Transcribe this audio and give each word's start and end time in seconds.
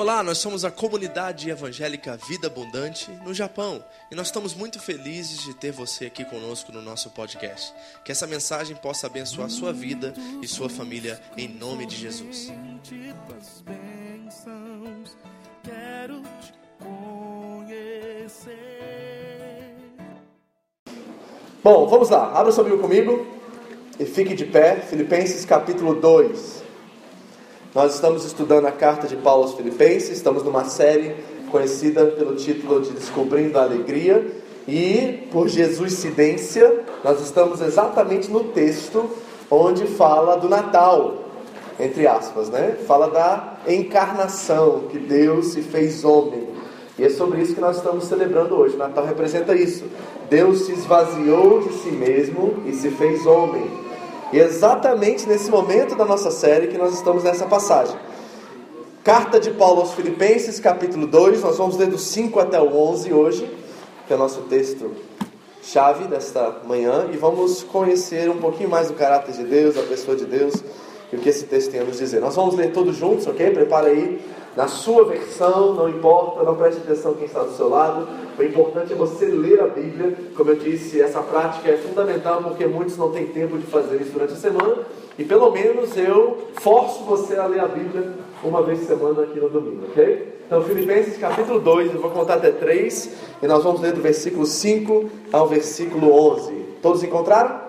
Olá, 0.00 0.22
nós 0.22 0.38
somos 0.38 0.64
a 0.64 0.70
comunidade 0.70 1.50
evangélica 1.50 2.16
Vida 2.26 2.46
Abundante 2.46 3.10
no 3.22 3.34
Japão 3.34 3.84
e 4.10 4.14
nós 4.14 4.28
estamos 4.28 4.54
muito 4.54 4.80
felizes 4.80 5.42
de 5.42 5.52
ter 5.52 5.72
você 5.72 6.06
aqui 6.06 6.24
conosco 6.24 6.72
no 6.72 6.80
nosso 6.80 7.10
podcast. 7.10 7.74
Que 8.02 8.10
essa 8.10 8.26
mensagem 8.26 8.74
possa 8.74 9.08
abençoar 9.08 9.50
sua 9.50 9.74
vida 9.74 10.14
e 10.40 10.48
sua 10.48 10.70
família 10.70 11.20
em 11.36 11.48
nome 11.48 11.84
de 11.84 11.96
Jesus. 11.96 12.50
Bom, 21.62 21.86
vamos 21.88 22.08
lá. 22.08 22.40
Abra 22.40 22.50
sua 22.52 22.64
Bíblia 22.64 22.80
comigo 22.80 23.26
e 23.98 24.06
fique 24.06 24.34
de 24.34 24.46
pé. 24.46 24.76
Filipenses 24.76 25.44
capítulo 25.44 26.00
2. 26.00 26.59
Nós 27.72 27.94
estamos 27.94 28.24
estudando 28.24 28.66
a 28.66 28.72
carta 28.72 29.06
de 29.06 29.14
Paulo 29.14 29.44
aos 29.44 29.54
Filipenses, 29.54 30.10
estamos 30.10 30.42
numa 30.42 30.64
série 30.64 31.14
conhecida 31.52 32.04
pelo 32.04 32.34
título 32.34 32.80
de 32.80 32.90
Descobrindo 32.90 33.56
a 33.60 33.62
Alegria, 33.62 34.26
e 34.66 35.28
por 35.30 35.46
Jesuscidência, 35.46 36.84
nós 37.04 37.20
estamos 37.20 37.60
exatamente 37.60 38.28
no 38.28 38.42
texto 38.42 39.08
onde 39.48 39.86
fala 39.86 40.36
do 40.36 40.48
Natal, 40.48 41.18
entre 41.78 42.08
aspas, 42.08 42.48
né? 42.48 42.76
Fala 42.88 43.08
da 43.08 43.58
encarnação, 43.68 44.88
que 44.90 44.98
Deus 44.98 45.52
se 45.52 45.62
fez 45.62 46.04
homem. 46.04 46.48
E 46.98 47.04
é 47.04 47.08
sobre 47.08 47.40
isso 47.40 47.54
que 47.54 47.60
nós 47.60 47.76
estamos 47.76 48.04
celebrando 48.06 48.56
hoje. 48.56 48.74
O 48.74 48.78
Natal 48.78 49.06
representa 49.06 49.54
isso. 49.54 49.84
Deus 50.28 50.66
se 50.66 50.72
esvaziou 50.72 51.60
de 51.60 51.72
si 51.74 51.90
mesmo 51.92 52.64
e 52.66 52.72
se 52.72 52.90
fez 52.90 53.24
homem. 53.26 53.79
Exatamente 54.32 55.26
nesse 55.28 55.50
momento 55.50 55.96
da 55.96 56.04
nossa 56.04 56.30
série 56.30 56.68
que 56.68 56.78
nós 56.78 56.94
estamos 56.94 57.24
nessa 57.24 57.46
passagem. 57.46 57.96
Carta 59.02 59.40
de 59.40 59.50
Paulo 59.50 59.80
aos 59.80 59.94
Filipenses, 59.94 60.60
capítulo 60.60 61.06
2, 61.06 61.42
nós 61.42 61.58
vamos 61.58 61.76
ler 61.76 61.88
do 61.88 61.98
5 61.98 62.38
até 62.38 62.60
o 62.60 62.76
11 62.76 63.12
hoje, 63.12 63.50
que 64.06 64.12
é 64.12 64.16
o 64.16 64.18
nosso 64.18 64.42
texto 64.42 64.92
chave 65.62 66.04
desta 66.06 66.58
manhã, 66.64 67.08
e 67.12 67.16
vamos 67.16 67.64
conhecer 67.64 68.30
um 68.30 68.38
pouquinho 68.38 68.68
mais 68.68 68.86
do 68.88 68.94
caráter 68.94 69.32
de 69.32 69.42
Deus, 69.42 69.74
da 69.74 69.82
pessoa 69.82 70.16
de 70.16 70.24
Deus 70.24 70.54
e 71.12 71.16
o 71.16 71.18
que 71.18 71.28
esse 71.28 71.44
texto 71.46 71.72
tem 71.72 71.80
a 71.80 71.84
nos 71.84 71.98
dizer. 71.98 72.20
Nós 72.20 72.36
vamos 72.36 72.54
ler 72.54 72.72
todos 72.72 72.96
juntos, 72.96 73.26
ok? 73.26 73.50
Prepara 73.50 73.88
aí 73.88 74.20
na 74.56 74.66
sua 74.66 75.04
versão, 75.04 75.74
não 75.74 75.88
importa, 75.88 76.42
não 76.42 76.56
preste 76.56 76.78
atenção 76.78 77.14
quem 77.14 77.26
está 77.26 77.42
do 77.42 77.52
seu 77.52 77.68
lado. 77.68 78.08
O 78.38 78.42
importante 78.42 78.92
é 78.92 78.96
você 78.96 79.26
ler 79.26 79.60
a 79.60 79.68
Bíblia. 79.68 80.16
Como 80.36 80.50
eu 80.50 80.56
disse, 80.56 81.00
essa 81.00 81.20
prática 81.20 81.70
é 81.70 81.76
fundamental 81.76 82.42
porque 82.42 82.66
muitos 82.66 82.96
não 82.96 83.10
têm 83.10 83.26
tempo 83.26 83.56
de 83.58 83.66
fazer 83.66 84.00
isso 84.00 84.12
durante 84.12 84.32
a 84.32 84.36
semana. 84.36 84.78
E 85.18 85.24
pelo 85.24 85.50
menos 85.50 85.96
eu 85.96 86.48
forço 86.54 87.04
você 87.04 87.36
a 87.36 87.46
ler 87.46 87.60
a 87.60 87.68
Bíblia 87.68 88.12
uma 88.42 88.62
vez 88.62 88.80
por 88.80 88.86
semana 88.86 89.22
aqui 89.22 89.38
no 89.38 89.48
domingo, 89.48 89.86
ok? 89.90 90.40
Então, 90.46 90.64
Filipenses 90.64 91.16
capítulo 91.16 91.60
2, 91.60 91.94
eu 91.94 92.00
vou 92.00 92.10
contar 92.10 92.34
até 92.34 92.50
3, 92.50 93.10
e 93.40 93.46
nós 93.46 93.62
vamos 93.62 93.80
ler 93.80 93.92
do 93.92 94.00
versículo 94.00 94.44
5 94.44 95.08
ao 95.32 95.46
versículo 95.46 96.12
11. 96.12 96.52
Todos 96.82 97.04
encontraram? 97.04 97.60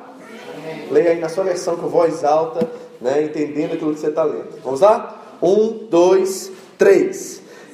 Leia 0.89 1.11
aí 1.11 1.19
na 1.19 1.29
sua 1.29 1.43
versão 1.43 1.75
com 1.75 1.87
voz 1.87 2.23
alta, 2.23 2.67
né, 2.99 3.23
entendendo 3.23 3.73
aquilo 3.73 3.93
que 3.93 3.99
você 3.99 4.07
está 4.07 4.23
lendo. 4.23 4.47
Vamos 4.63 4.81
lá? 4.81 5.21
Um, 5.41 5.87
dois, 5.89 6.50
3. 6.50 6.50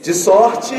De 0.04 0.14
sorte 0.14 0.76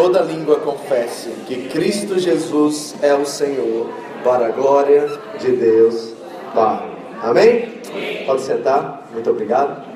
toda 0.00 0.22
língua 0.22 0.58
confesse 0.60 1.28
que 1.46 1.68
Cristo 1.68 2.18
Jesus 2.18 2.94
é 3.02 3.12
o 3.12 3.26
Senhor, 3.26 3.86
para 4.24 4.46
a 4.46 4.50
glória 4.50 5.06
de 5.38 5.52
Deus 5.52 6.14
Pai. 6.54 6.90
Amém? 7.22 7.82
Pode 8.24 8.40
sentar. 8.40 9.10
Muito 9.12 9.28
obrigado. 9.28 9.86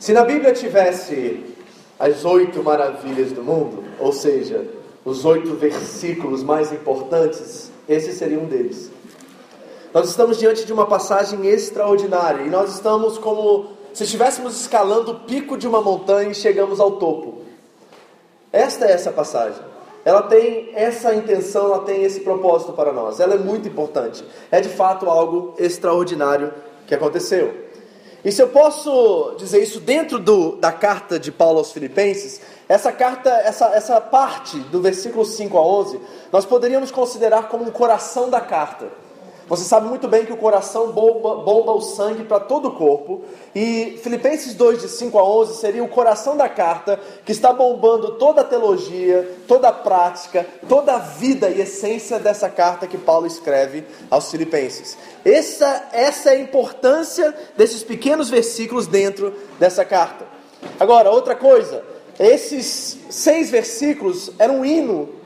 Se 0.00 0.12
na 0.12 0.24
Bíblia 0.24 0.52
tivesse 0.52 1.44
as 1.96 2.24
oito 2.24 2.60
maravilhas 2.60 3.30
do 3.30 3.44
mundo, 3.44 3.84
ou 4.00 4.12
seja, 4.12 4.66
os 5.04 5.24
oito 5.24 5.54
versículos 5.54 6.42
mais 6.42 6.72
importantes, 6.72 7.70
esse 7.88 8.12
seria 8.12 8.40
um 8.40 8.46
deles. 8.46 8.90
Nós 9.94 10.08
estamos 10.08 10.40
diante 10.40 10.66
de 10.66 10.72
uma 10.72 10.86
passagem 10.86 11.46
extraordinária 11.46 12.42
e 12.42 12.50
nós 12.50 12.74
estamos 12.74 13.16
como 13.16 13.68
se 13.94 14.02
estivéssemos 14.02 14.60
escalando 14.60 15.12
o 15.12 15.20
pico 15.20 15.56
de 15.56 15.68
uma 15.68 15.80
montanha 15.80 16.32
e 16.32 16.34
chegamos 16.34 16.80
ao 16.80 16.92
topo. 16.92 17.41
Esta 18.52 18.86
é 18.86 18.92
essa 18.92 19.10
passagem. 19.10 19.60
Ela 20.04 20.22
tem 20.22 20.70
essa 20.74 21.14
intenção, 21.14 21.66
ela 21.66 21.84
tem 21.84 22.02
esse 22.02 22.20
propósito 22.20 22.72
para 22.72 22.92
nós. 22.92 23.20
Ela 23.20 23.34
é 23.34 23.38
muito 23.38 23.68
importante. 23.68 24.24
É 24.50 24.60
de 24.60 24.68
fato 24.68 25.08
algo 25.08 25.54
extraordinário 25.58 26.52
que 26.86 26.94
aconteceu. 26.94 27.70
E 28.24 28.30
se 28.30 28.40
eu 28.40 28.48
posso 28.48 29.34
dizer 29.36 29.62
isso 29.62 29.80
dentro 29.80 30.18
do, 30.18 30.56
da 30.56 30.70
carta 30.70 31.18
de 31.18 31.32
Paulo 31.32 31.58
aos 31.58 31.72
Filipenses, 31.72 32.40
essa 32.68 32.92
carta, 32.92 33.30
essa, 33.30 33.66
essa 33.74 34.00
parte 34.00 34.58
do 34.58 34.80
versículo 34.80 35.24
5 35.24 35.58
a 35.58 35.66
11, 35.66 36.00
nós 36.30 36.44
poderíamos 36.44 36.90
considerar 36.90 37.48
como 37.48 37.64
um 37.64 37.70
coração 37.70 38.30
da 38.30 38.40
carta. 38.40 39.01
Você 39.52 39.64
sabe 39.64 39.86
muito 39.86 40.08
bem 40.08 40.24
que 40.24 40.32
o 40.32 40.36
coração 40.38 40.92
bomba, 40.92 41.42
bomba 41.42 41.72
o 41.72 41.80
sangue 41.82 42.24
para 42.24 42.40
todo 42.40 42.68
o 42.68 42.70
corpo. 42.70 43.20
E 43.54 44.00
Filipenses 44.02 44.54
2, 44.54 44.80
de 44.80 44.88
5 44.88 45.18
a 45.18 45.22
11, 45.22 45.56
seria 45.56 45.84
o 45.84 45.88
coração 45.88 46.38
da 46.38 46.48
carta 46.48 46.98
que 47.22 47.32
está 47.32 47.52
bombando 47.52 48.12
toda 48.12 48.40
a 48.40 48.44
teologia, 48.44 49.30
toda 49.46 49.68
a 49.68 49.72
prática, 49.72 50.46
toda 50.66 50.94
a 50.94 50.98
vida 50.98 51.50
e 51.50 51.60
essência 51.60 52.18
dessa 52.18 52.48
carta 52.48 52.86
que 52.86 52.96
Paulo 52.96 53.26
escreve 53.26 53.84
aos 54.10 54.30
Filipenses. 54.30 54.96
Essa, 55.22 55.86
essa 55.92 56.30
é 56.30 56.36
a 56.36 56.40
importância 56.40 57.34
desses 57.54 57.84
pequenos 57.84 58.30
versículos 58.30 58.86
dentro 58.86 59.34
dessa 59.60 59.84
carta. 59.84 60.24
Agora, 60.80 61.10
outra 61.10 61.34
coisa, 61.34 61.84
esses 62.18 62.96
seis 63.10 63.50
versículos 63.50 64.30
eram 64.38 64.60
um 64.60 64.64
hino 64.64 65.20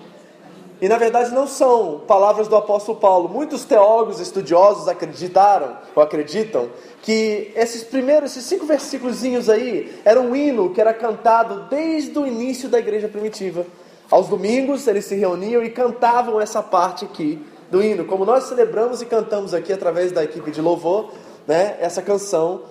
e 0.81 0.89
na 0.89 0.99
verdade 0.99 1.35
não 1.35 1.47
são 1.47 2.01
palavras 2.07 2.49
do 2.49 2.57
apóstolo 2.57 2.99
Paulo. 2.99 3.29
Muitos 3.29 3.65
teólogos 3.65 4.21
estudiosos 4.21 4.89
acreditaram 4.89 5.77
ou 5.95 6.03
acreditam 6.03 6.69
que 7.03 7.53
esses 7.55 7.83
primeiros, 7.83 8.33
esses 8.33 8.45
cinco 8.45 8.67
versículos 8.67 9.49
aí, 9.49 10.01
eram 10.05 10.27
um 10.27 10.37
hino 10.37 10.71
que 10.71 10.81
era 10.81 10.93
cantado 10.93 11.67
desde 11.71 12.19
o 12.19 12.27
início 12.27 12.69
da 12.69 12.79
igreja 12.79 13.09
primitiva. 13.09 13.65
Aos 14.11 14.29
domingos 14.29 14.87
eles 14.87 15.05
se 15.05 15.17
reuniam 15.17 15.63
e 15.63 15.71
cantavam 15.71 16.41
essa 16.41 16.63
parte 16.63 17.05
aqui 17.05 17.45
do 17.71 17.83
hino, 17.83 18.05
como 18.05 18.25
nós 18.25 18.45
celebramos 18.45 19.03
e 19.03 19.07
cantamos 19.07 19.53
aqui 19.53 19.73
através 19.73 20.13
da 20.13 20.23
equipe 20.23 20.51
de 20.51 20.61
louvor, 20.61 21.11
né, 21.47 21.77
essa 21.81 22.01
canção 22.01 22.63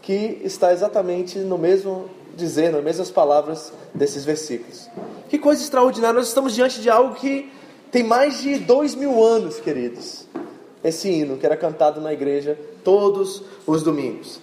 que 0.00 0.40
está 0.44 0.72
exatamente 0.72 1.38
no 1.38 1.58
mesmo 1.58 2.08
dizer, 2.34 2.72
nas 2.72 2.82
mesmas 2.82 3.10
palavras 3.10 3.72
desses 3.94 4.24
versículos. 4.24 4.88
Que 5.28 5.38
coisa 5.38 5.62
extraordinária, 5.62 6.18
nós 6.18 6.28
estamos 6.28 6.54
diante 6.54 6.80
de 6.80 6.90
algo 6.90 7.14
que 7.14 7.50
tem 7.90 8.02
mais 8.02 8.40
de 8.40 8.58
dois 8.58 8.94
mil 8.94 9.22
anos, 9.22 9.60
queridos. 9.60 10.26
Esse 10.82 11.08
hino 11.08 11.36
que 11.36 11.46
era 11.46 11.56
cantado 11.56 12.00
na 12.00 12.12
igreja 12.12 12.58
todos 12.82 13.42
os 13.66 13.82
domingos. 13.82 14.40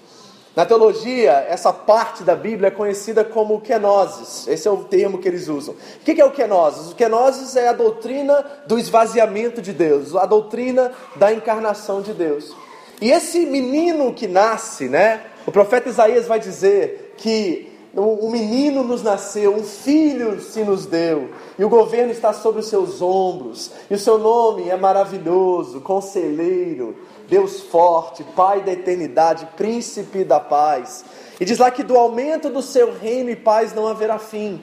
Na 0.53 0.65
teologia, 0.65 1.31
essa 1.47 1.71
parte 1.71 2.23
da 2.23 2.35
Bíblia 2.35 2.67
é 2.67 2.71
conhecida 2.71 3.23
como 3.23 3.61
kenosis. 3.61 4.47
Esse 4.47 4.67
é 4.67 4.71
o 4.71 4.83
termo 4.83 5.17
que 5.17 5.27
eles 5.27 5.47
usam. 5.47 5.75
O 5.75 5.99
que 6.03 6.19
é 6.19 6.25
o 6.25 6.31
kenosis? 6.31 6.91
O 6.91 6.95
kenosis 6.95 7.55
é 7.55 7.69
a 7.69 7.73
doutrina 7.73 8.43
do 8.67 8.77
esvaziamento 8.77 9.61
de 9.61 9.71
Deus, 9.71 10.13
a 10.13 10.25
doutrina 10.25 10.91
da 11.15 11.31
encarnação 11.31 12.01
de 12.01 12.13
Deus. 12.13 12.53
E 12.99 13.11
esse 13.11 13.45
menino 13.45 14.13
que 14.13 14.27
nasce, 14.27 14.89
né? 14.89 15.21
O 15.47 15.51
profeta 15.51 15.87
Isaías 15.87 16.27
vai 16.27 16.39
dizer 16.39 17.13
que 17.17 17.70
um 17.99 18.29
menino 18.29 18.83
nos 18.83 19.03
nasceu, 19.03 19.53
um 19.53 19.63
filho 19.63 20.39
se 20.39 20.63
nos 20.63 20.85
deu, 20.85 21.29
e 21.59 21.65
o 21.65 21.69
governo 21.69 22.11
está 22.11 22.31
sobre 22.31 22.61
os 22.61 22.67
seus 22.67 23.01
ombros, 23.01 23.71
e 23.89 23.95
o 23.95 23.99
seu 23.99 24.17
nome 24.17 24.69
é 24.69 24.77
maravilhoso, 24.77 25.81
conselheiro, 25.81 26.95
Deus 27.27 27.61
forte, 27.61 28.23
Pai 28.35 28.61
da 28.61 28.71
eternidade, 28.71 29.47
príncipe 29.57 30.23
da 30.23 30.39
paz. 30.39 31.03
E 31.39 31.45
diz 31.45 31.57
lá 31.57 31.69
que 31.71 31.83
do 31.83 31.97
aumento 31.97 32.49
do 32.49 32.61
seu 32.61 32.93
reino 32.93 33.29
e 33.29 33.35
paz 33.35 33.73
não 33.73 33.87
haverá 33.87 34.19
fim. 34.19 34.61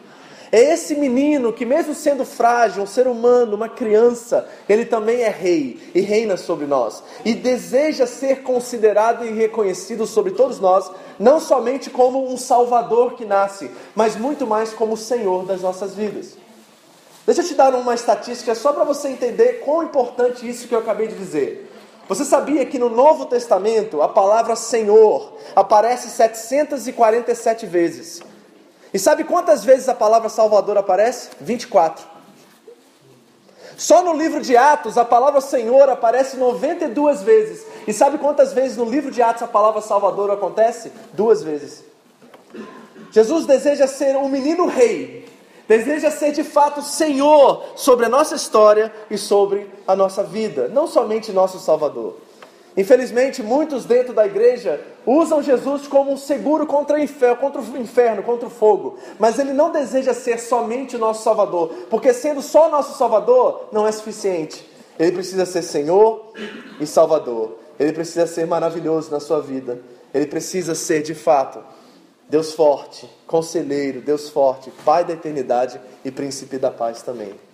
É 0.50 0.72
esse 0.72 0.94
menino 0.94 1.52
que, 1.52 1.66
mesmo 1.66 1.94
sendo 1.94 2.24
frágil, 2.24 2.82
um 2.82 2.86
ser 2.86 3.06
humano, 3.06 3.54
uma 3.54 3.68
criança, 3.68 4.48
ele 4.68 4.86
também 4.86 5.20
é 5.20 5.28
rei 5.28 5.78
e 5.94 6.00
reina 6.00 6.36
sobre 6.36 6.66
nós. 6.66 7.02
E 7.24 7.34
deseja 7.34 8.06
ser 8.06 8.42
considerado 8.42 9.26
e 9.26 9.30
reconhecido 9.30 10.06
sobre 10.06 10.32
todos 10.32 10.58
nós, 10.58 10.90
não 11.18 11.38
somente 11.38 11.90
como 11.90 12.32
um 12.32 12.36
Salvador 12.36 13.14
que 13.14 13.26
nasce, 13.26 13.70
mas 13.94 14.16
muito 14.16 14.46
mais 14.46 14.72
como 14.72 14.94
o 14.94 14.96
Senhor 14.96 15.44
das 15.44 15.60
nossas 15.60 15.94
vidas. 15.94 16.36
Deixa 17.26 17.42
eu 17.42 17.46
te 17.46 17.54
dar 17.54 17.74
uma 17.74 17.94
estatística 17.94 18.54
só 18.54 18.72
para 18.72 18.84
você 18.84 19.08
entender 19.08 19.60
quão 19.64 19.82
importante 19.82 20.48
isso 20.48 20.66
que 20.66 20.74
eu 20.74 20.78
acabei 20.78 21.08
de 21.08 21.14
dizer. 21.14 21.70
Você 22.08 22.24
sabia 22.24 22.64
que 22.64 22.78
no 22.78 22.88
Novo 22.88 23.26
Testamento 23.26 24.00
a 24.00 24.08
palavra 24.08 24.56
Senhor 24.56 25.34
aparece 25.54 26.08
747 26.08 27.66
vezes? 27.66 28.22
E 28.92 28.98
sabe 28.98 29.24
quantas 29.24 29.64
vezes 29.64 29.88
a 29.88 29.94
palavra 29.94 30.28
Salvador 30.28 30.78
aparece? 30.78 31.30
24. 31.40 32.04
Só 33.76 34.02
no 34.02 34.12
livro 34.12 34.40
de 34.40 34.56
Atos 34.56 34.98
a 34.98 35.04
palavra 35.04 35.40
Senhor 35.40 35.88
aparece 35.88 36.36
92 36.36 37.22
vezes. 37.22 37.66
E 37.86 37.92
sabe 37.92 38.18
quantas 38.18 38.52
vezes 38.52 38.76
no 38.76 38.84
livro 38.84 39.10
de 39.10 39.22
Atos 39.22 39.42
a 39.42 39.46
palavra 39.46 39.80
Salvador 39.80 40.30
acontece? 40.30 40.90
Duas 41.12 41.42
vezes. 41.42 41.84
Jesus 43.10 43.46
deseja 43.46 43.86
ser 43.86 44.16
um 44.16 44.28
menino 44.28 44.66
rei, 44.66 45.28
deseja 45.66 46.10
ser 46.10 46.32
de 46.32 46.42
fato 46.42 46.82
Senhor 46.82 47.64
sobre 47.76 48.06
a 48.06 48.08
nossa 48.08 48.34
história 48.34 48.92
e 49.10 49.16
sobre 49.16 49.70
a 49.86 49.94
nossa 49.94 50.22
vida, 50.22 50.68
não 50.68 50.86
somente 50.86 51.32
nosso 51.32 51.58
Salvador. 51.58 52.16
Infelizmente, 52.78 53.42
muitos 53.42 53.84
dentro 53.84 54.14
da 54.14 54.24
igreja 54.24 54.80
usam 55.04 55.42
Jesus 55.42 55.88
como 55.88 56.12
um 56.12 56.16
seguro 56.16 56.64
contra 56.64 56.96
o, 56.96 57.00
inferno, 57.00 57.36
contra 57.36 57.60
o 57.60 57.76
inferno, 57.76 58.22
contra 58.22 58.46
o 58.46 58.50
fogo. 58.50 59.00
Mas 59.18 59.36
ele 59.36 59.52
não 59.52 59.72
deseja 59.72 60.14
ser 60.14 60.38
somente 60.38 60.94
o 60.94 60.98
nosso 60.98 61.24
Salvador, 61.24 61.72
porque 61.90 62.14
sendo 62.14 62.40
só 62.40 62.70
nosso 62.70 62.96
Salvador 62.96 63.70
não 63.72 63.84
é 63.84 63.90
suficiente. 63.90 64.64
Ele 64.96 65.10
precisa 65.10 65.44
ser 65.44 65.62
Senhor 65.62 66.32
e 66.78 66.86
Salvador. 66.86 67.58
Ele 67.80 67.92
precisa 67.92 68.28
ser 68.28 68.46
maravilhoso 68.46 69.10
na 69.10 69.18
sua 69.18 69.40
vida. 69.40 69.80
Ele 70.14 70.26
precisa 70.26 70.72
ser 70.72 71.02
de 71.02 71.16
fato 71.16 71.58
Deus 72.28 72.52
forte, 72.52 73.10
conselheiro, 73.26 74.00
Deus 74.00 74.28
forte, 74.28 74.70
Pai 74.84 75.04
da 75.04 75.14
eternidade 75.14 75.80
e 76.04 76.12
príncipe 76.12 76.58
da 76.58 76.70
paz 76.70 77.02
também. 77.02 77.47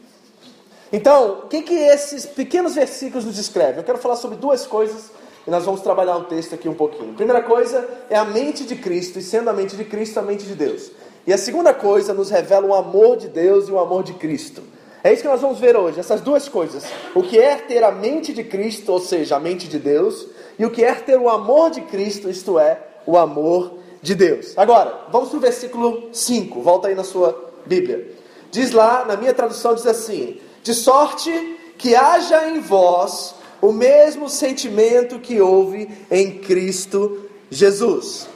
Então, 0.93 1.41
o 1.45 1.49
que, 1.49 1.63
que 1.63 1.75
esses 1.75 2.27
pequenos 2.27 2.75
versículos 2.75 3.25
nos 3.25 3.37
descrevem? 3.37 3.79
Eu 3.79 3.85
quero 3.85 3.99
falar 3.99 4.17
sobre 4.17 4.37
duas 4.37 4.67
coisas 4.67 5.11
e 5.47 5.51
nós 5.51 5.65
vamos 5.65 5.81
trabalhar 5.81 6.17
o 6.17 6.25
texto 6.25 6.55
aqui 6.55 6.69
um 6.69 6.75
pouquinho. 6.75 7.15
Primeira 7.15 7.43
coisa 7.43 7.87
é 8.09 8.17
a 8.17 8.25
mente 8.25 8.65
de 8.65 8.77
Cristo, 8.77 9.19
e 9.19 9.23
sendo 9.23 9.51
a 9.51 9.53
mente 9.53 9.77
de 9.77 9.85
Cristo, 9.85 10.19
a 10.19 10.23
mente 10.23 10.45
de 10.45 10.55
Deus. 10.55 10.91
E 11.27 11.33
a 11.33 11.39
segunda 11.39 11.75
coisa 11.75 12.15
nos 12.15 12.31
revela 12.31 12.67
o 12.67 12.75
amor 12.75 13.17
de 13.17 13.29
Deus 13.29 13.69
e 13.69 13.73
o 13.73 13.79
amor 13.79 14.03
de 14.03 14.15
Cristo. 14.15 14.63
É 15.03 15.13
isso 15.13 15.23
que 15.23 15.29
nós 15.29 15.41
vamos 15.41 15.59
ver 15.59 15.77
hoje, 15.77 16.01
essas 16.01 16.23
duas 16.23 16.49
coisas. 16.49 16.85
O 17.15 17.23
que 17.23 17.39
é 17.39 17.57
ter 17.57 17.85
a 17.85 17.91
mente 17.91 18.33
de 18.33 18.43
Cristo, 18.43 18.91
ou 18.91 19.01
seja, 19.01 19.37
a 19.37 19.41
mente 19.41 19.69
de 19.69 19.79
Deus, 19.79 20.27
e 20.59 20.65
o 20.65 20.71
que 20.71 20.83
é 20.83 20.95
ter 20.95 21.19
o 21.19 21.29
amor 21.29 21.71
de 21.71 21.83
Cristo, 21.83 22.31
isto 22.31 22.59
é, 22.59 22.81
o 23.07 23.19
amor 23.19 23.79
de 24.01 24.15
Deus. 24.15 24.57
Agora, 24.57 25.01
vamos 25.11 25.29
para 25.29 25.37
o 25.37 25.41
versículo 25.41 26.09
5, 26.11 26.63
volta 26.63 26.89
aí 26.89 26.95
na 26.95 27.05
sua 27.05 27.53
Bíblia. 27.67 28.13
Diz 28.51 28.71
lá, 28.71 29.05
na 29.05 29.17
minha 29.17 29.35
tradução, 29.35 29.75
diz 29.75 29.87
assim: 29.87 30.39
de 30.65 30.73
sorte 30.73 31.59
que 31.77 31.95
haja 31.95 32.49
em 32.49 32.59
vós 32.59 33.35
o 33.61 33.71
mesmo 33.71 34.31
sentimento 34.31 35.19
que 35.19 35.39
houve 35.39 35.89
em 36.11 36.39
Cristo 36.39 37.29
Jesus. 37.51 38.27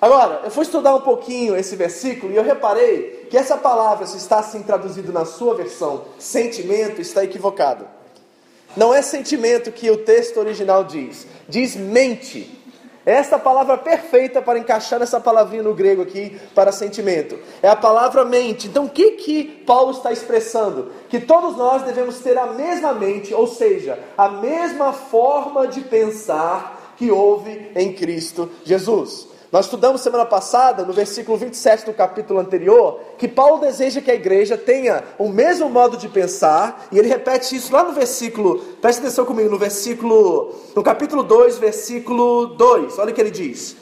Agora, 0.00 0.40
eu 0.44 0.50
fui 0.50 0.64
estudar 0.64 0.96
um 0.96 1.02
pouquinho 1.02 1.56
esse 1.56 1.76
versículo 1.76 2.32
e 2.32 2.36
eu 2.36 2.42
reparei 2.42 3.28
que 3.30 3.36
essa 3.36 3.56
palavra, 3.56 4.04
se 4.04 4.16
está 4.16 4.40
assim 4.40 4.64
traduzido 4.64 5.12
na 5.12 5.24
sua 5.24 5.54
versão, 5.54 6.06
sentimento, 6.18 7.00
está 7.00 7.22
equivocado. 7.22 7.86
Não 8.76 8.92
é 8.92 9.00
sentimento 9.00 9.70
que 9.70 9.90
o 9.90 9.98
texto 9.98 10.38
original 10.38 10.82
diz, 10.82 11.24
diz 11.48 11.76
mente. 11.76 12.59
Esta 13.10 13.40
palavra 13.40 13.76
perfeita 13.76 14.40
para 14.40 14.56
encaixar 14.56 15.02
essa 15.02 15.18
palavrinha 15.18 15.64
no 15.64 15.74
grego 15.74 16.02
aqui 16.02 16.40
para 16.54 16.70
sentimento. 16.70 17.36
É 17.60 17.68
a 17.68 17.74
palavra 17.74 18.24
mente. 18.24 18.68
Então, 18.68 18.84
o 18.84 18.88
que 18.88 19.10
que 19.12 19.42
Paulo 19.66 19.90
está 19.90 20.12
expressando? 20.12 20.92
Que 21.08 21.18
todos 21.18 21.56
nós 21.56 21.82
devemos 21.82 22.20
ter 22.20 22.38
a 22.38 22.46
mesma 22.46 22.92
mente, 22.92 23.34
ou 23.34 23.48
seja, 23.48 23.98
a 24.16 24.28
mesma 24.28 24.92
forma 24.92 25.66
de 25.66 25.80
pensar 25.80 26.94
que 26.96 27.10
houve 27.10 27.72
em 27.74 27.92
Cristo 27.94 28.48
Jesus. 28.62 29.29
Nós 29.52 29.64
estudamos 29.64 30.00
semana 30.00 30.24
passada, 30.24 30.84
no 30.84 30.92
versículo 30.92 31.36
27 31.36 31.86
do 31.86 31.92
capítulo 31.92 32.38
anterior, 32.38 33.00
que 33.18 33.26
Paulo 33.26 33.60
deseja 33.60 34.00
que 34.00 34.10
a 34.10 34.14
igreja 34.14 34.56
tenha 34.56 35.02
o 35.18 35.28
mesmo 35.28 35.68
modo 35.68 35.96
de 35.96 36.08
pensar, 36.08 36.86
e 36.92 36.98
ele 36.98 37.08
repete 37.08 37.56
isso 37.56 37.72
lá 37.72 37.82
no 37.82 37.92
versículo, 37.92 38.60
preste 38.80 39.00
atenção 39.00 39.24
comigo, 39.24 39.50
no 39.50 39.58
versículo, 39.58 40.54
no 40.74 40.84
capítulo 40.84 41.24
2, 41.24 41.58
versículo 41.58 42.46
2, 42.46 43.00
olha 43.00 43.10
o 43.10 43.14
que 43.14 43.20
ele 43.20 43.30
diz: 43.32 43.76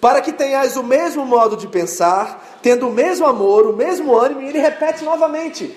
Para 0.00 0.22
que 0.22 0.32
tenhais 0.32 0.78
o 0.78 0.82
mesmo 0.82 1.26
modo 1.26 1.58
de 1.58 1.68
pensar, 1.68 2.58
tendo 2.62 2.88
o 2.88 2.92
mesmo 2.92 3.26
amor, 3.26 3.66
o 3.66 3.76
mesmo 3.76 4.16
ânimo, 4.16 4.40
e 4.40 4.48
ele 4.48 4.58
repete 4.58 5.04
novamente, 5.04 5.76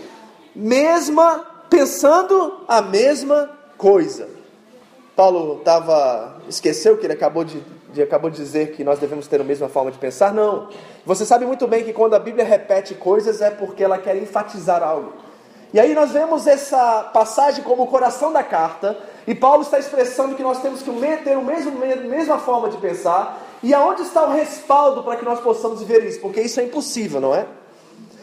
mesma, 0.56 1.45
pensando 1.69 2.63
a 2.69 2.81
mesma 2.81 3.50
coisa. 3.77 4.30
Paulo 5.13 5.57
estava, 5.57 6.38
esqueceu 6.48 6.98
que 6.98 7.06
ele 7.06 7.12
acabou 7.12 7.44
de 7.44 7.57
de, 7.60 7.63
acabou 8.01 8.30
de 8.30 8.38
dizer 8.38 8.71
que 8.71 8.83
nós 8.83 9.00
devemos 9.00 9.27
ter 9.27 9.41
a 9.41 9.44
mesma 9.44 9.69
forma 9.69 9.91
de 9.91 9.97
pensar? 9.97 10.33
Não. 10.33 10.68
Você 11.06 11.25
sabe 11.25 11.45
muito 11.45 11.68
bem 11.68 11.83
que 11.83 11.94
quando 11.94 12.13
a 12.13 12.19
Bíblia 12.19 12.45
repete 12.45 12.94
coisas 12.95 13.41
é 13.41 13.50
porque 13.50 13.83
ela 13.83 13.97
quer 13.97 14.15
enfatizar 14.15 14.83
algo. 14.83 15.13
E 15.71 15.80
aí 15.80 15.94
nós 15.94 16.12
vemos 16.12 16.47
essa 16.47 17.03
passagem 17.13 17.63
como 17.63 17.83
o 17.83 17.88
coração 17.88 18.33
da 18.33 18.41
carta, 18.41 18.97
e 19.27 19.36
Paulo 19.36 19.62
está 19.62 19.77
expressando 19.77 20.33
que 20.36 20.41
nós 20.41 20.59
temos 20.62 20.81
que 20.81 20.91
ter 21.24 21.33
a 21.33 21.41
mesma 21.41 22.39
forma 22.39 22.69
de 22.69 22.77
pensar, 22.77 23.45
e 23.62 23.71
aonde 23.74 24.01
está 24.01 24.24
o 24.24 24.31
respaldo 24.31 25.03
para 25.03 25.15
que 25.15 25.25
nós 25.25 25.39
possamos 25.39 25.80
viver 25.80 26.03
isso? 26.06 26.19
Porque 26.21 26.41
isso 26.41 26.59
é 26.59 26.63
impossível, 26.63 27.21
não 27.21 27.36
é? 27.36 27.45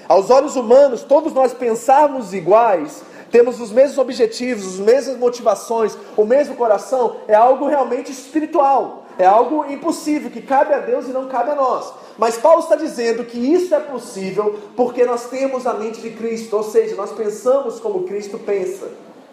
Aos 0.08 0.28
olhos 0.30 0.56
humanos, 0.56 1.02
todos 1.04 1.32
nós 1.32 1.52
pensarmos 1.52 2.34
iguais, 2.34 3.02
temos 3.30 3.60
os 3.60 3.70
mesmos 3.70 3.98
objetivos, 3.98 4.66
as 4.66 4.78
mesmas 4.80 5.16
motivações, 5.16 5.96
o 6.16 6.24
mesmo 6.24 6.56
coração, 6.56 7.16
é 7.28 7.34
algo 7.34 7.68
realmente 7.68 8.10
espiritual. 8.10 9.05
É 9.18 9.24
algo 9.24 9.64
impossível, 9.70 10.30
que 10.30 10.42
cabe 10.42 10.74
a 10.74 10.78
Deus 10.78 11.08
e 11.08 11.12
não 11.12 11.28
cabe 11.28 11.50
a 11.50 11.54
nós. 11.54 11.92
Mas 12.18 12.36
Paulo 12.36 12.60
está 12.60 12.76
dizendo 12.76 13.24
que 13.24 13.38
isso 13.38 13.74
é 13.74 13.80
possível 13.80 14.58
porque 14.76 15.04
nós 15.04 15.28
temos 15.28 15.66
a 15.66 15.74
mente 15.74 16.00
de 16.00 16.10
Cristo, 16.10 16.56
ou 16.56 16.62
seja, 16.62 16.94
nós 16.94 17.12
pensamos 17.12 17.80
como 17.80 18.04
Cristo 18.04 18.38
pensa. 18.38 18.90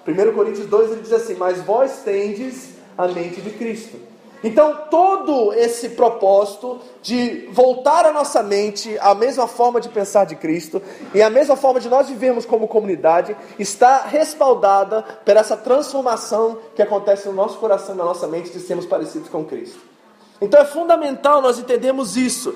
1 0.08 0.34
Coríntios 0.34 0.68
2 0.68 0.92
ele 0.92 1.02
diz 1.02 1.14
assim: 1.14 1.36
Mas 1.36 1.62
vós 1.62 2.02
tendes 2.04 2.76
a 2.98 3.08
mente 3.08 3.42
de 3.42 3.52
Cristo. 3.52 4.13
Então, 4.44 4.88
todo 4.90 5.54
esse 5.54 5.90
propósito 5.90 6.80
de 7.02 7.48
voltar 7.52 8.06
a 8.06 8.12
nossa 8.12 8.44
mente 8.44 8.98
à 9.00 9.16
mesma 9.16 9.48
forma 9.48 9.80
de 9.80 9.88
pensar 9.88 10.26
de 10.26 10.36
Cristo 10.36 10.82
e 11.14 11.22
à 11.22 11.30
mesma 11.30 11.56
forma 11.56 11.80
de 11.80 11.88
nós 11.88 12.10
vivermos 12.10 12.46
como 12.46 12.68
comunidade 12.68 13.38
está 13.58 14.00
respaldada 14.00 15.02
por 15.02 15.38
essa 15.38 15.56
transformação 15.56 16.58
que 16.76 16.82
acontece 16.82 17.28
no 17.28 17.34
nosso 17.34 17.58
coração 17.58 17.96
e 17.96 17.98
na 17.98 18.04
nossa 18.04 18.28
mente 18.28 18.52
de 18.52 18.60
sermos 18.60 18.86
parecidos 18.86 19.30
com 19.30 19.46
Cristo. 19.46 19.80
Então, 20.42 20.60
é 20.60 20.66
fundamental 20.66 21.42
nós 21.42 21.58
entendermos 21.58 22.18
isso: 22.18 22.54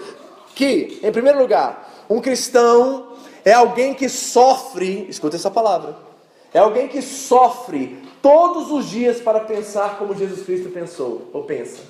que, 0.53 1.00
em 1.01 1.12
primeiro 1.12 1.39
lugar, 1.39 2.06
um 2.10 2.20
cristão 2.20 3.13
é 3.46 3.53
alguém 3.53 3.94
que 3.94 4.10
sofre, 4.10 5.08
escuta 5.10 5.38
essa 5.38 5.50
palavra, 5.50 6.06
é 6.54 6.60
alguém 6.60 6.88
que 6.88 7.01
sofre 7.01 8.01
todos 8.22 8.72
os 8.72 8.86
dias 8.86 9.20
para 9.20 9.39
pensar 9.39 9.98
como 9.98 10.16
Jesus 10.16 10.46
Cristo 10.46 10.70
pensou 10.70 11.30
ou 11.34 11.44
pensa. 11.44 11.82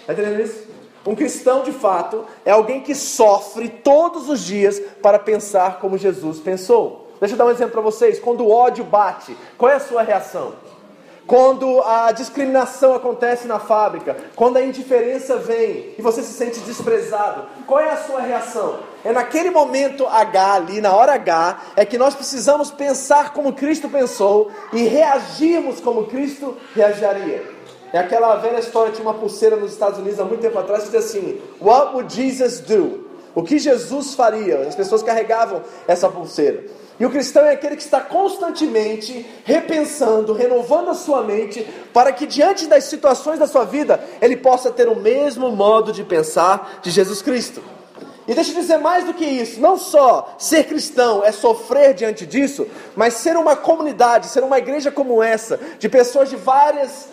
Está 0.00 0.12
entendendo 0.12 0.40
isso? 0.40 0.66
Um 1.06 1.14
cristão 1.14 1.62
de 1.62 1.72
fato 1.72 2.24
é 2.44 2.50
alguém 2.50 2.80
que 2.80 2.94
sofre 2.94 3.68
todos 3.68 4.28
os 4.28 4.40
dias 4.40 4.80
para 5.02 5.18
pensar 5.18 5.78
como 5.80 5.96
Jesus 5.96 6.38
pensou. 6.38 7.08
Deixa 7.20 7.34
eu 7.34 7.38
dar 7.38 7.46
um 7.46 7.50
exemplo 7.50 7.72
para 7.72 7.80
vocês. 7.80 8.18
Quando 8.18 8.44
o 8.44 8.50
ódio 8.50 8.84
bate, 8.84 9.36
qual 9.56 9.70
é 9.70 9.74
a 9.74 9.80
sua 9.80 10.02
reação? 10.02 10.54
Quando 11.26 11.82
a 11.82 12.10
discriminação 12.10 12.94
acontece 12.94 13.46
na 13.46 13.58
fábrica, 13.58 14.16
quando 14.34 14.56
a 14.56 14.62
indiferença 14.62 15.36
vem 15.36 15.94
e 15.98 16.00
você 16.00 16.22
se 16.22 16.32
sente 16.32 16.60
desprezado, 16.60 17.46
qual 17.66 17.80
é 17.80 17.90
a 17.90 17.98
sua 17.98 18.20
reação? 18.20 18.78
É 19.08 19.12
naquele 19.12 19.48
momento 19.50 20.06
H 20.06 20.52
ali, 20.52 20.82
na 20.82 20.94
hora 20.94 21.14
H, 21.14 21.62
é 21.76 21.86
que 21.86 21.96
nós 21.96 22.14
precisamos 22.14 22.70
pensar 22.70 23.32
como 23.32 23.54
Cristo 23.54 23.88
pensou 23.88 24.50
e 24.70 24.82
reagirmos 24.82 25.80
como 25.80 26.04
Cristo 26.08 26.54
reagiria. 26.74 27.42
É 27.90 28.00
aquela 28.00 28.36
velha 28.36 28.58
história, 28.58 28.92
tinha 28.92 29.08
uma 29.08 29.14
pulseira 29.14 29.56
nos 29.56 29.72
Estados 29.72 29.98
Unidos 29.98 30.20
há 30.20 30.24
muito 30.24 30.42
tempo 30.42 30.58
atrás 30.58 30.84
que 30.84 30.90
diz 30.90 31.06
assim: 31.06 31.40
What 31.58 31.94
would 31.94 32.14
Jesus 32.14 32.60
do? 32.60 33.08
O 33.34 33.42
que 33.42 33.58
Jesus 33.58 34.14
faria? 34.14 34.58
As 34.68 34.76
pessoas 34.76 35.02
carregavam 35.02 35.62
essa 35.86 36.10
pulseira. 36.10 36.66
E 37.00 37.06
o 37.06 37.10
cristão 37.10 37.46
é 37.46 37.52
aquele 37.52 37.76
que 37.76 37.82
está 37.82 38.02
constantemente 38.02 39.24
repensando, 39.42 40.34
renovando 40.34 40.90
a 40.90 40.94
sua 40.94 41.22
mente, 41.22 41.66
para 41.94 42.12
que 42.12 42.26
diante 42.26 42.66
das 42.66 42.84
situações 42.84 43.38
da 43.38 43.46
sua 43.46 43.64
vida, 43.64 44.04
ele 44.20 44.36
possa 44.36 44.70
ter 44.70 44.86
o 44.86 44.96
mesmo 44.96 45.50
modo 45.50 45.94
de 45.94 46.04
pensar 46.04 46.80
de 46.82 46.90
Jesus 46.90 47.22
Cristo. 47.22 47.77
E 48.28 48.34
deixa 48.34 48.52
eu 48.52 48.56
dizer 48.56 48.76
mais 48.76 49.06
do 49.06 49.14
que 49.14 49.24
isso: 49.24 49.58
não 49.58 49.78
só 49.78 50.34
ser 50.38 50.64
cristão 50.64 51.24
é 51.24 51.32
sofrer 51.32 51.94
diante 51.94 52.26
disso, 52.26 52.66
mas 52.94 53.14
ser 53.14 53.36
uma 53.38 53.56
comunidade, 53.56 54.26
ser 54.26 54.44
uma 54.44 54.58
igreja 54.58 54.90
como 54.90 55.22
essa, 55.22 55.58
de 55.78 55.88
pessoas 55.88 56.28
de 56.28 56.36
várias 56.36 57.08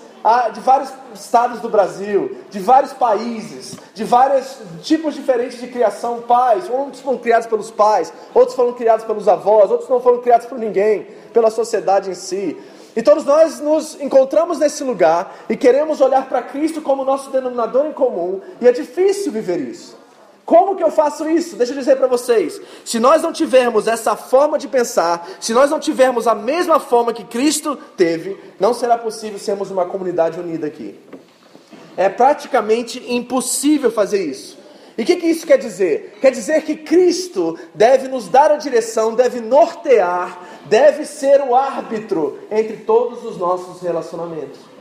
de 0.53 0.59
vários 0.59 0.91
estados 1.13 1.59
do 1.59 1.69
Brasil, 1.69 2.35
de 2.49 2.59
vários 2.59 2.91
países, 2.93 3.75
de 3.93 4.03
vários 4.03 4.57
tipos 4.81 5.13
diferentes 5.13 5.59
de 5.59 5.67
criação, 5.67 6.19
pais, 6.21 6.67
uns 6.67 6.99
foram 6.99 7.19
criados 7.19 7.45
pelos 7.45 7.69
pais, 7.69 8.11
outros 8.33 8.55
foram 8.55 8.73
criados 8.73 9.05
pelos 9.05 9.27
avós, 9.27 9.69
outros 9.69 9.87
não 9.87 10.01
foram 10.01 10.21
criados 10.21 10.47
por 10.47 10.57
ninguém, 10.57 11.05
pela 11.31 11.51
sociedade 11.51 12.09
em 12.09 12.15
si. 12.15 12.57
E 12.95 13.03
todos 13.03 13.23
nós 13.23 13.59
nos 13.59 14.01
encontramos 14.01 14.57
nesse 14.57 14.83
lugar 14.83 15.31
e 15.47 15.55
queremos 15.55 16.01
olhar 16.01 16.27
para 16.27 16.41
Cristo 16.41 16.81
como 16.81 17.05
nosso 17.05 17.29
denominador 17.29 17.85
em 17.85 17.93
comum, 17.93 18.41
e 18.59 18.67
é 18.67 18.71
difícil 18.71 19.31
viver 19.31 19.59
isso. 19.59 20.04
Como 20.45 20.75
que 20.75 20.83
eu 20.83 20.91
faço 20.91 21.27
isso? 21.27 21.55
Deixa 21.55 21.73
eu 21.73 21.77
dizer 21.77 21.95
para 21.95 22.05
vocês. 22.05 22.61
Se 22.85 22.99
nós 22.99 23.23
não 23.23 23.33
tivermos 23.33 23.87
essa 23.87 24.15
forma 24.15 24.59
de 24.59 24.67
pensar, 24.67 25.27
se 25.41 25.53
nós 25.53 25.71
não 25.71 25.79
tivermos 25.79 26.27
a 26.27 26.35
mesma 26.35 26.79
forma 26.79 27.11
que 27.11 27.23
Cristo 27.23 27.75
teve, 27.97 28.37
não 28.59 28.73
será 28.73 28.95
possível 28.95 29.39
sermos 29.39 29.71
uma 29.71 29.85
comunidade 29.85 30.39
unida 30.39 30.67
aqui. 30.67 30.99
É 31.97 32.09
praticamente 32.09 33.03
impossível 33.11 33.91
fazer 33.91 34.23
isso. 34.23 34.57
E 34.97 35.01
o 35.01 35.05
que, 35.05 35.15
que 35.15 35.27
isso 35.27 35.47
quer 35.47 35.57
dizer? 35.57 36.19
Quer 36.21 36.31
dizer 36.31 36.61
que 36.61 36.75
Cristo 36.75 37.57
deve 37.73 38.07
nos 38.07 38.29
dar 38.29 38.51
a 38.51 38.55
direção, 38.55 39.15
deve 39.15 39.41
nortear, 39.41 40.39
deve 40.65 41.05
ser 41.05 41.41
o 41.41 41.55
árbitro 41.55 42.39
entre 42.51 42.77
todos 42.77 43.25
os 43.25 43.37
nossos 43.37 43.81
relacionamentos. 43.81 44.74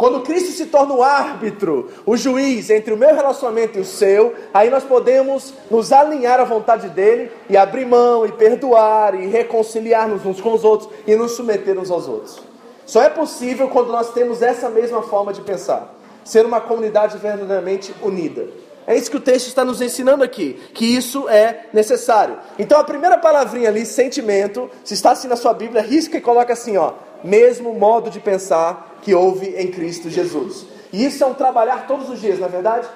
Quando 0.00 0.22
Cristo 0.22 0.52
se 0.52 0.64
torna 0.64 0.94
o 0.94 1.02
árbitro, 1.02 1.90
o 2.06 2.16
juiz 2.16 2.70
entre 2.70 2.94
o 2.94 2.96
meu 2.96 3.14
relacionamento 3.14 3.76
e 3.76 3.82
o 3.82 3.84
seu, 3.84 4.34
aí 4.54 4.70
nós 4.70 4.82
podemos 4.82 5.52
nos 5.70 5.92
alinhar 5.92 6.40
à 6.40 6.44
vontade 6.44 6.88
dele 6.88 7.30
e 7.50 7.54
abrir 7.54 7.84
mão 7.84 8.24
e 8.24 8.32
perdoar 8.32 9.14
e 9.14 9.26
reconciliar-nos 9.26 10.24
uns 10.24 10.40
com 10.40 10.54
os 10.54 10.64
outros 10.64 10.88
e 11.06 11.14
nos 11.14 11.32
submeter 11.32 11.78
uns 11.78 11.90
aos 11.90 12.08
outros. 12.08 12.40
Só 12.86 13.02
é 13.02 13.10
possível 13.10 13.68
quando 13.68 13.92
nós 13.92 14.10
temos 14.14 14.40
essa 14.40 14.70
mesma 14.70 15.02
forma 15.02 15.34
de 15.34 15.42
pensar, 15.42 15.94
ser 16.24 16.46
uma 16.46 16.62
comunidade 16.62 17.18
verdadeiramente 17.18 17.94
unida. 18.02 18.48
É 18.86 18.96
isso 18.96 19.10
que 19.10 19.18
o 19.18 19.20
texto 19.20 19.48
está 19.48 19.66
nos 19.66 19.82
ensinando 19.82 20.24
aqui, 20.24 20.58
que 20.72 20.96
isso 20.96 21.28
é 21.28 21.66
necessário. 21.74 22.38
Então 22.58 22.80
a 22.80 22.84
primeira 22.84 23.18
palavrinha 23.18 23.68
ali, 23.68 23.84
sentimento, 23.84 24.70
se 24.82 24.94
está 24.94 25.10
assim 25.10 25.28
na 25.28 25.36
sua 25.36 25.52
Bíblia, 25.52 25.82
risca 25.82 26.16
e 26.16 26.22
coloca 26.22 26.54
assim, 26.54 26.78
ó, 26.78 26.94
mesmo 27.22 27.74
modo 27.74 28.08
de 28.08 28.18
pensar 28.18 28.89
que 29.02 29.14
houve 29.14 29.54
em 29.56 29.70
Cristo 29.70 30.10
Jesus. 30.10 30.66
E 30.92 31.04
isso 31.04 31.22
é 31.22 31.26
um 31.26 31.34
trabalhar 31.34 31.86
todos 31.86 32.08
os 32.08 32.20
dias, 32.20 32.38
não 32.38 32.46
é 32.46 32.50
verdade? 32.50 32.88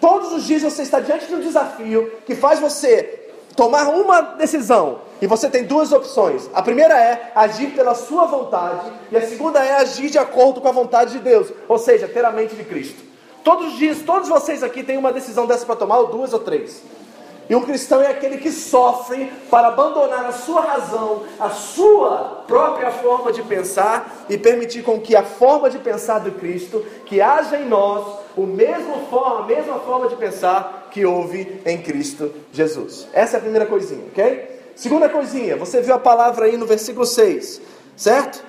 Todos 0.00 0.32
os 0.32 0.44
dias 0.44 0.62
você 0.62 0.82
está 0.82 1.00
diante 1.00 1.26
de 1.26 1.34
um 1.34 1.40
desafio 1.40 2.10
que 2.24 2.34
faz 2.34 2.58
você 2.58 3.30
tomar 3.54 3.88
uma 3.88 4.20
decisão. 4.20 5.00
E 5.20 5.26
você 5.26 5.50
tem 5.50 5.64
duas 5.64 5.92
opções. 5.92 6.48
A 6.54 6.62
primeira 6.62 6.98
é 6.98 7.32
agir 7.34 7.72
pela 7.72 7.94
sua 7.94 8.24
vontade, 8.24 8.90
e 9.12 9.16
a 9.16 9.20
segunda 9.20 9.62
é 9.62 9.72
agir 9.72 10.08
de 10.08 10.18
acordo 10.18 10.60
com 10.60 10.68
a 10.68 10.72
vontade 10.72 11.12
de 11.12 11.18
Deus, 11.18 11.48
ou 11.68 11.78
seja, 11.78 12.08
ter 12.08 12.24
a 12.24 12.30
mente 12.30 12.56
de 12.56 12.64
Cristo. 12.64 13.02
Todos 13.44 13.72
os 13.72 13.78
dias, 13.78 13.98
todos 14.00 14.28
vocês 14.28 14.62
aqui 14.62 14.82
têm 14.82 14.96
uma 14.96 15.12
decisão 15.12 15.46
dessa 15.46 15.66
para 15.66 15.76
tomar, 15.76 15.98
ou 15.98 16.06
duas 16.06 16.32
ou 16.32 16.38
três. 16.38 16.82
E 17.50 17.54
um 17.56 17.62
cristão 17.62 18.00
é 18.00 18.06
aquele 18.06 18.38
que 18.38 18.52
sofre 18.52 19.28
para 19.50 19.68
abandonar 19.68 20.24
a 20.24 20.30
sua 20.30 20.60
razão, 20.60 21.24
a 21.40 21.50
sua 21.50 22.44
própria 22.46 22.92
forma 22.92 23.32
de 23.32 23.42
pensar 23.42 24.24
e 24.28 24.38
permitir 24.38 24.84
com 24.84 25.00
que 25.00 25.16
a 25.16 25.24
forma 25.24 25.68
de 25.68 25.80
pensar 25.80 26.20
do 26.20 26.30
Cristo, 26.30 26.86
que 27.04 27.20
haja 27.20 27.56
em 27.56 27.66
nós 27.66 28.20
o 28.36 28.46
mesmo 28.46 29.04
forma, 29.10 29.40
a 29.40 29.46
mesma 29.46 29.80
forma 29.80 30.06
de 30.06 30.14
pensar 30.14 30.90
que 30.92 31.04
houve 31.04 31.60
em 31.66 31.82
Cristo 31.82 32.32
Jesus. 32.52 33.08
Essa 33.12 33.36
é 33.36 33.38
a 33.38 33.42
primeira 33.42 33.66
coisinha, 33.66 34.04
ok? 34.12 34.60
Segunda 34.76 35.08
coisinha, 35.08 35.56
você 35.56 35.80
viu 35.80 35.94
a 35.94 35.98
palavra 35.98 36.46
aí 36.46 36.56
no 36.56 36.66
versículo 36.66 37.04
6, 37.04 37.60
certo? 37.96 38.44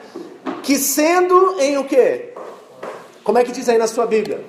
Que 0.62 0.78
sendo 0.78 1.60
em 1.60 1.76
o 1.80 1.86
quê? 1.86 2.36
Como 3.24 3.40
é 3.40 3.44
que 3.44 3.52
diz 3.52 3.68
aí 3.68 3.80
na 3.80 3.88
sua 3.88 4.06
Bíblia? 4.06 4.46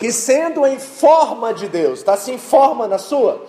Que 0.00 0.10
sendo 0.10 0.66
em 0.66 0.78
forma 0.78 1.52
de 1.52 1.68
Deus, 1.68 1.98
está 1.98 2.14
assim, 2.14 2.38
forma 2.38 2.88
na 2.88 2.96
sua? 2.96 3.44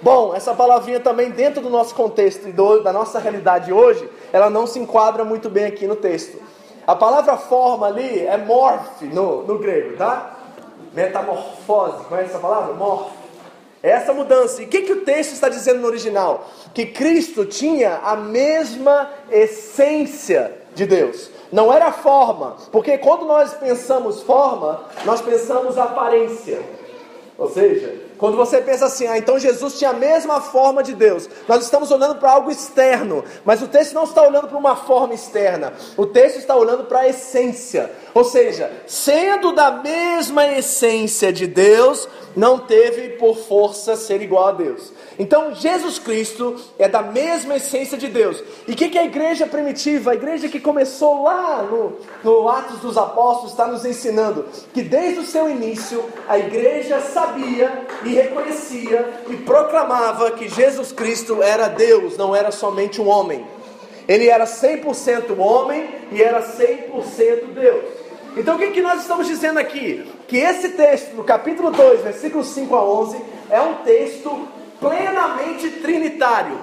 Bom, 0.00 0.34
essa 0.34 0.54
palavrinha 0.54 0.98
também 0.98 1.30
dentro 1.30 1.62
do 1.62 1.68
nosso 1.68 1.94
contexto 1.94 2.48
e 2.48 2.52
do, 2.52 2.80
da 2.80 2.90
nossa 2.90 3.18
realidade 3.18 3.70
hoje, 3.70 4.08
ela 4.32 4.48
não 4.48 4.66
se 4.66 4.78
enquadra 4.78 5.26
muito 5.26 5.50
bem 5.50 5.66
aqui 5.66 5.86
no 5.86 5.94
texto. 5.94 6.42
A 6.86 6.96
palavra 6.96 7.36
forma 7.36 7.86
ali 7.86 8.26
é 8.26 8.36
morphe 8.38 9.04
no, 9.06 9.42
no 9.42 9.58
grego, 9.58 9.96
tá? 9.98 10.36
Metamorfose, 10.94 12.04
conhece 12.04 12.30
essa 12.30 12.38
palavra? 12.38 12.72
Morphe. 12.72 13.12
É 13.82 13.90
essa 13.90 14.14
mudança. 14.14 14.62
E 14.62 14.64
o 14.64 14.68
que, 14.68 14.82
que 14.82 14.92
o 14.92 15.02
texto 15.02 15.32
está 15.32 15.50
dizendo 15.50 15.80
no 15.80 15.86
original? 15.86 16.48
Que 16.72 16.86
Cristo 16.86 17.44
tinha 17.44 18.00
a 18.02 18.16
mesma 18.16 19.10
essência 19.30 20.50
de 20.74 20.86
Deus. 20.86 21.30
Não 21.54 21.72
era 21.72 21.92
forma, 21.92 22.56
porque 22.72 22.98
quando 22.98 23.24
nós 23.24 23.54
pensamos 23.54 24.22
forma, 24.22 24.86
nós 25.04 25.22
pensamos 25.22 25.78
aparência. 25.78 26.60
Ou 27.38 27.48
seja, 27.48 27.94
quando 28.18 28.36
você 28.36 28.60
pensa 28.60 28.86
assim, 28.86 29.06
ah, 29.06 29.16
então 29.16 29.38
Jesus 29.38 29.78
tinha 29.78 29.90
a 29.90 29.92
mesma 29.92 30.40
forma 30.40 30.82
de 30.82 30.96
Deus, 30.96 31.30
nós 31.46 31.62
estamos 31.62 31.92
olhando 31.92 32.16
para 32.16 32.32
algo 32.32 32.50
externo, 32.50 33.22
mas 33.44 33.62
o 33.62 33.68
texto 33.68 33.92
não 33.92 34.02
está 34.02 34.22
olhando 34.22 34.48
para 34.48 34.58
uma 34.58 34.74
forma 34.74 35.14
externa, 35.14 35.72
o 35.96 36.04
texto 36.06 36.38
está 36.38 36.56
olhando 36.56 36.86
para 36.86 37.00
a 37.00 37.08
essência. 37.08 37.88
Ou 38.14 38.22
seja, 38.22 38.70
sendo 38.86 39.52
da 39.52 39.72
mesma 39.72 40.46
essência 40.46 41.32
de 41.32 41.48
Deus, 41.48 42.08
não 42.36 42.60
teve 42.60 43.10
por 43.10 43.36
força 43.36 43.96
ser 43.96 44.22
igual 44.22 44.48
a 44.48 44.52
Deus. 44.52 44.92
Então, 45.18 45.52
Jesus 45.52 45.98
Cristo 45.98 46.56
é 46.78 46.88
da 46.88 47.02
mesma 47.02 47.56
essência 47.56 47.98
de 47.98 48.06
Deus. 48.06 48.42
E 48.68 48.72
o 48.72 48.76
que, 48.76 48.88
que, 48.88 48.98
a 48.98 49.04
igreja 49.04 49.46
primitiva, 49.46 50.12
a 50.12 50.14
igreja 50.14 50.48
que 50.48 50.60
começou 50.60 51.24
lá 51.24 51.62
no, 51.62 51.98
no 52.22 52.48
Atos 52.48 52.78
dos 52.80 52.96
Apóstolos, 52.96 53.50
está 53.50 53.66
nos 53.66 53.84
ensinando? 53.84 54.46
Que 54.72 54.82
desde 54.82 55.20
o 55.20 55.26
seu 55.26 55.50
início, 55.50 56.04
a 56.28 56.38
igreja 56.38 57.00
sabia 57.00 57.86
e 58.04 58.10
reconhecia 58.10 59.08
e 59.28 59.36
proclamava 59.38 60.30
que 60.32 60.48
Jesus 60.48 60.92
Cristo 60.92 61.42
era 61.42 61.66
Deus, 61.66 62.16
não 62.16 62.34
era 62.34 62.52
somente 62.52 63.00
um 63.00 63.08
homem. 63.08 63.44
Ele 64.06 64.28
era 64.28 64.44
100% 64.44 65.38
homem 65.38 65.88
e 66.12 66.22
era 66.22 66.42
100% 66.42 67.54
Deus. 67.54 68.03
Então, 68.36 68.56
o 68.56 68.58
que, 68.58 68.72
que 68.72 68.82
nós 68.82 69.02
estamos 69.02 69.26
dizendo 69.26 69.58
aqui? 69.58 70.10
Que 70.26 70.38
esse 70.38 70.70
texto, 70.70 71.14
no 71.14 71.22
capítulo 71.22 71.70
2, 71.70 72.02
versículos 72.02 72.48
5 72.48 72.74
a 72.74 72.84
11, 72.84 73.22
é 73.48 73.60
um 73.60 73.74
texto 73.76 74.48
plenamente 74.80 75.70
trinitário. 75.70 76.58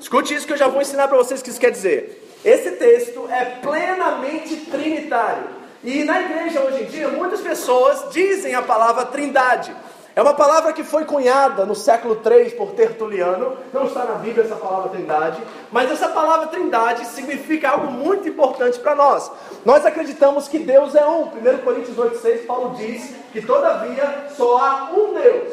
Escute 0.00 0.34
isso 0.34 0.46
que 0.46 0.54
eu 0.54 0.56
já 0.56 0.68
vou 0.68 0.80
ensinar 0.80 1.06
para 1.08 1.18
vocês 1.18 1.40
o 1.40 1.44
que 1.44 1.50
isso 1.50 1.60
quer 1.60 1.70
dizer. 1.70 2.26
Esse 2.42 2.70
texto 2.72 3.28
é 3.30 3.44
plenamente 3.44 4.56
trinitário. 4.56 5.44
E 5.84 6.04
na 6.04 6.20
igreja 6.22 6.60
hoje 6.60 6.84
em 6.84 6.86
dia, 6.86 7.08
muitas 7.08 7.40
pessoas 7.40 8.10
dizem 8.12 8.54
a 8.54 8.62
palavra 8.62 9.04
trindade. 9.04 9.74
É 10.14 10.20
uma 10.20 10.34
palavra 10.34 10.72
que 10.72 10.82
foi 10.82 11.04
cunhada 11.04 11.64
no 11.64 11.74
século 11.74 12.16
3 12.16 12.54
por 12.54 12.72
Tertuliano, 12.72 13.56
não 13.72 13.84
está 13.84 14.04
na 14.04 14.14
Bíblia 14.14 14.44
essa 14.44 14.56
palavra 14.56 14.88
trindade, 14.88 15.40
mas 15.70 15.88
essa 15.88 16.08
palavra 16.08 16.48
trindade 16.48 17.06
significa 17.06 17.70
algo 17.70 17.92
muito 17.92 18.28
importante 18.28 18.80
para 18.80 18.96
nós. 18.96 19.30
Nós 19.64 19.86
acreditamos 19.86 20.48
que 20.48 20.58
Deus 20.58 20.96
é 20.96 21.06
um. 21.06 21.26
1 21.26 21.58
Coríntios 21.62 21.96
8,6, 21.96 22.44
Paulo 22.44 22.74
diz 22.76 23.14
que 23.32 23.40
todavia 23.40 24.26
só 24.36 24.58
há 24.58 24.90
um 24.92 25.14
Deus. 25.14 25.52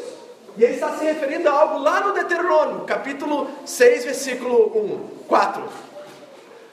E 0.58 0.64
ele 0.64 0.74
está 0.74 0.90
se 0.94 1.06
referindo 1.06 1.48
a 1.48 1.52
algo 1.52 1.78
lá 1.78 2.02
no 2.02 2.14
Deuteronômio, 2.14 2.80
capítulo 2.86 3.48
6, 3.64 4.06
versículo 4.06 4.72
1, 4.76 5.28
4. 5.28 5.64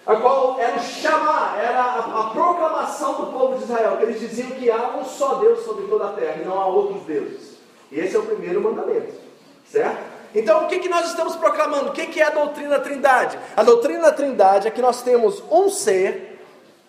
A 0.06 0.16
qual 0.16 0.58
era 0.58 0.76
o 0.76 0.80
chamar, 0.80 1.58
era 1.62 1.80
a, 1.80 2.20
a, 2.20 2.30
proclamação 2.30 3.12
do 3.14 3.26
povo 3.26 3.58
de 3.58 3.64
Israel, 3.64 3.98
que 3.98 4.04
eles 4.04 4.20
diziam 4.20 4.50
que 4.52 4.70
há 4.70 4.96
um 4.98 5.04
só 5.04 5.34
Deus 5.34 5.64
sobre 5.66 5.86
toda 5.86 6.06
a 6.06 6.12
terra 6.12 6.40
e 6.40 6.44
não 6.46 6.58
há 6.58 6.66
outros 6.66 7.02
deuses. 7.02 7.53
Esse 7.92 8.16
é 8.16 8.18
o 8.18 8.22
primeiro 8.22 8.60
mandamento, 8.60 9.12
certo? 9.70 10.14
Então, 10.34 10.64
o 10.64 10.68
que, 10.68 10.80
que 10.80 10.88
nós 10.88 11.06
estamos 11.06 11.36
proclamando? 11.36 11.90
O 11.90 11.92
que, 11.92 12.06
que 12.06 12.20
é 12.20 12.24
a 12.24 12.30
doutrina 12.30 12.70
da 12.70 12.80
Trindade? 12.80 13.38
A 13.56 13.62
doutrina 13.62 14.00
da 14.00 14.12
Trindade 14.12 14.66
é 14.66 14.70
que 14.70 14.82
nós 14.82 15.02
temos 15.02 15.42
um 15.50 15.70
ser, 15.70 16.40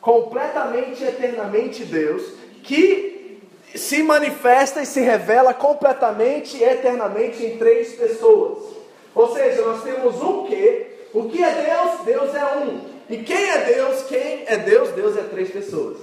completamente, 0.01 1.03
eternamente 1.03 1.83
Deus, 1.83 2.23
que 2.63 3.39
se 3.75 4.01
manifesta 4.01 4.81
e 4.81 4.85
se 4.85 5.01
revela 5.01 5.53
completamente 5.53 6.57
e 6.57 6.63
eternamente 6.63 7.45
em 7.45 7.57
três 7.57 7.93
pessoas. 7.93 8.63
Ou 9.13 9.33
seja, 9.33 9.61
nós 9.61 9.83
temos 9.83 10.21
um 10.21 10.45
que, 10.45 10.87
o 11.13 11.29
que 11.29 11.43
é 11.43 11.51
Deus? 11.51 12.05
Deus 12.05 12.35
é 12.35 12.57
um. 12.57 12.81
E 13.09 13.17
quem 13.17 13.49
é 13.49 13.57
Deus? 13.59 14.03
Quem 14.03 14.43
é 14.47 14.57
Deus? 14.57 14.89
Deus 14.89 15.15
é 15.15 15.21
três 15.21 15.51
pessoas. 15.51 15.97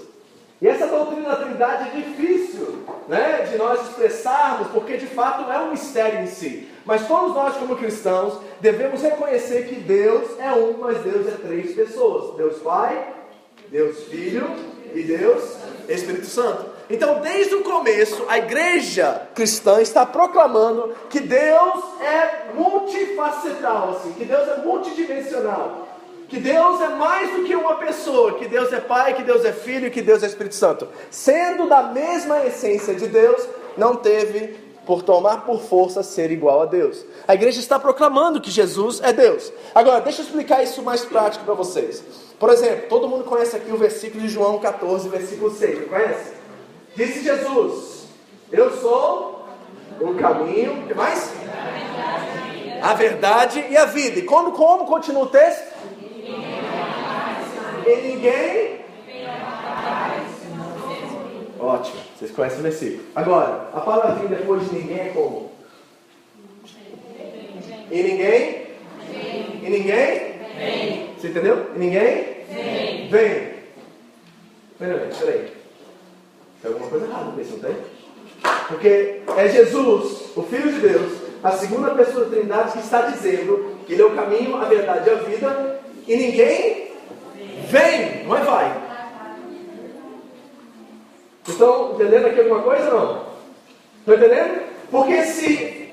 E 0.62 0.69
essa 0.69 0.87
doutrina 0.87 1.31
da 1.31 1.37
Trindade 1.45 1.88
é 1.88 2.00
difícil 2.02 2.85
né, 3.09 3.49
de 3.50 3.59
nós 3.59 3.81
expressarmos, 3.83 4.69
porque 4.69 4.97
de 4.97 5.09
fato 5.09 5.50
é 5.50 5.59
um 5.59 5.73
mistério 5.73 6.21
em 6.21 6.28
si. 6.28 6.69
Mas 6.85 7.09
todos 7.09 7.35
nós, 7.35 7.57
como 7.57 7.75
cristãos, 7.75 8.38
devemos 8.61 9.02
reconhecer 9.02 9.66
que 9.66 9.75
Deus 9.75 10.38
é 10.38 10.52
um, 10.52 10.76
mas 10.78 10.99
Deus 10.99 11.26
é 11.26 11.33
três 11.33 11.75
pessoas: 11.75 12.37
Deus 12.37 12.62
Pai, 12.62 13.12
Deus 13.71 14.04
Filho 14.04 14.49
e 14.95 15.02
Deus 15.02 15.57
Espírito 15.88 16.26
Santo. 16.26 16.66
Então, 16.88 17.21
desde 17.21 17.57
o 17.57 17.64
começo, 17.64 18.25
a 18.28 18.38
igreja 18.38 19.28
cristã 19.35 19.81
está 19.81 20.07
proclamando 20.07 20.95
que 21.11 21.19
Deus 21.19 21.83
é 22.00 22.52
multifacetal, 22.54 23.97
assim, 23.97 24.12
que 24.12 24.25
Deus 24.25 24.47
é 24.47 24.59
multidimensional. 24.59 25.88
Que 26.32 26.40
Deus 26.40 26.80
é 26.80 26.88
mais 26.88 27.30
do 27.36 27.44
que 27.44 27.54
uma 27.54 27.74
pessoa, 27.74 28.38
que 28.38 28.48
Deus 28.48 28.72
é 28.72 28.80
Pai, 28.80 29.12
que 29.12 29.22
Deus 29.22 29.44
é 29.44 29.52
Filho, 29.52 29.90
que 29.90 30.00
Deus 30.00 30.22
é 30.22 30.26
Espírito 30.26 30.54
Santo. 30.54 30.88
Sendo 31.10 31.68
da 31.68 31.82
mesma 31.82 32.46
essência 32.46 32.94
de 32.94 33.06
Deus, 33.06 33.46
não 33.76 33.96
teve 33.96 34.56
por 34.86 35.02
tomar 35.02 35.44
por 35.44 35.60
força 35.60 36.02
ser 36.02 36.30
igual 36.30 36.62
a 36.62 36.64
Deus. 36.64 37.04
A 37.28 37.34
igreja 37.34 37.60
está 37.60 37.78
proclamando 37.78 38.40
que 38.40 38.50
Jesus 38.50 38.98
é 39.02 39.12
Deus. 39.12 39.52
Agora, 39.74 40.00
deixa 40.00 40.22
eu 40.22 40.24
explicar 40.24 40.62
isso 40.62 40.82
mais 40.82 41.04
prático 41.04 41.44
para 41.44 41.52
vocês. 41.52 42.02
Por 42.38 42.48
exemplo, 42.48 42.88
todo 42.88 43.06
mundo 43.06 43.24
conhece 43.24 43.54
aqui 43.54 43.70
o 43.70 43.76
versículo 43.76 44.22
de 44.22 44.30
João 44.30 44.58
14, 44.58 45.10
versículo 45.10 45.50
6, 45.50 45.80
não 45.80 45.88
conhece? 45.88 46.32
Disse 46.96 47.22
Jesus: 47.22 48.06
Eu 48.50 48.74
sou 48.78 49.44
o 50.00 50.14
caminho, 50.14 50.82
o 50.82 50.86
que 50.86 50.94
mais? 50.94 51.30
A 52.80 52.94
verdade 52.94 53.66
e 53.68 53.76
a 53.76 53.84
vida. 53.84 54.20
E 54.20 54.22
como, 54.22 54.52
como 54.52 54.86
continua 54.86 55.24
o 55.24 55.26
texto? 55.26 55.72
E 57.86 57.96
ninguém. 57.96 58.82
Ótimo, 61.58 62.00
vocês 62.16 62.30
conhecem 62.32 62.58
o 62.58 62.62
versículo. 62.62 63.04
Agora, 63.14 63.68
a 63.72 63.80
palavrinha 63.80 64.28
depois 64.28 64.68
de 64.68 64.74
ninguém 64.74 65.00
é 65.00 65.10
como? 65.14 65.52
E 67.90 68.02
ninguém? 68.02 68.66
E 69.62 69.70
ninguém? 69.70 71.14
Você 71.16 71.28
entendeu? 71.28 71.66
E 71.74 71.78
ninguém? 71.78 72.24
Vem. 72.48 73.08
Vem. 73.08 73.52
Peraí, 74.78 75.10
peraí. 75.18 75.52
Tem 76.60 76.72
alguma 76.72 76.90
coisa 76.90 77.06
errada 77.06 77.30
com 77.32 77.40
isso, 77.40 77.52
não 77.52 77.60
tem? 77.60 77.76
Porque 78.68 79.20
é 79.36 79.48
Jesus, 79.48 80.36
o 80.36 80.42
Filho 80.42 80.72
de 80.72 80.80
Deus, 80.80 81.12
a 81.42 81.52
segunda 81.52 81.94
pessoa 81.94 82.24
da 82.24 82.36
Trindade, 82.36 82.72
que 82.72 82.78
está 82.78 83.02
dizendo 83.02 83.76
que 83.86 83.92
Ele 83.92 84.02
é 84.02 84.04
o 84.04 84.14
caminho, 84.14 84.56
a 84.56 84.64
verdade 84.64 85.08
e 85.08 85.12
a 85.12 85.16
vida, 85.16 85.80
e 86.08 86.16
ninguém 86.16 86.81
vem, 87.73 88.25
não 88.25 88.37
é 88.37 88.41
vai. 88.43 88.83
Estão 91.49 91.95
entendendo 91.95 92.26
aqui 92.26 92.41
alguma 92.41 92.62
coisa 92.62 92.91
não? 92.91 93.25
Estão 94.00 94.14
entendendo? 94.14 94.62
Porque 94.91 95.23
se 95.25 95.88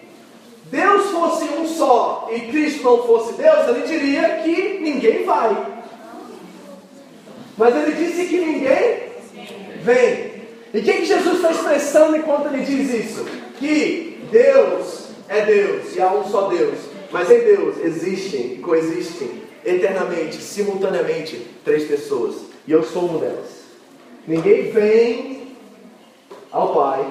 Deus 0.65 1.09
fosse 1.09 1.45
um 1.45 1.65
só 1.65 2.29
e 2.31 2.41
Cristo 2.41 2.83
não 2.83 3.03
fosse 3.03 3.33
Deus, 3.33 3.67
ele 3.69 3.87
diria 3.87 4.41
que 4.43 4.79
ninguém 4.79 5.23
vai. 5.23 5.79
Mas 7.57 7.75
ele 7.75 7.91
disse 7.93 8.27
que 8.27 8.37
ninguém 8.37 9.09
vem. 9.81 10.29
E 10.73 10.79
o 10.79 10.83
que, 10.83 10.93
que 10.93 11.05
Jesus 11.05 11.37
está 11.37 11.51
expressando 11.51 12.17
enquanto 12.17 12.53
ele 12.53 12.63
diz 12.63 12.93
isso? 12.93 13.25
Que 13.57 14.21
Deus 14.29 15.07
é 15.27 15.41
Deus 15.41 15.95
e 15.95 16.01
há 16.01 16.11
um 16.11 16.29
só 16.29 16.47
Deus. 16.49 16.77
Mas 17.11 17.31
em 17.31 17.39
Deus 17.39 17.77
existem 17.83 18.53
e 18.53 18.57
coexistem 18.57 19.48
eternamente, 19.69 20.35
simultaneamente, 20.37 21.47
três 21.63 21.87
pessoas. 21.87 22.35
E 22.67 22.71
eu 22.71 22.83
sou 22.83 23.05
uma 23.05 23.19
delas. 23.19 23.59
Ninguém 24.27 24.71
vem 24.71 25.55
ao 26.51 26.73
Pai, 26.73 27.05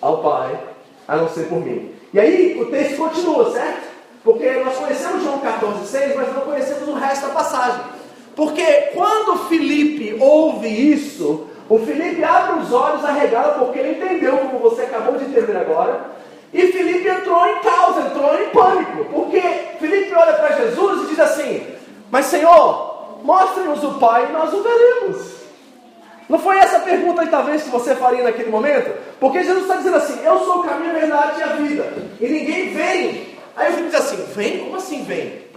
ao 0.00 0.22
Pai, 0.22 0.58
a 1.06 1.16
não 1.16 1.28
ser 1.28 1.44
por 1.44 1.60
mim. 1.60 1.94
E 2.12 2.20
aí 2.20 2.60
o 2.60 2.66
texto 2.66 2.96
continua, 2.96 3.52
certo? 3.52 3.88
Porque 4.22 4.50
nós 4.50 4.76
conhecemos 4.76 5.22
João 5.22 5.38
14, 5.38 5.86
6, 5.86 6.16
mas 6.16 6.34
não 6.34 6.42
conhecemos 6.42 6.88
o 6.88 6.94
resto 6.94 7.26
da 7.26 7.34
passagem. 7.34 7.80
Porque 8.36 8.64
quando 8.94 9.48
Felipe 9.48 10.16
ouve 10.20 10.68
isso, 10.68 11.46
o 11.68 11.78
Felipe 11.78 12.22
abre 12.24 12.62
os 12.62 12.72
olhos 12.72 13.04
arregala 13.04 13.64
porque 13.64 13.78
ele 13.78 13.92
entendeu, 13.92 14.38
como 14.38 14.58
você 14.58 14.82
acabou 14.82 15.16
de 15.16 15.24
entender 15.24 15.56
agora. 15.56 16.10
E 16.52 16.66
Felipe 16.72 17.08
entrou 17.08 17.46
em 17.46 17.58
causa, 17.60 18.00
entrou 18.02 18.34
em 18.40 18.50
pânico. 18.50 19.04
Porque 19.06 19.40
Felipe 19.78 20.12
olha 20.14 20.32
para 20.32 20.56
Jesus 20.56 21.04
e 21.04 21.06
diz 21.06 21.20
assim: 21.20 21.66
Mas 22.10 22.26
Senhor, 22.26 23.20
mostre-nos 23.22 23.84
o 23.84 23.94
Pai 23.94 24.26
e 24.28 24.32
nós 24.32 24.52
o 24.52 24.62
veremos. 24.62 25.40
Não 26.28 26.38
foi 26.38 26.58
essa 26.58 26.76
a 26.76 26.80
pergunta 26.80 27.26
talvez 27.26 27.62
que 27.62 27.70
você 27.70 27.94
faria 27.94 28.22
naquele 28.22 28.50
momento? 28.50 28.96
Porque 29.18 29.42
Jesus 29.42 29.62
está 29.62 29.76
dizendo 29.76 29.96
assim: 29.96 30.24
Eu 30.24 30.38
sou 30.40 30.58
o 30.60 30.64
caminho, 30.64 30.90
a 30.90 30.98
verdade 30.98 31.40
e 31.40 31.42
a 31.42 31.46
vida. 31.48 31.92
E 32.20 32.28
ninguém 32.28 32.74
vem. 32.74 33.36
Aí 33.56 33.70
o 33.70 33.74
Felipe 33.74 33.90
diz 33.90 34.00
assim: 34.00 34.24
Vem? 34.34 34.58
Como 34.60 34.76
assim 34.76 35.04
vem? 35.04 35.50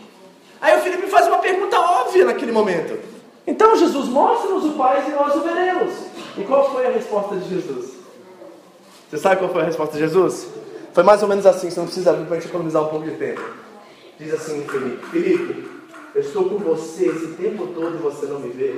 Aí 0.61 0.77
o 0.77 0.81
Felipe 0.81 1.07
faz 1.07 1.27
uma 1.27 1.39
pergunta 1.39 1.79
óbvia 1.79 2.25
naquele 2.25 2.51
momento. 2.51 2.99
Então 3.45 3.75
Jesus 3.75 4.07
mostra-nos 4.07 4.65
o 4.65 4.73
Pai 4.73 5.03
e 5.07 5.11
nós 5.11 5.35
o 5.35 5.41
veremos. 5.41 5.93
E 6.37 6.43
qual 6.43 6.71
foi 6.71 6.87
a 6.87 6.91
resposta 6.91 7.35
de 7.35 7.49
Jesus? 7.49 7.91
Você 9.09 9.17
sabe 9.17 9.37
qual 9.37 9.51
foi 9.51 9.61
a 9.61 9.65
resposta 9.65 9.93
de 9.93 9.99
Jesus? 9.99 10.47
Foi 10.93 11.03
mais 11.03 11.23
ou 11.23 11.27
menos 11.27 11.45
assim, 11.45 11.69
você 11.69 11.79
não 11.79 11.87
precisa 11.87 12.11
abrir 12.11 12.25
para 12.25 12.37
a 12.37 12.39
gente 12.39 12.49
economizar 12.49 12.83
um 12.83 12.87
pouco 12.87 13.05
de 13.05 13.15
tempo. 13.15 13.41
Diz 14.19 14.31
assim 14.33 14.63
Felipe, 14.65 15.05
Felipe, 15.07 15.67
eu 16.13 16.21
estou 16.21 16.45
com 16.47 16.59
você 16.59 17.07
esse 17.07 17.27
tempo 17.33 17.67
todo 17.67 17.95
e 17.95 17.97
você 17.97 18.27
não 18.27 18.39
me 18.39 18.49
vê. 18.49 18.75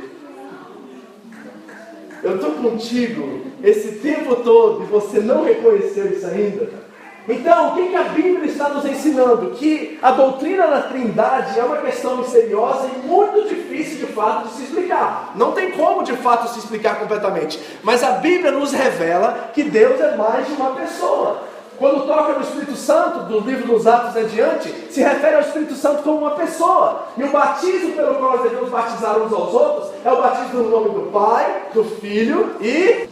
Eu 2.23 2.36
estou 2.36 2.51
contigo 2.51 3.41
esse 3.62 3.99
tempo 3.99 4.38
todo 4.38 4.84
e 4.84 4.86
você 4.88 5.19
não 5.19 5.43
reconheceu 5.43 6.12
isso 6.12 6.25
ainda. 6.25 6.86
Então, 7.28 7.69
o 7.69 7.75
que, 7.75 7.88
que 7.88 7.95
a 7.95 8.04
Bíblia 8.04 8.45
está 8.45 8.69
nos 8.69 8.86
ensinando? 8.86 9.51
Que 9.51 9.99
a 10.01 10.12
doutrina 10.12 10.67
da 10.67 10.84
Trindade 10.84 11.60
é 11.60 11.63
uma 11.63 11.78
questão 11.78 12.17
misteriosa 12.17 12.88
e 12.88 13.08
muito 13.08 13.49
difícil 13.49 14.06
de 14.06 14.13
fato 14.13 14.47
de 14.47 14.54
se 14.54 14.63
explicar. 14.63 15.34
Não 15.36 15.51
tem 15.51 15.71
como 15.71 16.04
de 16.04 16.13
fato 16.17 16.54
se 16.54 16.60
explicar 16.60 16.99
completamente. 16.99 17.60
Mas 17.84 18.04
a 18.04 18.12
Bíblia 18.12 18.51
nos 18.51 18.71
revela 18.71 19.49
que 19.54 19.63
Deus 19.63 19.99
é 19.99 20.15
mais 20.15 20.47
de 20.47 20.54
uma 20.54 20.75
pessoa. 20.75 21.44
Quando 21.77 22.07
toca 22.07 22.33
no 22.33 22.41
Espírito 22.41 22.75
Santo, 22.75 23.25
do 23.25 23.39
livro 23.41 23.67
dos 23.67 23.85
Atos 23.85 24.15
adiante, 24.15 24.69
se 24.89 25.01
refere 25.01 25.35
ao 25.35 25.41
Espírito 25.41 25.75
Santo 25.75 26.03
como 26.03 26.19
uma 26.19 26.31
pessoa. 26.31 27.07
E 27.17 27.23
o 27.23 27.31
batismo 27.31 27.93
pelo 27.93 28.15
qual 28.15 28.38
nós 28.38 28.43
devemos 28.43 28.69
batizar 28.69 29.17
uns 29.17 29.33
aos 29.33 29.53
outros 29.53 29.91
é 30.03 30.11
o 30.11 30.21
batismo 30.21 30.63
no 30.63 30.69
nome 30.69 30.89
do 30.89 31.11
Pai, 31.11 31.69
do 31.73 31.83
Filho 31.83 32.55
e 32.61 33.09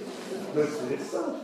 do 0.54 0.62
Espírito 0.62 1.04
Santo. 1.04 1.36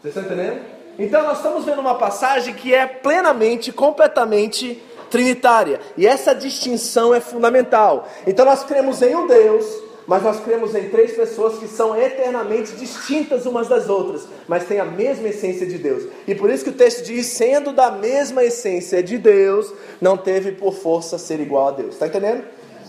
Vocês 0.00 0.14
estão 0.14 0.22
entendendo? 0.22 0.60
Então 0.98 1.22
nós 1.22 1.38
estamos 1.38 1.64
vendo 1.64 1.80
uma 1.80 1.94
passagem 1.94 2.54
que 2.54 2.74
é 2.74 2.86
plenamente, 2.86 3.72
completamente 3.72 4.82
trinitária. 5.10 5.80
E 5.96 6.06
essa 6.06 6.34
distinção 6.34 7.14
é 7.14 7.20
fundamental. 7.20 8.06
Então 8.26 8.44
nós 8.44 8.62
cremos 8.64 9.00
em 9.00 9.14
um 9.14 9.26
Deus, 9.26 9.64
mas 10.08 10.22
nós 10.22 10.40
cremos 10.40 10.74
em 10.74 10.88
três 10.88 11.12
pessoas 11.12 11.58
que 11.58 11.68
são 11.68 11.94
eternamente 11.94 12.72
distintas 12.72 13.44
umas 13.44 13.68
das 13.68 13.90
outras, 13.90 14.26
mas 14.48 14.64
têm 14.64 14.80
a 14.80 14.84
mesma 14.86 15.28
essência 15.28 15.66
de 15.66 15.76
Deus. 15.76 16.04
E 16.26 16.34
por 16.34 16.48
isso 16.48 16.64
que 16.64 16.70
o 16.70 16.74
texto 16.74 17.04
diz: 17.04 17.26
sendo 17.26 17.74
da 17.74 17.90
mesma 17.90 18.42
essência 18.42 19.02
de 19.02 19.18
Deus, 19.18 19.70
não 20.00 20.16
teve 20.16 20.52
por 20.52 20.72
força 20.72 21.18
ser 21.18 21.40
igual 21.40 21.68
a 21.68 21.72
Deus. 21.72 21.92
Está 21.92 22.06
entendendo? 22.06 22.42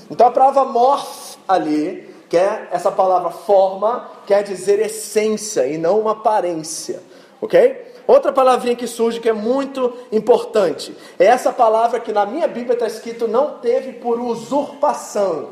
Então 0.10 0.28
a 0.28 0.32
palavra 0.32 0.64
morph 0.64 1.36
ali, 1.46 2.10
que 2.30 2.38
é 2.38 2.70
essa 2.72 2.90
palavra 2.90 3.32
forma, 3.32 4.10
quer 4.26 4.42
dizer 4.42 4.80
essência 4.80 5.68
e 5.68 5.78
não 5.78 6.00
uma 6.00 6.14
aparência. 6.14 7.02
Ok? 7.42 7.90
Outra 8.08 8.32
palavrinha 8.32 8.76
que 8.76 8.88
surge 8.88 9.20
que 9.20 9.30
é 9.30 9.34
muito 9.34 9.94
importante 10.12 10.96
é 11.20 11.26
essa 11.26 11.54
palavra 11.54 12.00
que 12.00 12.12
na 12.12 12.26
minha 12.26 12.48
Bíblia 12.48 12.74
está 12.74 12.88
escrito 12.88 13.28
não 13.28 13.60
teve 13.60 13.94
por 13.94 14.20
usurpação. 14.20 15.50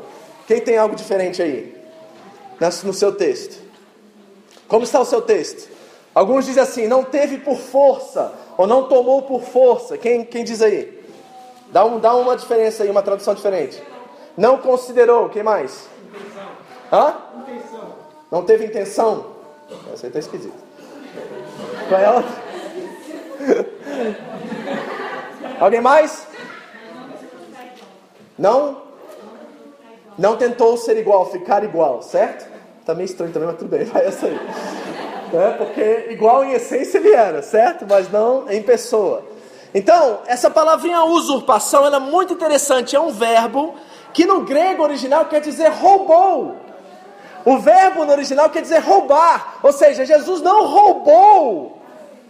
Quem 0.48 0.62
tem 0.62 0.78
algo 0.78 0.96
diferente 0.96 1.42
aí? 1.42 1.76
No 2.82 2.94
seu 2.94 3.14
texto. 3.14 3.62
Como 4.66 4.82
está 4.82 4.98
o 4.98 5.04
seu 5.04 5.20
texto? 5.20 5.70
Alguns 6.14 6.46
dizem 6.46 6.62
assim, 6.62 6.88
não 6.88 7.04
teve 7.04 7.36
por 7.36 7.58
força, 7.58 8.32
ou 8.56 8.66
não 8.66 8.88
tomou 8.88 9.20
por 9.22 9.42
força. 9.42 9.98
Quem, 9.98 10.24
quem 10.24 10.42
diz 10.42 10.62
aí? 10.62 11.04
Dá, 11.70 11.84
um, 11.84 12.00
dá 12.00 12.14
uma 12.14 12.34
diferença 12.34 12.82
aí, 12.82 12.88
uma 12.90 13.02
tradução 13.02 13.34
diferente. 13.34 13.82
Não 14.38 14.56
considerou, 14.56 15.28
quem 15.28 15.42
mais? 15.42 15.86
Intenção. 16.08 16.48
Hã? 16.90 17.14
Intenção. 17.42 17.94
Não 18.30 18.42
teve 18.42 18.64
intenção? 18.64 19.26
Essa 19.92 20.06
aí 20.06 20.08
está 20.08 20.18
esquisito. 20.18 20.56
Qual 21.90 22.00
é 22.00 22.06
a 22.06 22.12
outra? 22.12 22.32
Alguém 25.60 25.82
mais? 25.82 26.26
Não? 28.38 28.87
Não 30.18 30.36
tentou 30.36 30.76
ser 30.76 30.96
igual, 30.96 31.30
ficar 31.30 31.62
igual, 31.62 32.02
certo? 32.02 32.50
Tá 32.84 32.94
meio 32.94 33.04
estranho 33.04 33.32
também, 33.32 33.48
mas 33.48 33.58
tudo 33.58 33.68
bem, 33.68 33.84
vai 33.84 34.06
essa 34.06 34.26
aí. 34.26 34.40
É, 35.32 35.50
porque 35.52 36.06
igual 36.10 36.44
em 36.44 36.52
essência 36.52 36.98
ele 36.98 37.12
era, 37.12 37.42
certo? 37.42 37.86
Mas 37.88 38.10
não 38.10 38.50
em 38.50 38.62
pessoa. 38.62 39.24
Então, 39.74 40.20
essa 40.26 40.50
palavrinha 40.50 41.04
usurpação, 41.04 41.84
ela 41.84 41.96
é 41.96 42.00
muito 42.00 42.32
interessante. 42.32 42.96
É 42.96 43.00
um 43.00 43.10
verbo 43.10 43.74
que 44.12 44.24
no 44.24 44.40
grego 44.40 44.82
original 44.82 45.26
quer 45.26 45.40
dizer 45.40 45.68
roubou. 45.68 46.56
O 47.44 47.58
verbo 47.58 48.04
no 48.04 48.12
original 48.12 48.50
quer 48.50 48.62
dizer 48.62 48.78
roubar. 48.78 49.58
Ou 49.62 49.72
seja, 49.72 50.04
Jesus 50.04 50.40
não 50.40 50.66
roubou 50.66 51.77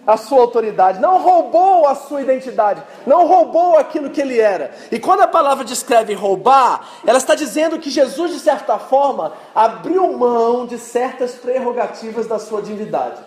a 0.09 0.17
sua 0.17 0.41
autoridade, 0.41 1.01
não 1.01 1.19
roubou 1.19 1.87
a 1.87 1.95
sua 1.95 2.23
identidade, 2.23 2.83
não 3.07 3.27
roubou 3.27 3.77
aquilo 3.77 4.09
que 4.09 4.23
ele 4.23 4.41
era. 4.41 4.71
E 4.91 4.99
quando 4.99 5.21
a 5.21 5.27
palavra 5.27 5.67
descreve 5.67 6.15
roubar, 6.15 6.81
ela 7.07 7.19
está 7.19 7.35
dizendo 7.35 7.79
que 7.79 7.91
Jesus, 7.91 8.33
de 8.33 8.41
certa 8.41 8.79
forma, 8.79 9.35
abriu 9.55 10.11
mão 10.17 10.65
de 10.65 10.79
certas 10.79 11.33
prerrogativas 11.33 12.27
da 12.27 12.39
sua 12.39 12.63
divindade. 12.63 13.21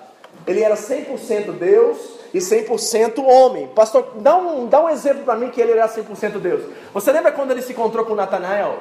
Ele 0.47 0.63
era 0.63 0.73
100% 0.73 1.51
Deus 1.51 1.99
e 2.33 2.39
100% 2.39 3.23
homem. 3.23 3.67
Pastor, 3.67 4.13
dá 4.15 4.35
um, 4.35 4.65
dá 4.65 4.83
um 4.83 4.89
exemplo 4.89 5.23
para 5.23 5.35
mim 5.35 5.51
que 5.51 5.61
ele 5.61 5.73
era 5.73 5.87
100% 5.87 6.39
Deus. 6.39 6.63
Você 6.95 7.11
lembra 7.11 7.31
quando 7.31 7.51
ele 7.51 7.61
se 7.61 7.73
encontrou 7.73 8.03
com 8.05 8.15
Natanael? 8.15 8.79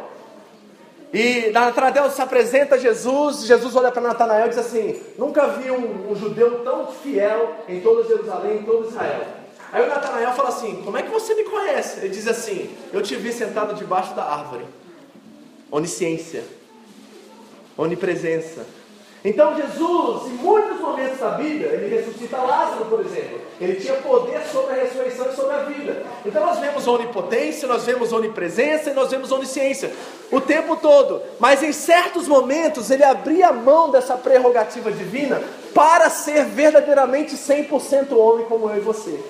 E 1.13 1.51
Natanael 1.51 2.09
se 2.11 2.23
apresenta 2.23 2.77
a 2.77 2.79
Jesus, 2.79 3.45
Jesus 3.45 3.75
olha 3.75 3.91
para 3.91 4.01
Natanael 4.01 4.47
e 4.47 4.51
diz 4.51 4.59
assim: 4.59 5.01
Nunca 5.19 5.49
vi 5.49 5.71
um, 5.71 6.13
um, 6.13 6.15
judeu 6.15 6.63
tão 6.63 6.87
fiel 6.87 7.57
em 7.69 7.81
toda 7.81 8.07
Jerusalém, 8.07 8.59
em 8.59 8.63
todo 8.63 8.89
Israel. 8.89 9.27
Aí 9.73 9.83
o 9.83 9.89
Natanael 9.89 10.33
fala 10.33 10.51
assim: 10.51 10.83
Como 10.85 10.97
é 10.97 11.03
que 11.03 11.11
você 11.11 11.35
me 11.35 11.45
conhece? 11.45 12.01
Ele 12.01 12.11
diz 12.11 12.29
assim: 12.29 12.77
Eu 12.93 13.03
te 13.03 13.17
vi 13.17 13.33
sentado 13.33 13.75
debaixo 13.75 14.15
da 14.15 14.23
árvore. 14.23 14.65
Onisciência, 15.69 16.45
onipresença, 17.77 18.65
então 19.25 19.55
Jesus, 19.55 20.29
em 20.29 20.35
muitos 20.37 20.81
momentos 20.81 21.19
da 21.19 21.33
Bíblia, 21.33 21.69
ele 21.69 21.95
ressuscita 21.95 22.39
Lázaro, 22.39 22.87
por 22.87 23.01
exemplo. 23.01 23.41
Ele 23.61 23.75
tinha 23.75 23.95
poder 23.97 24.41
sobre 24.51 24.73
a 24.73 24.83
ressurreição 24.83 25.31
e 25.31 25.37
sobre 25.37 25.55
a 25.55 25.63
vida. 25.65 26.03
Então 26.25 26.45
nós 26.45 26.59
vemos 26.59 26.87
onipotência, 26.89 27.69
nós 27.69 27.85
vemos 27.85 28.13
onipresença 28.13 28.91
e 28.91 28.95
nós 28.95 29.11
vemos 29.11 29.31
onisciência 29.31 29.93
o 30.31 30.41
tempo 30.41 30.77
todo. 30.77 31.21
Mas 31.39 31.63
em 31.63 31.73
certos 31.73 32.27
momentos 32.27 32.91
ele 32.91 33.05
abria 33.05 33.49
a 33.49 33.53
mão 33.53 33.91
dessa 33.91 34.17
prerrogativa 34.17 34.91
divina 34.91 35.43
para 35.75 36.09
ser 36.09 36.45
verdadeiramente 36.47 37.37
100% 37.37 38.17
homem 38.17 38.47
como 38.47 38.71
eu 38.71 38.77
e 38.79 38.81
você. 38.81 39.21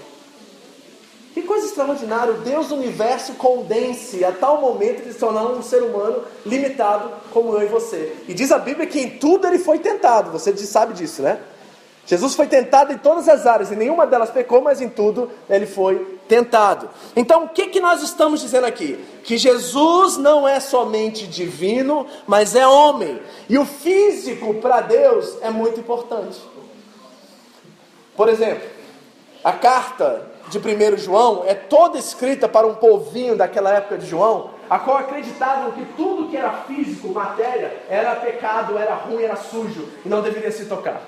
Que 1.41 1.47
coisa 1.47 1.67
extraordinária, 1.67 2.35
Deus 2.35 2.69
do 2.69 2.75
universo 2.75 3.33
condense 3.33 4.23
a 4.23 4.31
tal 4.31 4.61
momento 4.61 5.05
de 5.05 5.15
se 5.15 5.19
tornar 5.19 5.45
um 5.45 5.63
ser 5.63 5.83
humano 5.83 6.23
limitado 6.45 7.11
como 7.33 7.55
eu 7.55 7.63
e 7.63 7.67
você. 7.67 8.15
E 8.29 8.35
diz 8.35 8.53
a 8.53 8.59
Bíblia 8.59 8.87
que 8.87 9.01
em 9.01 9.11
tudo 9.11 9.47
ele 9.47 9.59
foi 9.59 9.79
tentado, 9.79 10.31
você 10.31 10.55
sabe 10.59 10.93
disso, 10.93 11.23
né? 11.23 11.41
Jesus 12.05 12.35
foi 12.35 12.47
tentado 12.47 12.93
em 12.93 12.99
todas 12.99 13.27
as 13.27 13.47
áreas, 13.47 13.71
e 13.71 13.77
nenhuma 13.77 14.07
delas 14.07 14.31
pecou, 14.31 14.61
mas 14.61 14.83
em 14.83 14.89
tudo 14.91 15.31
ele 15.49 15.65
foi 15.65 16.19
tentado. 16.29 16.91
Então, 17.17 17.45
o 17.45 17.49
que, 17.49 17.69
que 17.69 17.81
nós 17.81 18.03
estamos 18.03 18.43
dizendo 18.43 18.67
aqui? 18.67 19.03
Que 19.25 19.39
Jesus 19.39 20.19
não 20.19 20.47
é 20.47 20.61
somente 20.61 21.27
divino, 21.27 22.07
mas 22.27 22.55
é 22.55 22.67
homem. 22.67 23.19
E 23.49 23.57
o 23.57 23.65
físico 23.65 24.55
para 24.55 24.83
Deus 24.83 25.39
é 25.41 25.49
muito 25.49 25.81
importante. 25.81 26.39
Por 28.15 28.29
exemplo, 28.29 28.69
a 29.43 29.53
carta 29.53 30.30
de 30.51 30.59
1 30.59 30.99
João 30.99 31.45
é 31.47 31.55
toda 31.55 31.97
escrita 31.97 32.49
para 32.49 32.67
um 32.67 32.75
povinho 32.75 33.37
daquela 33.37 33.73
época 33.73 33.97
de 33.97 34.07
João, 34.07 34.51
a 34.69 34.79
qual 34.79 34.99
acreditavam 34.99 35.71
que 35.73 35.85
tudo 35.97 36.29
que 36.29 36.37
era 36.37 36.51
físico, 36.67 37.09
matéria, 37.09 37.73
era 37.89 38.17
pecado, 38.17 38.77
era 38.77 38.95
ruim, 38.95 39.23
era 39.23 39.37
sujo 39.37 39.89
e 40.05 40.09
não 40.09 40.21
deveria 40.21 40.51
se 40.51 40.67
tocar. 40.67 41.01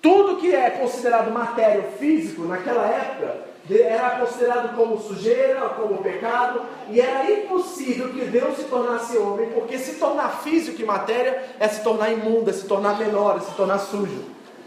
Tudo 0.00 0.36
que 0.36 0.54
é 0.54 0.70
considerado 0.70 1.30
matéria 1.30 1.82
físico 1.98 2.42
naquela 2.42 2.86
época 2.86 3.52
era 3.70 4.10
considerado 4.18 4.74
como 4.74 4.98
sujeira, 5.00 5.68
como 5.70 6.02
pecado, 6.02 6.62
e 6.88 7.00
era 7.00 7.30
impossível 7.30 8.08
que 8.08 8.24
Deus 8.24 8.56
se 8.56 8.64
tornasse 8.64 9.16
homem, 9.16 9.50
porque 9.50 9.78
se 9.78 9.94
tornar 9.94 10.42
físico 10.42 10.82
e 10.82 10.84
matéria 10.84 11.44
é 11.60 11.68
se 11.68 11.82
tornar 11.82 12.10
imundo, 12.10 12.50
é 12.50 12.52
se 12.52 12.66
tornar 12.66 12.98
menor, 12.98 13.36
é 13.36 13.40
se 13.40 13.52
tornar 13.52 13.78
sujo. 13.78 14.24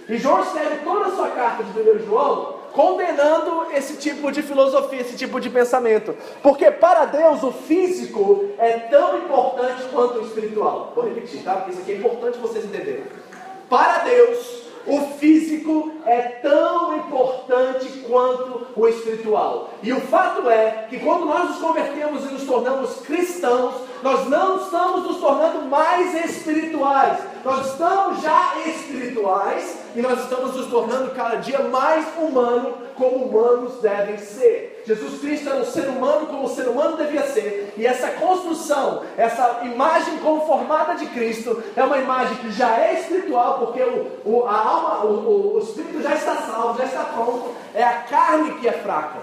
E 0.07 0.17
João 0.17 0.41
escreve 0.41 0.77
toda 0.85 1.07
a 1.07 1.11
sua 1.11 1.29
carta 1.29 1.63
de 1.63 1.77
1 1.77 2.05
João 2.05 2.54
condenando 2.75 3.67
esse 3.73 3.95
tipo 3.95 4.31
de 4.31 4.43
filosofia, 4.43 4.99
esse 4.99 5.15
tipo 5.15 5.39
de 5.39 5.49
pensamento. 5.49 6.13
Porque 6.43 6.69
para 6.69 7.05
Deus 7.05 7.41
o 7.41 7.51
físico 7.51 8.49
é 8.59 8.73
tão 8.79 9.17
importante 9.17 9.83
quanto 9.91 10.19
o 10.19 10.25
espiritual. 10.25 10.91
Vou 10.93 11.05
repetir, 11.05 11.41
tá? 11.41 11.55
Porque 11.55 11.71
isso 11.71 11.81
aqui 11.81 11.93
é 11.93 11.95
importante 11.95 12.37
vocês 12.37 12.65
entenderem. 12.65 13.03
Para 13.69 13.99
Deus, 13.99 14.65
o 14.85 14.99
físico 15.17 15.93
é 16.05 16.21
tão 16.43 16.97
importante 16.97 17.87
quanto 18.07 18.67
o 18.75 18.87
espiritual. 18.87 19.69
E 19.81 19.93
o 19.93 20.01
fato 20.01 20.47
é 20.49 20.85
que 20.89 20.99
quando 20.99 21.25
nós 21.25 21.49
nos 21.49 21.57
convertemos 21.59 22.25
e 22.25 22.33
nos 22.33 22.43
tornamos 22.43 22.97
cristãos, 22.97 23.75
nós 24.03 24.29
não 24.29 24.57
estamos 24.57 25.03
nos 25.03 25.17
tornando 25.17 25.63
mais 25.63 26.13
espirituais. 26.25 27.19
Nós 27.43 27.71
estamos 27.71 28.21
já 28.21 28.53
espirituais 28.67 29.84
e 29.95 30.01
nós 30.01 30.19
estamos 30.19 30.55
nos 30.55 30.67
tornando 30.67 31.11
cada 31.11 31.37
dia 31.37 31.59
mais 31.59 32.05
humanos, 32.17 32.73
como 32.95 33.25
humanos 33.25 33.81
devem 33.81 34.17
ser. 34.17 34.83
Jesus 34.85 35.19
Cristo 35.19 35.49
era 35.49 35.59
um 35.59 35.65
ser 35.65 35.87
humano 35.87 36.27
como 36.27 36.45
o 36.45 36.49
ser 36.49 36.67
humano 36.67 36.97
devia 36.97 37.25
ser. 37.27 37.73
E 37.77 37.87
essa 37.87 38.09
construção, 38.09 39.03
essa 39.17 39.61
imagem 39.63 40.17
conformada 40.17 40.95
de 40.95 41.05
Cristo, 41.07 41.63
é 41.75 41.83
uma 41.83 41.97
imagem 41.97 42.35
que 42.37 42.51
já 42.51 42.77
é 42.77 42.99
espiritual, 42.99 43.59
porque 43.59 43.81
o, 43.81 44.21
o 44.25 44.45
a 44.45 44.55
alma, 44.55 45.05
o, 45.05 45.55
o 45.55 45.59
espírito 45.59 46.01
já 46.01 46.13
está 46.13 46.35
salvo, 46.35 46.77
já 46.77 46.85
está 46.85 47.03
pronto. 47.05 47.55
É 47.73 47.83
a 47.83 47.93
carne 48.01 48.59
que 48.59 48.67
é 48.67 48.73
fraca. 48.73 49.19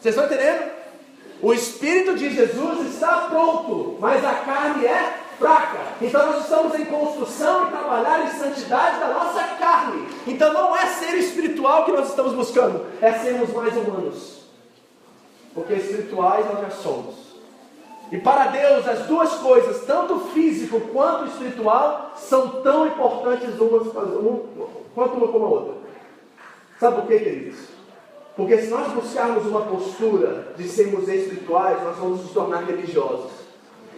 Vocês 0.00 0.14
estão 0.14 0.26
entendendo? 0.26 0.76
O 1.42 1.52
Espírito 1.52 2.14
de 2.14 2.30
Jesus 2.30 2.94
está 2.94 3.26
pronto, 3.28 3.98
mas 4.00 4.24
a 4.24 4.34
carne 4.34 4.86
é 4.86 5.20
fraca. 5.38 5.78
Então 6.00 6.26
nós 6.26 6.42
estamos 6.42 6.74
em 6.74 6.84
construção 6.86 7.66
e 7.66 7.70
trabalhar 7.70 8.24
em 8.24 8.38
santidade 8.38 9.00
da 9.00 9.08
nossa 9.08 9.42
carne. 9.58 10.06
Então 10.26 10.52
não 10.52 10.76
é 10.76 10.86
ser 10.86 11.14
espiritual 11.16 11.84
que 11.84 11.92
nós 11.92 12.08
estamos 12.08 12.32
buscando, 12.32 12.86
é 13.00 13.12
sermos 13.12 13.52
mais 13.52 13.76
humanos. 13.76 14.36
Porque 15.54 15.74
espirituais 15.74 16.44
nós 16.46 16.60
já 16.60 16.70
somos. 16.70 17.26
E 18.12 18.18
para 18.18 18.46
Deus, 18.48 18.86
as 18.86 19.00
duas 19.06 19.32
coisas, 19.34 19.84
tanto 19.84 20.20
físico 20.32 20.80
quanto 20.92 21.26
espiritual, 21.26 22.12
são 22.16 22.62
tão 22.62 22.86
importantes 22.86 23.58
umas 23.58 23.92
quanto 24.94 25.14
uma 25.16 25.28
como 25.28 25.44
a 25.44 25.48
outra. 25.48 25.74
Sabe 26.78 27.00
por 27.00 27.06
quê, 27.08 27.18
queridos? 27.18 27.58
Porque 28.36 28.58
se 28.58 28.68
nós 28.68 28.92
buscarmos 28.92 29.46
uma 29.46 29.62
postura 29.62 30.52
de 30.56 30.68
sermos 30.68 31.08
espirituais, 31.08 31.82
nós 31.82 31.96
vamos 31.96 32.20
nos 32.20 32.32
tornar 32.32 32.64
religiosos. 32.64 33.45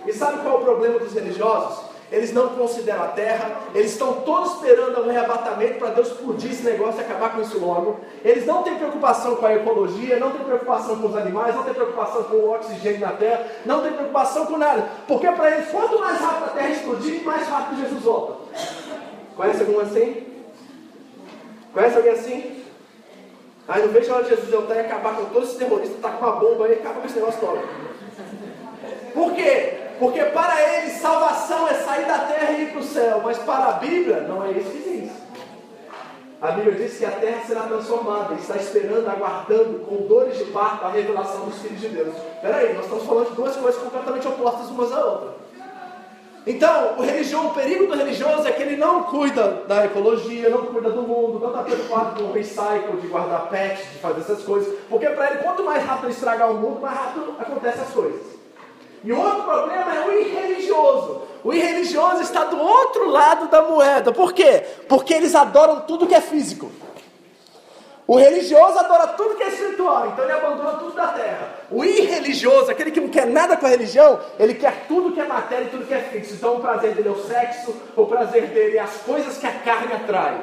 E 0.06 0.12
sabe 0.12 0.42
qual 0.42 0.56
é 0.56 0.58
o 0.58 0.64
problema 0.64 0.98
dos 0.98 1.12
religiosos? 1.12 1.88
Eles 2.10 2.32
não 2.32 2.48
consideram 2.50 3.02
a 3.02 3.08
terra, 3.08 3.60
eles 3.74 3.92
estão 3.92 4.22
todos 4.22 4.54
esperando 4.54 4.98
o 4.98 5.10
arrebatamento 5.10 5.78
para 5.78 5.90
Deus 5.90 6.08
explodir 6.08 6.50
esse 6.50 6.62
negócio 6.62 7.00
e 7.00 7.04
acabar 7.04 7.34
com 7.34 7.42
isso 7.42 7.58
logo. 7.58 8.00
Eles 8.24 8.46
não 8.46 8.62
têm 8.62 8.76
preocupação 8.76 9.36
com 9.36 9.44
a 9.44 9.54
ecologia, 9.54 10.18
não 10.18 10.30
têm 10.30 10.42
preocupação 10.42 10.98
com 10.98 11.08
os 11.08 11.16
animais, 11.16 11.54
não 11.54 11.64
têm 11.64 11.74
preocupação 11.74 12.24
com 12.24 12.36
o 12.36 12.54
oxigênio 12.54 13.00
na 13.00 13.12
terra, 13.12 13.46
não 13.66 13.82
têm 13.82 13.92
preocupação 13.92 14.46
com 14.46 14.56
nada. 14.56 14.88
Porque 15.06 15.30
para 15.30 15.50
eles, 15.50 15.70
quanto 15.70 15.98
mais 15.98 16.18
rápido 16.18 16.44
a 16.44 16.48
terra 16.48 16.70
explodir, 16.70 17.22
mais 17.24 17.46
rápido 17.46 17.82
Jesus 17.82 18.02
volta. 18.02 18.36
Conhece 19.36 19.60
algum 19.60 19.80
assim? 19.80 20.26
Conhece 21.74 21.96
alguém 21.96 22.12
assim? 22.12 22.64
Aí 23.68 23.82
não 23.82 23.92
vejo 23.92 24.10
a 24.10 24.14
hora 24.16 24.24
de 24.24 24.30
Jesus 24.30 24.48
voltar 24.48 24.76
e 24.76 24.80
acabar 24.80 25.14
com 25.14 25.26
todos 25.26 25.50
esses 25.50 25.58
terroristas, 25.58 26.00
tá 26.00 26.08
com 26.12 26.24
uma 26.24 26.36
bomba 26.36 26.64
aí 26.64 26.72
e 26.72 26.74
acaba 26.76 27.00
com 27.00 27.06
esse 27.06 27.16
negócio 27.16 27.38
todo. 27.38 27.60
Por 29.12 29.34
quê? 29.34 29.87
Porque 29.98 30.22
para 30.26 30.62
eles 30.62 30.92
salvação 30.94 31.68
é 31.68 31.74
sair 31.74 32.06
da 32.06 32.18
terra 32.18 32.52
e 32.52 32.62
ir 32.62 32.70
para 32.70 32.80
o 32.80 32.84
céu, 32.84 33.20
mas 33.24 33.38
para 33.38 33.66
a 33.66 33.72
Bíblia 33.72 34.20
não 34.20 34.44
é 34.44 34.52
isso 34.52 34.70
que 34.70 34.78
diz. 34.78 35.10
A 36.40 36.52
Bíblia 36.52 36.76
diz 36.76 36.96
que 36.96 37.04
a 37.04 37.10
terra 37.10 37.42
será 37.44 37.62
transformada, 37.62 38.34
está 38.34 38.56
esperando, 38.56 39.08
aguardando 39.08 39.80
com 39.80 40.06
dores 40.06 40.38
de 40.38 40.44
parto 40.44 40.84
a 40.86 40.90
revelação 40.90 41.46
dos 41.46 41.58
filhos 41.58 41.80
de 41.80 41.88
Deus. 41.88 42.14
Espera 42.16 42.58
aí, 42.58 42.74
nós 42.74 42.84
estamos 42.84 43.04
falando 43.04 43.30
de 43.30 43.34
duas 43.34 43.56
coisas 43.56 43.82
completamente 43.82 44.28
opostas 44.28 44.68
umas 44.68 44.92
à 44.92 45.04
outra. 45.04 45.34
Então, 46.46 46.94
o 46.96 47.02
religioso, 47.02 47.48
o 47.48 47.54
perigo 47.54 47.88
do 47.88 47.96
religioso 47.96 48.46
é 48.46 48.52
que 48.52 48.62
ele 48.62 48.76
não 48.76 49.02
cuida 49.02 49.64
da 49.66 49.84
ecologia, 49.84 50.48
não 50.48 50.66
cuida 50.66 50.90
do 50.90 51.02
mundo, 51.02 51.40
não 51.40 51.48
está 51.48 51.62
preocupado 51.64 52.22
com 52.22 52.28
o 52.30 52.32
recycle, 52.32 53.00
de 53.00 53.08
guardar 53.08 53.48
pets, 53.48 53.90
de 53.90 53.98
fazer 53.98 54.20
essas 54.20 54.42
coisas. 54.44 54.72
Porque 54.88 55.08
para 55.08 55.32
ele, 55.32 55.42
quanto 55.42 55.64
mais 55.64 55.84
rápido 55.84 56.10
estragar 56.10 56.52
o 56.52 56.54
mundo, 56.54 56.80
mais 56.80 56.96
rápido 56.96 57.34
acontecem 57.38 57.82
as 57.82 57.90
coisas. 57.90 58.37
E 59.04 59.12
outro 59.12 59.42
problema 59.42 59.94
é 59.94 60.06
o 60.06 60.12
irreligioso. 60.12 61.22
O 61.44 61.52
irreligioso 61.52 62.22
está 62.22 62.44
do 62.44 62.60
outro 62.60 63.08
lado 63.08 63.48
da 63.48 63.62
moeda. 63.62 64.12
Por 64.12 64.32
quê? 64.32 64.64
Porque 64.88 65.14
eles 65.14 65.34
adoram 65.34 65.80
tudo 65.80 66.06
que 66.06 66.14
é 66.14 66.20
físico. 66.20 66.70
O 68.08 68.16
religioso 68.16 68.78
adora 68.78 69.08
tudo 69.08 69.34
que 69.34 69.42
é 69.42 69.48
espiritual, 69.48 70.06
então 70.08 70.24
ele 70.24 70.32
abandona 70.32 70.78
tudo 70.78 70.92
da 70.92 71.08
terra. 71.08 71.58
O 71.70 71.84
irreligioso, 71.84 72.70
aquele 72.70 72.90
que 72.90 73.02
não 73.02 73.08
quer 73.08 73.26
nada 73.26 73.54
com 73.54 73.66
a 73.66 73.68
religião, 73.68 74.18
ele 74.38 74.54
quer 74.54 74.86
tudo 74.88 75.12
que 75.12 75.20
é 75.20 75.26
matéria 75.26 75.66
e 75.66 75.68
tudo 75.68 75.86
que 75.86 75.92
é 75.92 76.00
fixo. 76.00 76.32
Então 76.32 76.56
o 76.56 76.60
prazer 76.60 76.94
dele 76.94 77.08
é 77.08 77.12
o 77.12 77.22
sexo, 77.22 77.76
o 77.94 78.06
prazer 78.06 78.46
dele 78.46 78.78
é 78.78 78.80
as 78.80 78.96
coisas 79.02 79.36
que 79.36 79.46
a 79.46 79.52
carne 79.52 79.92
atrai. 79.92 80.40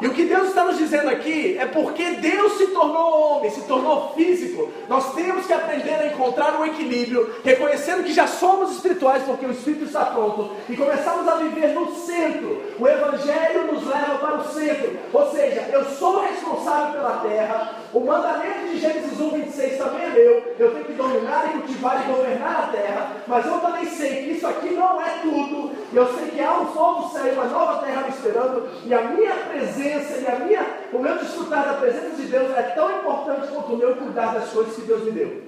E 0.00 0.06
o 0.06 0.12
que 0.12 0.24
Deus 0.24 0.48
está 0.48 0.64
nos 0.64 0.78
dizendo 0.78 1.08
aqui 1.08 1.56
é 1.58 1.66
porque 1.66 2.04
Deus 2.12 2.58
se 2.58 2.68
tornou 2.68 3.36
homem, 3.36 3.50
se 3.50 3.62
tornou 3.62 4.12
físico. 4.14 4.70
Nós 4.88 5.14
temos 5.14 5.46
que 5.46 5.52
aprender 5.52 5.94
a 5.94 6.06
encontrar 6.06 6.58
um 6.60 6.66
equilíbrio, 6.66 7.36
reconhecendo 7.44 8.04
que 8.04 8.12
já 8.12 8.26
somos 8.26 8.72
espirituais 8.72 9.22
porque 9.22 9.46
o 9.46 9.52
Espírito 9.52 9.84
está 9.84 10.06
pronto 10.06 10.50
e 10.68 10.76
começamos 10.76 11.26
a 11.28 11.36
viver 11.36 11.68
no 11.68 11.94
centro. 11.94 12.62
O 12.78 12.88
Evangelho 12.88 13.72
nos 13.72 13.86
leva 13.86 14.18
para 14.18 14.38
o 14.38 14.52
centro. 14.52 14.98
Ou 15.12 15.30
seja, 15.30 15.68
eu 15.72 15.84
sou 15.84 16.20
responsável 16.20 16.92
pela 16.92 17.18
terra. 17.18 17.83
O 17.94 18.00
mandamento 18.00 18.72
de 18.72 18.80
Gênesis 18.80 19.20
1, 19.20 19.30
26 19.30 19.78
também 19.78 20.04
é 20.04 20.10
meu. 20.10 20.54
Eu 20.58 20.72
tenho 20.72 20.84
que 20.84 20.92
dominar 20.94 21.46
e 21.46 21.58
cultivar 21.60 22.02
e 22.02 22.12
governar 22.12 22.64
a 22.64 22.76
terra. 22.76 23.12
Mas 23.26 23.46
eu 23.46 23.58
também 23.60 23.86
sei 23.86 24.24
que 24.24 24.32
isso 24.32 24.46
aqui 24.46 24.70
não 24.70 25.00
é 25.00 25.20
tudo. 25.22 25.70
Eu 25.92 26.06
sei 26.14 26.26
que 26.28 26.40
há 26.42 26.58
um 26.58 26.74
novo 26.74 27.12
céu 27.12 27.32
uma 27.34 27.44
nova 27.44 27.84
terra 27.86 28.02
me 28.02 28.08
esperando. 28.08 28.68
E 28.84 28.92
a 28.92 29.02
minha 29.02 29.34
presença 29.34 29.54
presença 29.74 30.18
e 30.20 30.26
a 30.26 30.38
minha, 30.44 30.66
o 30.92 30.98
meu 30.98 31.18
desfrutar 31.18 31.64
da 31.64 31.74
presença 31.74 32.16
de 32.16 32.26
Deus 32.26 32.50
é 32.56 32.62
tão 32.74 32.90
importante 32.98 33.48
quanto 33.48 33.72
o 33.72 33.76
meu 33.76 33.96
cuidar 33.96 34.34
das 34.34 34.50
coisas 34.50 34.74
que 34.74 34.82
Deus 34.82 35.04
me 35.04 35.12
deu. 35.12 35.42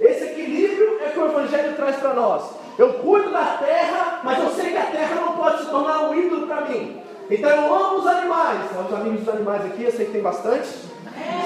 Esse 0.00 0.24
equilíbrio 0.24 1.00
é 1.02 1.10
que 1.10 1.18
o 1.18 1.26
Evangelho 1.26 1.76
traz 1.76 1.96
para 1.96 2.14
nós. 2.14 2.50
Eu 2.78 2.94
cuido 2.94 3.32
da 3.32 3.44
terra, 3.58 4.20
mas 4.22 4.38
eu 4.38 4.50
sei 4.50 4.70
que 4.70 4.76
a 4.76 4.86
terra 4.86 5.14
não 5.16 5.36
pode 5.36 5.64
se 5.64 5.70
tornar 5.70 6.08
um 6.08 6.14
ídolo 6.14 6.46
para 6.46 6.62
mim. 6.62 7.02
Então 7.30 7.50
eu 7.50 7.74
amo 7.74 7.98
os 7.98 8.06
animais. 8.06 8.60
Os 8.70 8.94
amigos 8.94 9.20
dos 9.20 9.34
animais 9.34 9.66
aqui, 9.66 9.84
eu 9.84 9.92
sei 9.92 10.06
que 10.06 10.12
tem 10.12 10.22
bastante. 10.22 10.68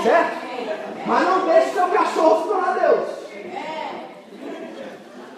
Certo? 0.03 0.43
Mas 1.07 1.29
não 1.29 1.47
deixe 1.47 1.71
seu 1.71 1.89
cachorro 1.89 2.47
tornar 2.47 2.79
Deus. 2.79 3.09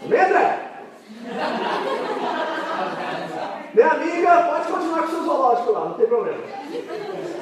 Amém, 0.05 0.21
André? 0.21 0.59
Minha 3.73 3.89
amiga, 3.91 4.43
pode 4.43 4.73
continuar 4.73 4.99
com 5.01 5.07
o 5.07 5.11
seu 5.11 5.25
zoológico 5.25 5.73
lá, 5.73 5.81
não 5.87 5.95
tem 5.95 6.07
problema. 6.07 6.39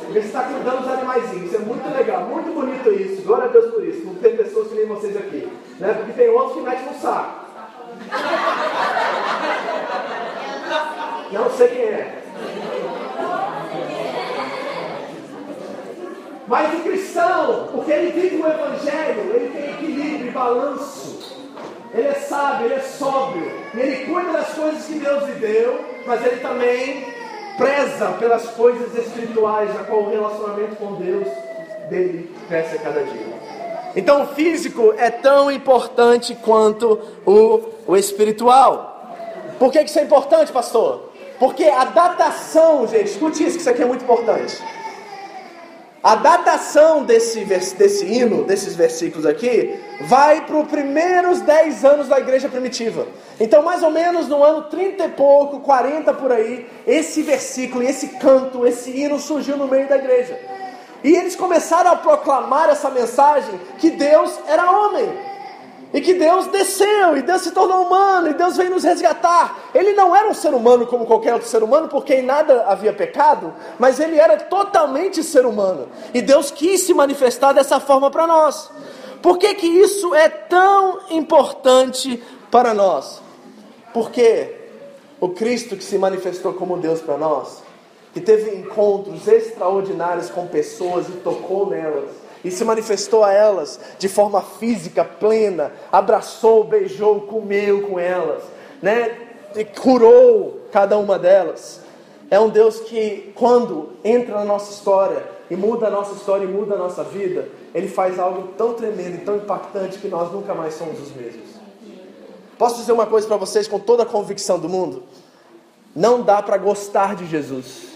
Porque 0.05 0.21
você 0.21 0.27
está 0.27 0.45
cuidando 0.45 0.83
dos 0.83 0.93
animaizinhos, 0.93 1.47
isso 1.47 1.57
é 1.57 1.59
muito 1.59 1.95
legal, 1.95 2.23
muito 2.23 2.55
bonito 2.55 2.91
isso. 2.91 3.23
Glória 3.23 3.47
a 3.47 3.49
Deus 3.49 3.75
por 3.75 3.85
isso. 3.85 4.07
Não 4.07 4.15
tem 4.15 4.37
pessoas 4.37 4.69
que 4.69 4.75
nem 4.75 4.87
vocês 4.87 5.17
aqui. 5.17 5.53
Né? 5.79 5.93
Porque 5.93 6.13
tem 6.13 6.29
outros 6.31 6.55
que 6.55 6.61
metem 6.61 6.87
no 6.87 6.95
saco. 6.95 7.43
Não 11.33 11.51
sei 11.51 11.69
quem 11.69 11.83
é. 11.83 12.22
Mas 16.53 16.75
o 16.75 16.83
cristão, 16.83 17.69
porque 17.73 17.91
ele 17.91 18.13
vive 18.13 18.37
o 18.37 18.47
evangelho, 18.47 19.35
ele 19.35 19.51
tem 19.55 19.71
equilíbrio 19.71 20.27
e 20.27 20.31
balanço. 20.33 21.35
Ele 21.95 22.09
é 22.09 22.13
sábio, 22.13 22.67
ele 22.67 22.75
é 22.75 22.81
sóbrio. 22.81 23.51
Ele 23.73 24.05
cuida 24.05 24.33
das 24.33 24.49
coisas 24.53 24.85
que 24.85 24.99
Deus 24.99 25.25
lhe 25.25 25.33
deu, 25.37 25.81
mas 26.07 26.23
ele 26.27 26.41
também 26.41 27.07
preza 27.57 28.09
pelas 28.19 28.49
coisas 28.49 28.95
espirituais, 28.95 29.73
na 29.73 29.85
qual 29.85 30.03
o 30.03 30.11
relacionamento 30.11 30.77
com 30.77 30.93
Deus 30.97 31.27
dele 31.89 32.31
cresce 32.47 32.77
a 32.77 32.81
cada 32.81 33.03
dia. 33.03 33.33
Então 33.97 34.25
o 34.25 34.27
físico 34.35 34.93
é 34.99 35.11
tão 35.11 35.51
importante 35.51 36.35
quanto 36.35 37.01
o, 37.25 37.63
o 37.87 37.97
espiritual. 37.97 39.17
Por 39.59 39.73
que 39.73 39.81
isso 39.81 39.99
é 39.99 40.03
importante, 40.03 40.53
pastor? 40.53 41.13
Porque 41.39 41.65
a 41.65 41.85
datação, 41.87 42.87
gente, 42.87 43.07
escute 43.07 43.43
isso, 43.43 43.55
que 43.55 43.63
isso 43.63 43.71
aqui 43.71 43.81
é 43.81 43.87
muito 43.87 44.05
importante. 44.05 44.63
A 46.03 46.17
datação 46.17 47.05
desse, 47.05 47.45
desse 47.45 48.05
hino, 48.05 48.43
desses 48.43 48.75
versículos 48.75 49.25
aqui, 49.25 49.79
vai 50.01 50.45
para 50.45 50.57
os 50.57 50.67
primeiros 50.67 51.41
10 51.43 51.85
anos 51.85 52.09
da 52.09 52.19
igreja 52.19 52.49
primitiva. 52.49 53.07
Então, 53.39 53.63
mais 53.63 53.85
ou 53.85 53.91
menos 53.91 54.27
no 54.27 54.43
ano 54.43 54.63
30 54.63 55.05
e 55.05 55.09
pouco, 55.11 55.61
40 55.61 56.13
por 56.15 56.33
aí, 56.33 56.67
esse 56.89 57.23
versículo, 57.23 57.85
esse 57.85 58.09
canto, 58.19 58.67
esse 58.67 58.91
hino 58.91 59.21
surgiu 59.21 59.57
no 59.57 59.69
meio 59.69 59.89
da 59.89 59.97
igreja. 59.97 60.37
E 61.05 61.15
eles 61.15 61.37
começaram 61.37 61.93
a 61.93 61.97
proclamar 61.97 62.69
essa 62.69 62.91
mensagem 62.91 63.61
que 63.79 63.91
Deus 63.91 64.41
era 64.49 64.71
homem. 64.71 65.09
E 65.93 66.01
que 66.01 66.15
Deus 66.15 66.47
desceu, 66.47 67.17
e 67.17 67.23
Deus 67.23 67.43
se 67.43 67.51
tornou 67.51 67.87
humano, 67.87 68.31
e 68.31 68.35
Deus 68.35 68.57
veio 68.57 68.71
nos 68.71 68.83
resgatar. 68.83 69.71
Ele 69.75 69.93
não 69.93 70.17
era 70.17 70.29
um 70.29 70.35
ser 70.35 70.55
humano 70.55 70.87
como 70.87 71.05
qualquer 71.05 71.35
outro 71.35 71.49
ser 71.49 71.63
humano, 71.63 71.89
porque 71.89 72.15
em 72.15 72.23
nada 72.23 72.65
havia 72.67 72.95
pecado, 72.95 73.53
mas 73.79 74.01
ele 74.01 74.19
era 74.19 74.39
totalmente 74.39 75.23
ser 75.23 75.45
humano. 75.45 75.89
E 76.15 76.23
Deus 76.23 76.51
quis 76.51 76.81
se 76.83 76.95
manifestar 76.95 77.53
dessa 77.53 77.79
forma 77.79 78.11
para 78.11 78.27
nós. 78.27 78.71
Por 79.21 79.39
que, 79.39 79.55
que 79.55 79.67
isso 79.67 80.15
é 80.15 80.29
tão 80.29 81.01
importante 81.11 82.23
para 82.51 82.73
nós? 82.73 83.21
Porque 83.93 84.57
o 85.21 85.29
Cristo 85.29 85.77
que 85.77 85.85
se 85.85 85.99
manifestou 85.99 86.55
como 86.55 86.79
Deus 86.79 87.01
para 87.01 87.19
nós, 87.19 87.63
que 88.15 88.21
teve 88.21 88.57
encontros 88.57 89.29
extraordinários 89.29 90.31
com 90.31 90.47
pessoas 90.47 91.09
e 91.09 91.13
tocou 91.13 91.69
nelas, 91.69 92.11
e 92.45 92.51
se 92.51 92.65
manifestou 92.65 93.23
a 93.25 93.33
elas 93.33 93.79
de 93.99 94.09
forma 94.09 94.41
física, 94.41 95.05
plena, 95.05 95.73
abraçou, 95.91 96.65
beijou, 96.65 97.21
comeu 97.23 97.83
com 97.83 97.99
elas, 97.99 98.43
né? 98.81 99.17
E 99.55 99.65
curou 99.65 100.61
cada 100.73 100.99
uma 100.99 101.19
delas. 101.19 101.81
É 102.31 102.41
um 102.41 102.49
Deus 102.49 102.81
que, 102.81 103.33
quando 103.35 103.91
entra 104.03 104.37
na 104.37 104.45
nossa 104.45 104.73
história 104.73 105.23
e 105.51 105.57
muda 105.57 105.87
a 105.87 105.91
nossa 105.91 106.15
história 106.15 106.45
e 106.45 106.49
muda 106.49 106.75
a 106.75 106.79
nossa 106.79 107.05
vida, 107.05 107.49
Ele 107.75 107.89
faz 107.89 108.19
algo 108.19 108.49
tão 108.57 108.73
tremendo 108.73 109.17
e 109.17 109.19
tão 109.19 109.37
impactante 109.37 109.99
que 109.99 110.09
nós 110.09 110.33
nunca 110.33 110.55
mais 110.55 110.75
somos 110.75 111.01
os 111.01 111.15
mesmos. 111.15 111.51
Posso 112.59 112.77
dizer 112.77 112.93
uma 112.93 113.07
coisa 113.07 113.27
para 113.27 113.37
vocês 113.37 113.69
com 113.69 113.79
toda 113.79 114.05
a 114.05 114.07
convicção 114.07 114.59
do 114.59 114.69
mundo? 114.69 115.03
Não 115.95 116.23
dá 116.23 116.43
para 116.43 116.57
gostar 116.57 117.15
de 117.15 117.27
Jesus 117.27 117.92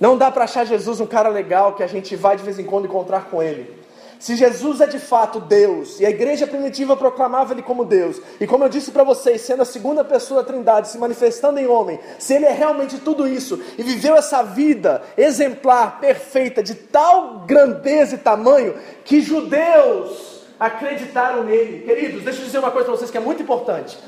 não 0.00 0.16
dá 0.16 0.30
para 0.30 0.44
achar 0.44 0.64
Jesus 0.64 1.00
um 1.00 1.06
cara 1.06 1.28
legal 1.28 1.74
que 1.74 1.82
a 1.82 1.86
gente 1.86 2.14
vai 2.16 2.36
de 2.36 2.42
vez 2.42 2.58
em 2.58 2.64
quando 2.64 2.86
encontrar 2.86 3.30
com 3.30 3.42
ele. 3.42 3.86
Se 4.18 4.34
Jesus 4.34 4.80
é 4.80 4.86
de 4.86 4.98
fato 4.98 5.40
Deus, 5.40 6.00
e 6.00 6.06
a 6.06 6.10
igreja 6.10 6.46
primitiva 6.46 6.96
proclamava 6.96 7.52
ele 7.52 7.62
como 7.62 7.84
Deus, 7.84 8.20
e 8.40 8.46
como 8.46 8.64
eu 8.64 8.68
disse 8.68 8.90
para 8.90 9.04
vocês, 9.04 9.42
sendo 9.42 9.62
a 9.62 9.66
segunda 9.66 10.02
pessoa 10.02 10.42
da 10.42 10.48
Trindade, 10.48 10.88
se 10.88 10.98
manifestando 10.98 11.60
em 11.60 11.66
homem, 11.66 12.00
se 12.18 12.34
ele 12.34 12.46
é 12.46 12.52
realmente 12.52 12.98
tudo 12.98 13.28
isso, 13.28 13.60
e 13.76 13.82
viveu 13.82 14.16
essa 14.16 14.42
vida 14.42 15.02
exemplar, 15.18 16.00
perfeita, 16.00 16.62
de 16.62 16.74
tal 16.74 17.40
grandeza 17.46 18.14
e 18.14 18.18
tamanho, 18.18 18.74
que 19.04 19.20
judeus 19.20 20.46
acreditaram 20.58 21.44
nele. 21.44 21.82
Queridos, 21.82 22.22
deixa 22.22 22.40
eu 22.40 22.46
dizer 22.46 22.58
uma 22.58 22.70
coisa 22.70 22.86
para 22.86 22.96
vocês 22.96 23.10
que 23.10 23.18
é 23.18 23.20
muito 23.20 23.42
importante. 23.42 23.98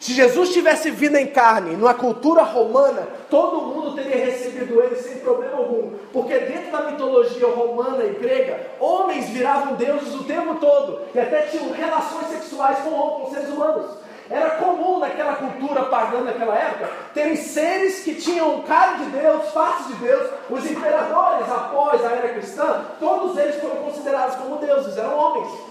Se 0.00 0.12
Jesus 0.12 0.50
tivesse 0.50 0.90
vindo 0.90 1.16
em 1.16 1.26
carne, 1.26 1.76
numa 1.76 1.94
cultura 1.94 2.42
romana, 2.42 3.08
todo 3.28 3.62
mundo 3.62 3.96
teria 3.96 4.26
recebido 4.26 4.80
ele 4.80 4.94
sem 4.96 5.16
problema 5.16 5.56
algum. 5.56 5.90
Porque 6.12 6.38
dentro 6.38 6.70
da 6.70 6.90
mitologia 6.90 7.48
romana 7.48 8.04
e 8.04 8.14
grega, 8.14 8.60
homens 8.78 9.28
viravam 9.30 9.74
deuses 9.74 10.14
o 10.14 10.24
tempo 10.24 10.54
todo. 10.56 11.00
E 11.12 11.18
até 11.18 11.42
tinham 11.42 11.72
relações 11.72 12.28
sexuais 12.28 12.78
com, 12.78 12.90
com 12.90 13.30
seres 13.32 13.48
humanos. 13.48 14.08
Era 14.30 14.50
comum 14.50 14.98
naquela 14.98 15.36
cultura 15.36 15.86
pagã 15.86 16.22
daquela 16.22 16.54
época 16.54 16.90
terem 17.14 17.34
seres 17.34 18.00
que 18.00 18.14
tinham 18.14 18.60
cara 18.62 18.98
de 18.98 19.04
Deus, 19.06 19.48
face 19.52 19.88
de 19.88 19.94
Deus. 19.94 20.30
Os 20.50 20.70
imperadores, 20.70 21.50
após 21.50 22.04
a 22.04 22.10
era 22.12 22.28
cristã, 22.34 22.84
todos 23.00 23.36
eles 23.38 23.56
foram 23.56 23.76
considerados 23.76 24.36
como 24.36 24.56
deuses, 24.56 24.96
eram 24.96 25.16
homens. 25.16 25.67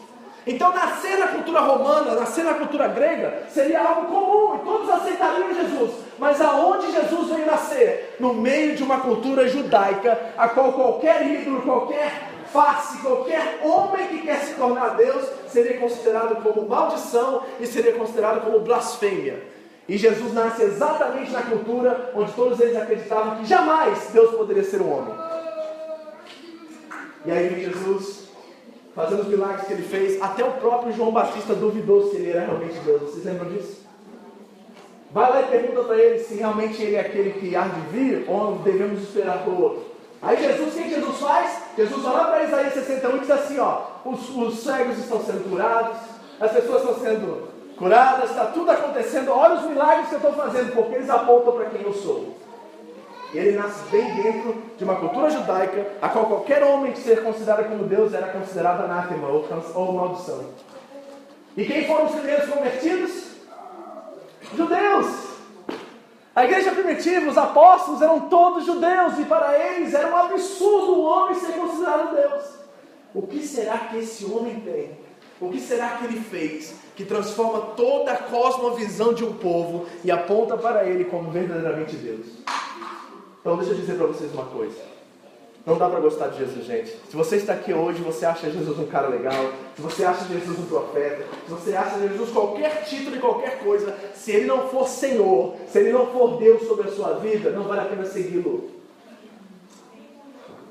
Então, 0.47 0.73
nascer 0.73 1.17
na 1.17 1.27
cultura 1.27 1.59
romana, 1.59 2.15
nascer 2.15 2.45
na 2.45 2.53
cultura 2.53 2.87
grega, 2.87 3.43
seria 3.49 3.81
algo 3.81 4.07
comum 4.07 4.55
e 4.55 4.65
todos 4.65 4.89
aceitariam 4.89 5.53
Jesus. 5.53 5.91
Mas 6.17 6.39
aonde 6.39 6.89
Jesus 6.89 7.29
veio 7.29 7.45
nascer? 7.45 8.15
No 8.17 8.33
meio 8.33 8.73
de 8.73 8.81
uma 8.81 9.01
cultura 9.01 9.45
judaica, 9.49 10.17
a 10.37 10.47
qual 10.47 10.71
qualquer 10.71 11.21
ídolo, 11.27 11.63
qualquer 11.63 12.29
face, 12.53 12.97
qualquer 12.99 13.59
homem 13.61 14.07
que 14.07 14.19
quer 14.19 14.39
se 14.39 14.53
tornar 14.53 14.95
Deus, 14.95 15.27
seria 15.49 15.77
considerado 15.77 16.41
como 16.41 16.65
maldição 16.65 17.43
e 17.59 17.67
seria 17.67 17.91
considerado 17.91 18.45
como 18.45 18.61
blasfêmia. 18.61 19.43
E 19.85 19.97
Jesus 19.97 20.33
nasce 20.33 20.63
exatamente 20.63 21.29
na 21.29 21.41
cultura 21.41 22.11
onde 22.15 22.31
todos 22.31 22.57
eles 22.61 22.77
acreditavam 22.77 23.35
que 23.37 23.45
jamais 23.45 24.11
Deus 24.13 24.33
poderia 24.33 24.63
ser 24.63 24.81
um 24.81 24.97
homem. 24.97 25.13
E 27.25 27.31
aí 27.31 27.65
Jesus 27.65 28.26
fazendo 28.97 29.21
os 29.21 29.27
milagres 29.27 29.67
que 29.67 29.73
ele 29.73 29.83
fez, 29.83 30.19
até 30.19 30.43
o 30.43 30.53
próprio 30.53 30.91
João 30.91 31.11
Batista 31.11 31.53
duvidou 31.53 32.09
se 32.09 32.15
ele 32.15 32.31
era 32.31 32.47
realmente 32.47 32.79
Deus. 32.79 33.01
Vocês 33.03 33.23
lembram 33.23 33.51
disso? 33.51 33.85
Vai 35.11 35.29
lá 35.29 35.41
e 35.43 35.45
pergunta 35.45 35.83
para 35.83 35.97
ele 35.97 36.19
se 36.23 36.33
realmente 36.33 36.81
ele 36.81 36.95
é 36.95 37.01
aquele 37.01 37.39
que 37.39 37.55
há 37.55 37.67
de 37.67 37.79
vir 37.91 38.25
ou 38.27 38.55
devemos 38.55 39.03
esperar 39.03 39.43
por 39.43 39.53
outro. 39.53 39.85
Aí 40.19 40.35
Jesus, 40.37 40.73
o 40.73 40.77
que 40.77 40.89
Jesus 40.89 41.19
faz? 41.19 41.61
Jesus 41.77 42.05
olha 42.05 42.25
para 42.25 42.43
Isaías 42.45 42.73
61 42.73 43.17
e 43.17 43.19
diz 43.19 43.29
assim: 43.29 43.59
ó, 43.59 43.81
os, 44.03 44.35
os 44.35 44.63
cegos 44.63 44.97
estão 44.97 45.23
sendo 45.23 45.47
curados, 45.47 45.97
as 46.39 46.51
pessoas 46.51 46.81
estão 46.81 46.99
sendo 46.99 47.49
curadas, 47.77 48.31
está 48.31 48.45
tudo 48.45 48.71
acontecendo. 48.71 49.29
Olha 49.29 49.59
os 49.59 49.69
milagres 49.69 50.09
que 50.09 50.15
eu 50.15 50.19
estou 50.19 50.33
fazendo, 50.33 50.73
porque 50.73 50.95
eles 50.95 51.09
apontam 51.09 51.53
para 51.53 51.65
quem 51.65 51.83
eu 51.83 51.93
sou. 51.93 52.35
Ele 53.37 53.57
nasce 53.57 53.87
bem 53.91 54.15
dentro 54.15 54.55
de 54.77 54.83
uma 54.83 54.95
cultura 54.95 55.29
judaica, 55.29 55.85
a 56.01 56.09
qual 56.09 56.25
qualquer 56.25 56.63
homem 56.63 56.91
que 56.91 56.99
ser 56.99 57.23
considerado 57.23 57.69
como 57.69 57.83
Deus 57.83 58.13
era 58.13 58.29
considerado 58.29 58.83
anátema 58.83 59.27
ou, 59.27 59.47
ou 59.75 59.93
maldição. 59.93 60.43
E 61.55 61.63
quem 61.63 61.85
foram 61.85 62.05
os 62.05 62.13
primeiros 62.13 62.49
convertidos? 62.49 63.27
Judeus. 64.55 65.27
A 66.35 66.45
igreja 66.45 66.71
primitiva, 66.71 67.29
os 67.29 67.37
apóstolos 67.37 68.01
eram 68.01 68.21
todos 68.21 68.65
judeus 68.65 69.19
e 69.19 69.25
para 69.25 69.57
eles 69.57 69.93
era 69.93 70.07
um 70.07 70.17
absurdo 70.17 70.93
o 70.93 71.03
homem 71.03 71.35
ser 71.35 71.53
considerado 71.53 72.15
Deus. 72.15 72.43
O 73.13 73.25
que 73.25 73.45
será 73.45 73.77
que 73.77 73.97
esse 73.97 74.25
homem 74.25 74.59
tem? 74.61 74.97
O 75.39 75.49
que 75.49 75.59
será 75.59 75.89
que 75.97 76.05
ele 76.05 76.19
fez 76.19 76.73
que 76.95 77.05
transforma 77.05 77.73
toda 77.75 78.11
a 78.11 78.17
cosmovisão 78.17 79.13
de 79.13 79.23
um 79.23 79.33
povo 79.33 79.85
e 80.03 80.09
aponta 80.09 80.57
para 80.57 80.85
ele 80.85 81.05
como 81.05 81.29
verdadeiramente 81.29 81.95
Deus? 81.95 82.25
Então 83.47 83.55
deixa 83.55 83.71
eu 83.71 83.77
dizer 83.77 83.95
para 83.95 84.07
vocês 84.07 84.33
uma 84.33 84.43
coisa. 84.43 84.75
Não 85.65 85.77
dá 85.77 85.87
para 85.87 86.01
gostar 86.01 86.27
de 86.27 86.39
Jesus, 86.39 86.65
gente. 86.65 86.89
Se 87.09 87.15
você 87.15 87.37
está 87.37 87.53
aqui 87.53 87.73
hoje, 87.73 88.01
você 88.01 88.25
acha 88.25 88.51
Jesus 88.51 88.77
um 88.77 88.87
cara 88.87 89.07
legal, 89.07 89.41
se 89.73 89.81
você 89.81 90.03
acha 90.03 90.25
Jesus 90.25 90.59
um 90.59 90.65
profeta, 90.65 91.25
se 91.45 91.51
você 91.51 91.73
acha 91.73 91.97
Jesus 91.97 92.29
qualquer 92.29 92.83
título 92.83 93.15
e 93.15 93.19
qualquer 93.19 93.59
coisa, 93.59 93.95
se 94.13 94.33
ele 94.33 94.47
não 94.47 94.67
for 94.67 94.85
Senhor, 94.85 95.55
se 95.65 95.79
ele 95.79 95.93
não 95.93 96.07
for 96.07 96.35
Deus 96.35 96.67
sobre 96.67 96.89
a 96.89 96.91
sua 96.91 97.13
vida, 97.19 97.51
não 97.51 97.63
vale 97.63 97.79
a 97.79 97.85
pena 97.85 98.03
segui-lo. 98.03 98.69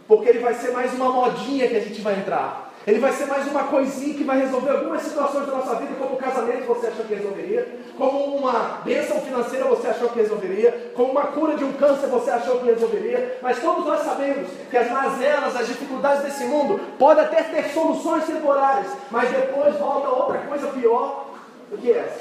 Porque 0.06 0.28
ele 0.28 0.40
vai 0.40 0.52
ser 0.52 0.72
mais 0.72 0.92
uma 0.92 1.08
modinha 1.08 1.68
que 1.68 1.76
a 1.76 1.80
gente 1.80 2.02
vai 2.02 2.18
entrar. 2.18 2.65
Ele 2.86 3.00
vai 3.00 3.12
ser 3.12 3.26
mais 3.26 3.44
uma 3.48 3.64
coisinha 3.64 4.14
que 4.14 4.22
vai 4.22 4.38
resolver 4.38 4.70
algumas 4.70 5.02
situações 5.02 5.44
da 5.44 5.56
nossa 5.56 5.74
vida, 5.74 5.94
como 5.98 6.14
o 6.14 6.18
casamento 6.18 6.66
você 6.66 6.86
achou 6.86 7.04
que 7.04 7.14
resolveria, 7.16 7.80
como 7.98 8.36
uma 8.36 8.80
bênção 8.84 9.20
financeira 9.22 9.64
você 9.64 9.88
achou 9.88 10.08
que 10.10 10.20
resolveria, 10.20 10.92
como 10.94 11.10
uma 11.10 11.24
cura 11.24 11.56
de 11.56 11.64
um 11.64 11.72
câncer 11.72 12.06
você 12.06 12.30
achou 12.30 12.60
que 12.60 12.66
resolveria. 12.66 13.38
Mas 13.42 13.58
todos 13.60 13.84
nós 13.84 14.02
sabemos 14.02 14.48
que 14.70 14.76
as 14.76 14.88
mazelas, 14.88 15.56
as 15.56 15.66
dificuldades 15.66 16.22
desse 16.22 16.44
mundo 16.44 16.78
podem 16.96 17.24
até 17.24 17.42
ter 17.42 17.70
soluções 17.70 18.24
temporárias, 18.24 18.92
mas 19.10 19.30
depois 19.30 19.76
volta 19.78 20.08
outra 20.08 20.38
coisa 20.46 20.68
pior 20.68 21.30
do 21.68 21.78
que 21.78 21.90
essa. 21.90 22.20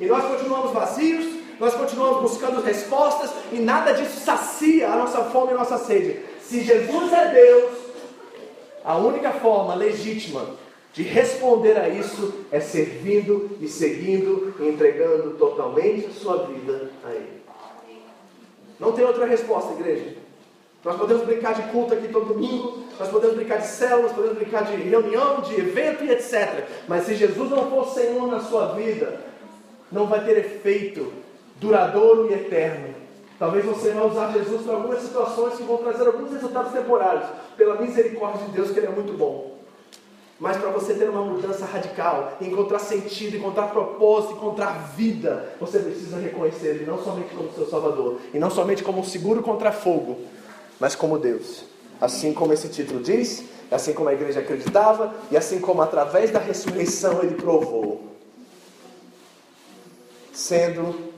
E 0.00 0.06
nós 0.06 0.24
continuamos 0.24 0.72
vazios, 0.72 1.26
nós 1.60 1.74
continuamos 1.74 2.22
buscando 2.22 2.62
respostas 2.62 3.30
e 3.52 3.56
nada 3.58 3.92
disso 3.92 4.20
sacia 4.20 4.88
a 4.88 4.96
nossa 4.96 5.18
fome 5.24 5.52
e 5.52 5.54
a 5.54 5.58
nossa 5.58 5.76
sede. 5.76 6.18
Se 6.40 6.62
Jesus 6.64 7.12
é 7.12 7.26
Deus, 7.28 7.81
a 8.84 8.96
única 8.96 9.30
forma 9.32 9.74
legítima 9.74 10.46
de 10.92 11.02
responder 11.02 11.78
a 11.78 11.88
isso 11.88 12.44
é 12.50 12.60
servindo 12.60 13.56
e 13.60 13.68
seguindo 13.68 14.54
entregando 14.60 15.30
totalmente 15.38 16.06
a 16.06 16.10
sua 16.10 16.44
vida 16.46 16.90
a 17.04 17.10
Ele. 17.10 17.42
Não 18.78 18.92
tem 18.92 19.04
outra 19.04 19.24
resposta, 19.24 19.72
igreja. 19.72 20.16
Nós 20.84 20.96
podemos 20.96 21.24
brincar 21.24 21.54
de 21.54 21.62
culto 21.70 21.94
aqui 21.94 22.08
todo 22.08 22.34
domingo, 22.34 22.82
nós 22.98 23.08
podemos 23.08 23.36
brincar 23.36 23.58
de 23.58 23.68
células, 23.68 24.12
podemos 24.12 24.36
brincar 24.36 24.64
de 24.64 24.74
reunião, 24.76 25.40
de 25.40 25.54
evento 25.54 26.04
e 26.04 26.10
etc. 26.10 26.64
Mas 26.88 27.04
se 27.04 27.14
Jesus 27.14 27.50
não 27.50 27.70
for 27.70 27.86
Senhor 27.94 28.26
na 28.26 28.40
sua 28.40 28.74
vida, 28.74 29.20
não 29.90 30.06
vai 30.06 30.24
ter 30.24 30.38
efeito 30.38 31.12
duradouro 31.60 32.30
e 32.30 32.34
eterno. 32.34 32.94
Talvez 33.42 33.64
você 33.64 33.90
vai 33.90 34.06
usar 34.06 34.32
Jesus 34.32 34.62
para 34.62 34.74
algumas 34.74 35.02
situações 35.02 35.54
que 35.56 35.64
vão 35.64 35.78
trazer 35.78 36.06
alguns 36.06 36.30
resultados 36.30 36.70
temporários, 36.70 37.28
pela 37.56 37.74
misericórdia 37.74 38.46
de 38.46 38.52
Deus, 38.52 38.70
que 38.70 38.78
Ele 38.78 38.86
é 38.86 38.90
muito 38.90 39.14
bom. 39.14 39.58
Mas 40.38 40.58
para 40.58 40.70
você 40.70 40.94
ter 40.94 41.10
uma 41.10 41.24
mudança 41.24 41.64
radical, 41.64 42.34
encontrar 42.40 42.78
sentido, 42.78 43.36
encontrar 43.36 43.66
propósito, 43.70 44.34
encontrar 44.34 44.92
vida, 44.94 45.56
você 45.58 45.80
precisa 45.80 46.18
reconhecer 46.18 46.68
Ele 46.68 46.86
não 46.86 47.02
somente 47.02 47.34
como 47.34 47.52
seu 47.52 47.66
Salvador, 47.66 48.20
e 48.32 48.38
não 48.38 48.48
somente 48.48 48.84
como 48.84 49.00
um 49.00 49.04
seguro 49.04 49.42
contra 49.42 49.72
fogo, 49.72 50.20
mas 50.78 50.94
como 50.94 51.18
Deus. 51.18 51.64
Assim 52.00 52.32
como 52.32 52.52
esse 52.52 52.68
título 52.68 53.02
diz, 53.02 53.42
assim 53.72 53.92
como 53.92 54.08
a 54.08 54.14
igreja 54.14 54.38
acreditava, 54.38 55.12
e 55.32 55.36
assim 55.36 55.58
como 55.58 55.82
através 55.82 56.30
da 56.30 56.38
ressurreição 56.38 57.20
Ele 57.24 57.34
provou. 57.34 58.04
Sendo 60.32 61.11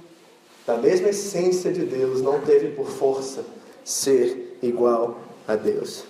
da 0.67 0.77
mesma 0.77 1.09
essência 1.09 1.73
de 1.73 1.85
Deus, 1.85 2.23
não 2.23 2.41
teve 2.41 2.69
por 2.69 2.87
força 2.87 3.45
ser 3.85 4.59
igual 4.63 5.19
a 5.47 5.57
Deus. 5.57 6.05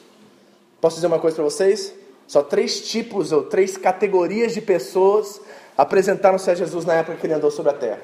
Posso 0.81 0.97
dizer 0.97 1.07
uma 1.07 1.19
coisa 1.19 1.37
para 1.37 1.45
vocês? 1.45 1.93
Só 2.27 2.43
três 2.43 2.81
tipos 2.89 3.33
ou 3.33 3.43
três 3.43 3.77
categorias 3.77 4.55
de 4.55 4.61
pessoas 4.61 5.41
apresentaram-se 5.77 6.51
a 6.51 6.55
Jesus 6.55 6.85
na 6.85 6.95
época 6.95 7.17
que 7.17 7.27
ele 7.27 7.35
andou 7.35 7.51
sobre 7.51 7.73
a 7.73 7.75
terra. 7.75 8.03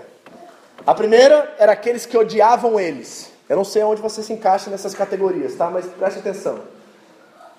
A 0.87 0.95
primeira 0.95 1.55
era 1.59 1.73
aqueles 1.73 2.05
que 2.05 2.17
odiavam 2.17 2.81
eles. 2.81 3.31
Eu 3.49 3.57
não 3.57 3.65
sei 3.65 3.83
onde 3.83 4.01
você 4.01 4.23
se 4.23 4.33
encaixa 4.33 4.71
nessas 4.71 4.95
categorias, 4.95 5.55
tá? 5.55 5.71
Mas 5.71 5.87
preste 5.87 6.19
atenção. 6.19 6.61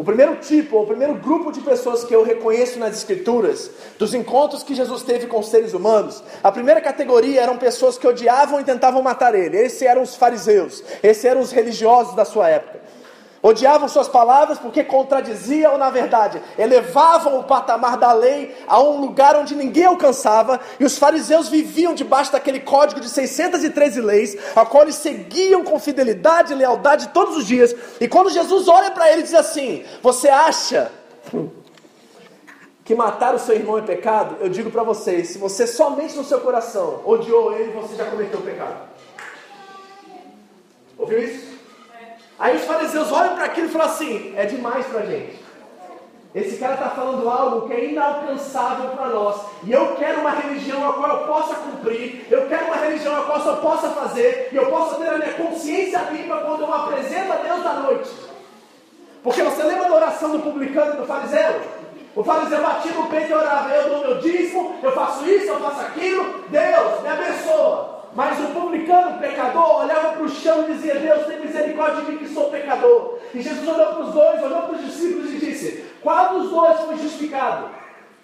O 0.01 0.03
primeiro 0.03 0.37
tipo, 0.37 0.81
o 0.81 0.87
primeiro 0.87 1.13
grupo 1.13 1.51
de 1.51 1.61
pessoas 1.61 2.03
que 2.03 2.11
eu 2.11 2.23
reconheço 2.23 2.79
nas 2.79 2.97
Escrituras, 2.97 3.69
dos 3.99 4.15
encontros 4.15 4.63
que 4.63 4.73
Jesus 4.73 5.03
teve 5.03 5.27
com 5.27 5.43
seres 5.43 5.75
humanos, 5.75 6.23
a 6.43 6.51
primeira 6.51 6.81
categoria 6.81 7.39
eram 7.39 7.55
pessoas 7.55 7.99
que 7.99 8.07
odiavam 8.07 8.59
e 8.59 8.63
tentavam 8.63 9.03
matar 9.03 9.35
ele. 9.35 9.55
Esses 9.55 9.83
eram 9.83 10.01
os 10.01 10.15
fariseus, 10.15 10.83
esses 11.03 11.23
eram 11.23 11.39
os 11.39 11.51
religiosos 11.51 12.15
da 12.15 12.25
sua 12.25 12.49
época. 12.49 12.81
Odiavam 13.43 13.89
suas 13.89 14.07
palavras 14.07 14.59
porque 14.59 14.83
contradiziam, 14.83 15.75
na 15.75 15.89
verdade, 15.89 16.39
elevavam 16.59 17.39
o 17.39 17.43
patamar 17.43 17.97
da 17.97 18.13
lei 18.13 18.55
a 18.67 18.79
um 18.79 19.01
lugar 19.01 19.35
onde 19.35 19.55
ninguém 19.55 19.85
alcançava, 19.85 20.59
e 20.79 20.85
os 20.85 20.99
fariseus 20.99 21.49
viviam 21.49 21.95
debaixo 21.95 22.31
daquele 22.31 22.59
código 22.59 23.01
de 23.01 23.09
613 23.09 23.99
leis, 23.99 24.37
a 24.55 24.63
qual 24.63 24.83
eles 24.83 24.95
seguiam 24.95 25.63
com 25.63 25.79
fidelidade 25.79 26.53
e 26.53 26.55
lealdade 26.55 27.09
todos 27.09 27.35
os 27.35 27.47
dias. 27.47 27.75
E 27.99 28.07
quando 28.07 28.29
Jesus 28.29 28.67
olha 28.67 28.91
para 28.91 29.11
ele 29.11 29.21
e 29.21 29.23
diz 29.23 29.33
assim: 29.33 29.83
Você 30.03 30.29
acha 30.29 30.91
que 32.85 32.93
matar 32.93 33.33
o 33.33 33.39
seu 33.39 33.55
irmão 33.55 33.79
é 33.79 33.81
pecado? 33.81 34.37
Eu 34.39 34.49
digo 34.49 34.69
para 34.69 34.83
vocês: 34.83 35.29
se 35.29 35.39
você 35.39 35.65
somente 35.65 36.15
no 36.15 36.23
seu 36.23 36.41
coração 36.41 37.01
odiou 37.05 37.53
ele, 37.55 37.71
você 37.71 37.95
já 37.95 38.05
cometeu 38.05 38.39
pecado. 38.41 38.87
Ouviu 40.95 41.23
isso? 41.23 41.50
Aí 42.41 42.57
os 42.57 42.63
fariseus 42.63 43.11
olham 43.11 43.35
para 43.35 43.45
aquilo 43.45 43.67
e 43.67 43.69
falam 43.69 43.87
assim: 43.87 44.33
é 44.35 44.47
demais 44.47 44.83
para 44.87 45.01
a 45.01 45.05
gente. 45.05 45.39
Esse 46.33 46.57
cara 46.57 46.73
está 46.73 46.89
falando 46.89 47.29
algo 47.29 47.67
que 47.67 47.73
é 47.73 47.91
inalcançável 47.91 48.89
para 48.89 49.09
nós. 49.09 49.41
E 49.63 49.71
eu 49.71 49.95
quero 49.95 50.21
uma 50.21 50.31
religião 50.31 50.89
a 50.89 50.93
qual 50.93 51.19
eu 51.19 51.27
possa 51.27 51.53
cumprir. 51.55 52.25
Eu 52.31 52.47
quero 52.47 52.65
uma 52.65 52.77
religião 52.77 53.15
a 53.15 53.25
qual 53.25 53.45
eu 53.45 53.57
possa 53.57 53.89
fazer. 53.89 54.49
E 54.51 54.55
eu 54.55 54.65
possa 54.71 54.95
ter 54.95 55.09
a 55.09 55.17
minha 55.19 55.33
consciência 55.33 55.99
limpa 56.11 56.37
quando 56.37 56.61
eu 56.61 56.73
apresento 56.73 57.31
a 57.31 57.35
Deus 57.35 57.65
à 57.65 57.73
noite. 57.73 58.09
Porque 59.21 59.43
você 59.43 59.61
lembra 59.61 59.89
da 59.89 59.95
oração 59.95 60.31
do 60.31 60.39
publicano 60.39 60.95
e 60.95 60.97
do 60.97 61.05
fariseu? 61.05 61.61
O 62.15 62.23
fariseu 62.23 62.63
batia 62.63 62.93
no 62.93 63.07
peito 63.07 63.29
e 63.29 63.33
orava: 63.33 63.69
Eu 63.69 63.89
dou 63.89 63.99
meu 63.99 64.17
dízimo, 64.19 64.77
eu 64.81 64.91
faço 64.93 65.29
isso, 65.29 65.47
eu 65.47 65.59
faço 65.59 65.81
aquilo. 65.81 66.43
Deus, 66.49 67.01
me 67.03 67.09
abençoa. 67.09 68.00
Mas 68.13 68.39
o 68.39 68.47
publicano, 68.47 69.19
pecador, 69.19 69.83
olhava 69.83 70.13
para 70.13 70.23
o 70.23 70.29
chão 70.29 70.63
e 70.63 70.73
dizia: 70.73 70.95
Deus, 70.95 71.25
tem 71.27 71.39
misericórdia 71.39 72.03
de 72.03 72.11
mim 72.11 72.17
que 72.17 72.27
sou 72.27 72.49
pecador. 72.49 73.19
E 73.33 73.41
Jesus 73.41 73.67
olhou 73.67 73.93
para 73.93 74.03
os 74.03 74.13
dois, 74.13 74.43
olhou 74.43 74.61
para 74.63 74.75
os 74.75 74.85
discípulos 74.85 75.31
e 75.31 75.37
disse: 75.37 75.85
Qual 76.01 76.39
dos 76.39 76.49
dois 76.49 76.79
foi 76.81 76.97
justificado? 76.97 77.69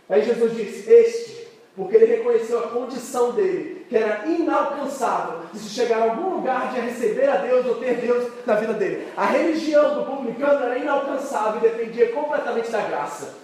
Aí 0.09 0.23
Jesus 0.23 0.55
disse: 0.55 0.91
Este, 0.91 1.47
porque 1.73 1.95
ele 1.95 2.17
reconheceu 2.17 2.59
a 2.59 2.67
condição 2.67 3.31
dele, 3.31 3.85
que 3.87 3.95
era 3.95 4.27
inalcançável 4.27 5.43
de 5.53 5.59
se 5.59 5.69
chegar 5.69 5.99
a 5.99 6.11
algum 6.11 6.35
lugar 6.35 6.73
de 6.73 6.81
receber 6.81 7.29
a 7.29 7.37
Deus 7.37 7.65
ou 7.65 7.75
ter 7.75 7.95
Deus 7.95 8.29
na 8.45 8.55
vida 8.55 8.73
dele. 8.73 9.07
A 9.15 9.25
religião 9.25 9.95
do 9.95 10.05
publicano 10.05 10.65
era 10.65 10.77
inalcançável 10.77 11.61
e 11.61 11.71
dependia 11.71 12.11
completamente 12.11 12.69
da 12.69 12.81
graça. 12.81 13.35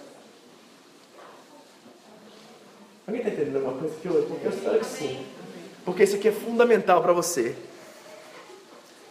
Alguém 3.06 3.22
está 3.22 3.34
entendendo 3.34 3.56
alguma 3.56 3.78
coisa 3.78 3.94
que 4.00 4.06
eu, 4.06 4.14
eu 4.42 4.50
espero 4.50 4.78
que 4.78 4.86
sim 4.86 5.26
porque 5.84 6.04
isso 6.04 6.16
aqui 6.16 6.28
é 6.28 6.32
fundamental 6.32 7.02
para 7.02 7.12
você. 7.12 7.54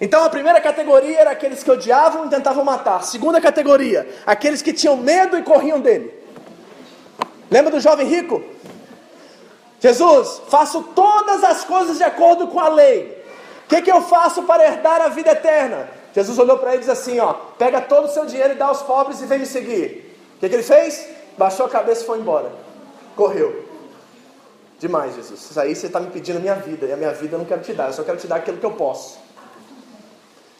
Então 0.01 0.23
a 0.23 0.29
primeira 0.29 0.59
categoria 0.59 1.19
era 1.19 1.31
aqueles 1.31 1.63
que 1.63 1.71
odiavam 1.71 2.25
e 2.25 2.29
tentavam 2.29 2.63
matar. 2.63 3.03
Segunda 3.03 3.39
categoria, 3.39 4.07
aqueles 4.25 4.61
que 4.61 4.73
tinham 4.73 4.97
medo 4.97 5.37
e 5.37 5.43
corriam 5.43 5.79
dele. 5.79 6.13
Lembra 7.49 7.71
do 7.71 7.79
jovem 7.79 8.07
rico? 8.07 8.43
Jesus, 9.79 10.41
faço 10.47 10.81
todas 10.95 11.43
as 11.43 11.63
coisas 11.63 11.97
de 11.97 12.03
acordo 12.03 12.47
com 12.47 12.59
a 12.59 12.69
lei. 12.69 13.23
O 13.65 13.69
que, 13.69 13.81
que 13.81 13.91
eu 13.91 14.01
faço 14.01 14.43
para 14.43 14.65
herdar 14.65 15.01
a 15.01 15.09
vida 15.09 15.31
eterna? 15.31 15.89
Jesus 16.13 16.37
olhou 16.37 16.57
para 16.57 16.69
ele 16.69 16.77
e 16.77 16.79
disse 16.79 16.91
assim: 16.91 17.19
ó, 17.19 17.33
pega 17.57 17.81
todo 17.81 18.05
o 18.05 18.09
seu 18.09 18.25
dinheiro 18.25 18.53
e 18.53 18.57
dá 18.57 18.67
aos 18.67 18.81
pobres 18.81 19.21
e 19.21 19.25
vem 19.25 19.39
me 19.39 19.45
seguir. 19.45 20.15
O 20.35 20.39
que, 20.39 20.49
que 20.49 20.55
ele 20.55 20.63
fez? 20.63 21.07
Baixou 21.37 21.65
a 21.65 21.69
cabeça 21.69 22.03
e 22.03 22.05
foi 22.05 22.19
embora. 22.19 22.51
Correu. 23.15 23.62
Demais, 24.83 25.15
Jesus. 25.15 25.49
Isso 25.49 25.57
aí 25.57 25.73
você 25.73 25.87
está 25.87 25.97
me 25.97 26.07
pedindo 26.07 26.39
a 26.39 26.41
minha 26.41 26.55
vida, 26.55 26.85
e 26.85 26.91
a 26.91 26.97
minha 26.97 27.13
vida 27.13 27.35
eu 27.35 27.39
não 27.39 27.45
quero 27.45 27.61
te 27.61 27.71
dar, 27.71 27.87
eu 27.87 27.93
só 27.93 28.03
quero 28.03 28.17
te 28.17 28.27
dar 28.27 28.35
aquilo 28.35 28.57
que 28.57 28.65
eu 28.65 28.71
posso. 28.71 29.17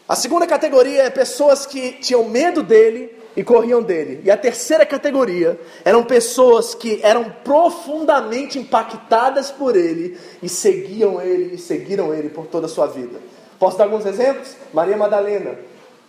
A 0.08 0.16
segunda 0.16 0.48
categoria 0.48 1.04
é 1.04 1.10
pessoas 1.10 1.66
que 1.66 1.92
tinham 2.00 2.24
medo 2.24 2.64
dele 2.64 3.14
e 3.36 3.44
corriam 3.44 3.84
dele. 3.84 4.22
E 4.24 4.32
a 4.32 4.38
terceira 4.38 4.86
categoria 4.86 5.60
eram 5.84 6.06
pessoas 6.06 6.74
que 6.74 7.02
eram 7.04 7.30
profundamente 7.44 8.58
impactadas 8.58 9.52
por 9.52 9.76
ele 9.76 10.18
e 10.42 10.48
seguiam 10.48 11.22
ele 11.22 11.56
e 11.56 11.58
seguiram 11.58 12.14
ele 12.14 12.30
por 12.30 12.48
toda 12.48 12.68
a 12.68 12.70
sua 12.70 12.88
vida. 12.88 13.20
Posso 13.60 13.78
dar 13.78 13.84
alguns 13.84 14.06
exemplos? 14.06 14.56
Maria 14.74 14.96
Madalena, 14.96 15.60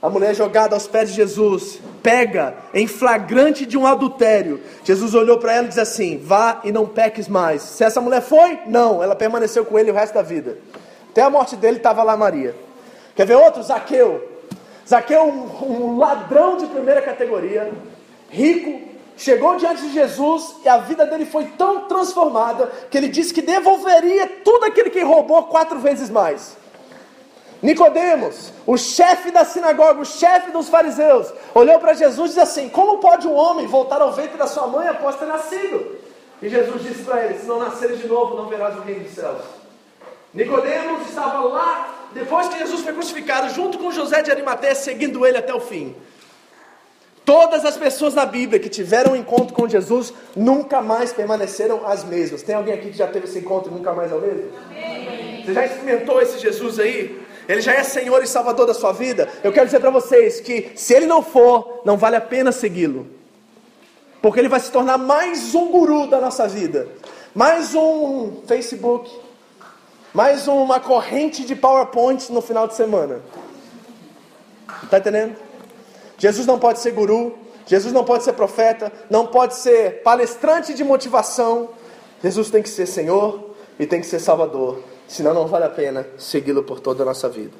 a 0.04 0.10
mulher 0.10 0.34
jogada 0.34 0.76
aos 0.76 0.86
pés 0.86 1.08
de 1.08 1.16
Jesus, 1.16 1.80
pega 2.02 2.54
em 2.74 2.86
flagrante 2.86 3.64
de 3.64 3.78
um 3.78 3.86
adultério. 3.86 4.60
Jesus 4.84 5.14
olhou 5.14 5.38
para 5.38 5.54
ela 5.54 5.64
e 5.64 5.68
disse 5.68 5.80
assim: 5.80 6.18
Vá 6.18 6.60
e 6.62 6.70
não 6.70 6.84
peques 6.86 7.26
mais. 7.26 7.62
Se 7.62 7.82
essa 7.82 8.02
mulher 8.02 8.20
foi, 8.20 8.58
não, 8.66 9.02
ela 9.02 9.16
permaneceu 9.16 9.64
com 9.64 9.78
ele 9.78 9.90
o 9.90 9.94
resto 9.94 10.12
da 10.12 10.20
vida. 10.20 10.58
Até 11.08 11.22
a 11.22 11.30
morte 11.30 11.56
dele 11.56 11.78
estava 11.78 12.02
lá 12.02 12.18
Maria. 12.18 12.54
Quer 13.16 13.24
ver 13.26 13.36
outro? 13.36 13.62
Zaqueu. 13.62 14.42
Zaqueu, 14.86 15.24
um, 15.24 15.72
um 15.72 15.96
ladrão 15.96 16.58
de 16.58 16.66
primeira 16.66 17.00
categoria, 17.00 17.72
rico, 18.28 18.82
chegou 19.16 19.56
diante 19.56 19.80
de 19.80 19.94
Jesus 19.94 20.56
e 20.62 20.68
a 20.68 20.76
vida 20.76 21.06
dele 21.06 21.24
foi 21.24 21.46
tão 21.56 21.88
transformada 21.88 22.70
que 22.90 22.98
ele 22.98 23.08
disse 23.08 23.32
que 23.32 23.40
devolveria 23.40 24.26
tudo 24.44 24.66
aquilo 24.66 24.90
que 24.90 25.02
roubou 25.02 25.44
quatro 25.44 25.78
vezes 25.78 26.10
mais. 26.10 26.62
Nicodemos, 27.64 28.52
o 28.66 28.76
chefe 28.76 29.30
da 29.30 29.42
sinagoga, 29.42 30.02
o 30.02 30.04
chefe 30.04 30.50
dos 30.50 30.68
fariseus, 30.68 31.32
olhou 31.54 31.78
para 31.78 31.94
Jesus 31.94 32.32
e 32.32 32.34
disse 32.34 32.40
assim: 32.40 32.68
Como 32.68 32.98
pode 32.98 33.26
um 33.26 33.34
homem 33.34 33.66
voltar 33.66 34.02
ao 34.02 34.12
ventre 34.12 34.36
da 34.36 34.46
sua 34.46 34.66
mãe 34.66 34.86
após 34.86 35.16
ter 35.16 35.24
nascido? 35.24 35.96
E 36.42 36.48
Jesus 36.50 36.82
disse 36.82 37.02
para 37.04 37.24
ele: 37.24 37.38
Se 37.38 37.46
não 37.46 37.58
nasceres 37.58 38.00
de 38.00 38.06
novo, 38.06 38.36
não 38.36 38.50
verás 38.50 38.76
o 38.76 38.82
reino 38.82 39.04
dos 39.04 39.14
céus. 39.14 39.40
Nicodemos 40.34 41.08
estava 41.08 41.40
lá 41.40 42.10
depois 42.12 42.48
que 42.48 42.58
Jesus 42.58 42.82
foi 42.82 42.92
crucificado, 42.92 43.48
junto 43.54 43.78
com 43.78 43.90
José 43.90 44.20
de 44.20 44.30
Arimateia, 44.30 44.74
seguindo 44.74 45.24
ele 45.24 45.38
até 45.38 45.54
o 45.54 45.60
fim. 45.60 45.96
Todas 47.24 47.64
as 47.64 47.78
pessoas 47.78 48.12
na 48.12 48.26
Bíblia 48.26 48.60
que 48.60 48.68
tiveram 48.68 49.12
um 49.12 49.16
encontro 49.16 49.54
com 49.54 49.66
Jesus 49.66 50.12
nunca 50.36 50.82
mais 50.82 51.14
permaneceram 51.14 51.86
as 51.86 52.04
mesmas. 52.04 52.42
Tem 52.42 52.54
alguém 52.54 52.74
aqui 52.74 52.90
que 52.90 52.98
já 52.98 53.06
teve 53.06 53.24
esse 53.24 53.38
encontro 53.38 53.72
e 53.72 53.74
nunca 53.74 53.94
mais 53.94 54.12
é 54.12 54.14
o 54.14 54.20
mesmo? 54.20 54.50
Amém. 54.66 55.42
Você 55.46 55.54
já 55.54 55.64
experimentou 55.64 56.20
esse 56.20 56.38
Jesus 56.38 56.78
aí? 56.78 57.24
Ele 57.48 57.60
já 57.60 57.74
é 57.74 57.82
Senhor 57.82 58.22
e 58.22 58.26
Salvador 58.26 58.66
da 58.66 58.74
sua 58.74 58.92
vida? 58.92 59.28
Eu 59.42 59.52
quero 59.52 59.66
dizer 59.66 59.80
para 59.80 59.90
vocês 59.90 60.40
que 60.40 60.72
se 60.74 60.94
ele 60.94 61.06
não 61.06 61.22
for, 61.22 61.82
não 61.84 61.96
vale 61.96 62.16
a 62.16 62.20
pena 62.20 62.52
segui-lo. 62.52 63.06
Porque 64.22 64.40
ele 64.40 64.48
vai 64.48 64.60
se 64.60 64.72
tornar 64.72 64.96
mais 64.96 65.54
um 65.54 65.70
guru 65.70 66.06
da 66.06 66.20
nossa 66.20 66.48
vida. 66.48 66.88
Mais 67.34 67.74
um 67.74 68.42
Facebook. 68.46 69.10
Mais 70.14 70.48
uma 70.48 70.80
corrente 70.80 71.44
de 71.44 71.54
PowerPoint 71.54 72.32
no 72.32 72.40
final 72.40 72.66
de 72.66 72.74
semana. 72.74 73.20
Está 74.82 74.98
entendendo? 74.98 75.36
Jesus 76.16 76.46
não 76.46 76.58
pode 76.58 76.78
ser 76.78 76.92
guru, 76.92 77.36
Jesus 77.66 77.92
não 77.92 78.04
pode 78.04 78.24
ser 78.24 78.32
profeta, 78.34 78.92
não 79.10 79.26
pode 79.26 79.56
ser 79.56 80.02
palestrante 80.02 80.72
de 80.72 80.84
motivação. 80.84 81.70
Jesus 82.22 82.50
tem 82.50 82.62
que 82.62 82.68
ser 82.68 82.86
Senhor 82.86 83.50
e 83.78 83.86
tem 83.86 84.00
que 84.00 84.06
ser 84.06 84.20
Salvador. 84.20 84.78
Senão 85.06 85.34
não 85.34 85.46
vale 85.46 85.64
a 85.64 85.70
pena 85.70 86.06
segui-lo 86.18 86.62
por 86.62 86.80
toda 86.80 87.02
a 87.02 87.06
nossa 87.06 87.28
vida. 87.28 87.52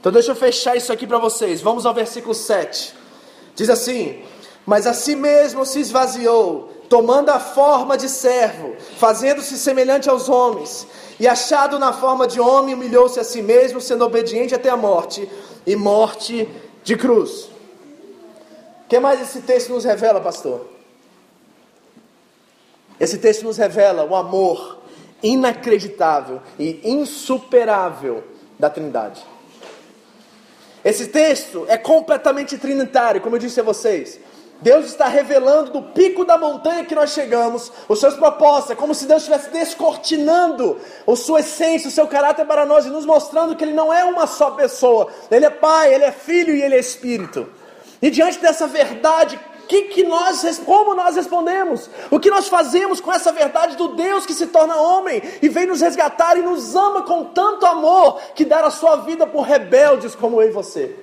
Então 0.00 0.12
deixa 0.12 0.30
eu 0.30 0.36
fechar 0.36 0.76
isso 0.76 0.92
aqui 0.92 1.06
para 1.06 1.18
vocês. 1.18 1.60
Vamos 1.60 1.84
ao 1.84 1.92
versículo 1.92 2.34
7. 2.34 2.94
Diz 3.54 3.68
assim: 3.68 4.22
Mas 4.64 4.86
a 4.86 4.94
si 4.94 5.16
mesmo 5.16 5.66
se 5.66 5.80
esvaziou, 5.80 6.72
tomando 6.88 7.30
a 7.30 7.40
forma 7.40 7.96
de 7.96 8.08
servo, 8.08 8.76
fazendo-se 8.96 9.58
semelhante 9.58 10.08
aos 10.08 10.28
homens, 10.28 10.86
e 11.20 11.26
achado 11.26 11.78
na 11.78 11.92
forma 11.92 12.26
de 12.26 12.40
homem, 12.40 12.74
humilhou-se 12.74 13.18
a 13.18 13.24
si 13.24 13.42
mesmo, 13.42 13.80
sendo 13.80 14.04
obediente 14.04 14.54
até 14.54 14.70
a 14.70 14.76
morte 14.76 15.28
e 15.66 15.74
morte 15.74 16.48
de 16.84 16.96
cruz. 16.96 17.50
O 18.84 18.88
que 18.88 18.98
mais 19.00 19.20
esse 19.20 19.42
texto 19.42 19.70
nos 19.70 19.84
revela, 19.84 20.20
pastor? 20.20 20.66
Esse 22.98 23.18
texto 23.18 23.42
nos 23.42 23.56
revela 23.56 24.04
o 24.04 24.14
amor 24.14 24.77
inacreditável 25.22 26.40
e 26.58 26.80
insuperável 26.84 28.24
da 28.58 28.70
Trindade. 28.70 29.22
Esse 30.84 31.08
texto 31.08 31.66
é 31.68 31.76
completamente 31.76 32.56
trinitário, 32.56 33.20
como 33.20 33.36
eu 33.36 33.40
disse 33.40 33.60
a 33.60 33.64
vocês. 33.64 34.20
Deus 34.60 34.86
está 34.86 35.06
revelando 35.06 35.70
do 35.70 35.82
pico 35.82 36.24
da 36.24 36.36
montanha 36.36 36.84
que 36.84 36.94
nós 36.94 37.10
chegamos 37.10 37.70
os 37.88 38.00
seus 38.00 38.14
propósitos, 38.14 38.72
é 38.72 38.74
como 38.74 38.92
se 38.92 39.06
Deus 39.06 39.22
estivesse 39.22 39.50
descortinando 39.50 40.80
a 41.06 41.14
sua 41.14 41.40
essência, 41.40 41.88
o 41.88 41.92
seu 41.92 42.08
caráter 42.08 42.44
para 42.44 42.66
nós 42.66 42.84
e 42.84 42.88
nos 42.88 43.06
mostrando 43.06 43.54
que 43.54 43.62
Ele 43.62 43.72
não 43.72 43.92
é 43.92 44.04
uma 44.04 44.26
só 44.26 44.50
pessoa, 44.52 45.08
Ele 45.30 45.44
é 45.44 45.50
Pai, 45.50 45.94
Ele 45.94 46.04
é 46.04 46.10
Filho 46.10 46.54
e 46.54 46.62
Ele 46.62 46.74
é 46.74 46.80
Espírito. 46.80 47.48
E 48.02 48.10
diante 48.10 48.38
dessa 48.40 48.66
verdade, 48.66 49.38
que, 49.68 49.82
que 49.82 50.02
nós, 50.02 50.60
como 50.64 50.94
nós 50.94 51.14
respondemos? 51.14 51.90
O 52.10 52.18
que 52.18 52.30
nós 52.30 52.48
fazemos 52.48 53.00
com 53.00 53.12
essa 53.12 53.30
verdade 53.30 53.76
do 53.76 53.88
Deus 53.88 54.24
que 54.24 54.32
se 54.32 54.46
torna 54.46 54.80
homem 54.80 55.22
e 55.42 55.48
vem 55.48 55.66
nos 55.66 55.82
resgatar 55.82 56.38
e 56.38 56.42
nos 56.42 56.74
ama 56.74 57.02
com 57.02 57.24
tanto 57.24 57.66
amor 57.66 58.18
que 58.34 58.46
dá 58.46 58.60
a 58.60 58.70
sua 58.70 58.96
vida 58.96 59.26
por 59.26 59.42
rebeldes 59.42 60.14
como 60.14 60.40
eu 60.40 60.48
e 60.48 60.52
você? 60.52 60.96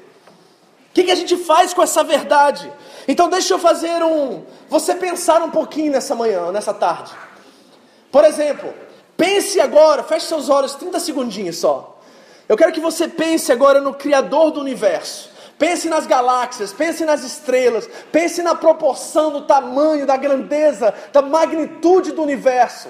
O 0.89 0.93
que, 0.95 1.03
que 1.03 1.11
a 1.11 1.16
gente 1.16 1.38
faz 1.38 1.74
com 1.74 1.84
essa 1.84 2.03
verdade? 2.03 2.72
Então 3.07 3.30
deixa 3.30 3.53
eu 3.53 3.59
fazer 3.59 4.01
um. 4.03 4.43
Você 4.68 4.95
pensar 4.95 5.43
um 5.43 5.51
pouquinho 5.51 5.91
nessa 5.91 6.16
manhã, 6.16 6.51
nessa 6.51 6.74
tarde. 6.74 7.13
Por 8.11 8.24
exemplo, 8.26 8.74
pense 9.16 9.59
agora, 9.59 10.03
feche 10.03 10.26
seus 10.26 10.49
olhos 10.49 10.74
30 10.74 10.99
segundinhos 10.99 11.57
só. 11.57 11.99
Eu 12.49 12.57
quero 12.57 12.72
que 12.72 12.80
você 12.80 13.07
pense 13.07 13.51
agora 13.51 13.80
no 13.80 13.93
Criador 13.93 14.51
do 14.51 14.59
universo. 14.59 15.34
Pense 15.58 15.88
nas 15.88 16.06
galáxias, 16.06 16.74
pense 16.74 17.06
nas 17.06 17.24
estrelas, 17.24 17.88
pense 18.12 18.41
na 18.41 18.56
proporção, 18.56 19.32
do 19.32 19.41
tamanho, 19.43 20.06
da 20.06 20.18
grandeza, 20.18 20.93
da 21.14 21.22
magnitude 21.22 22.12
do 22.12 22.22
universo. 22.22 22.89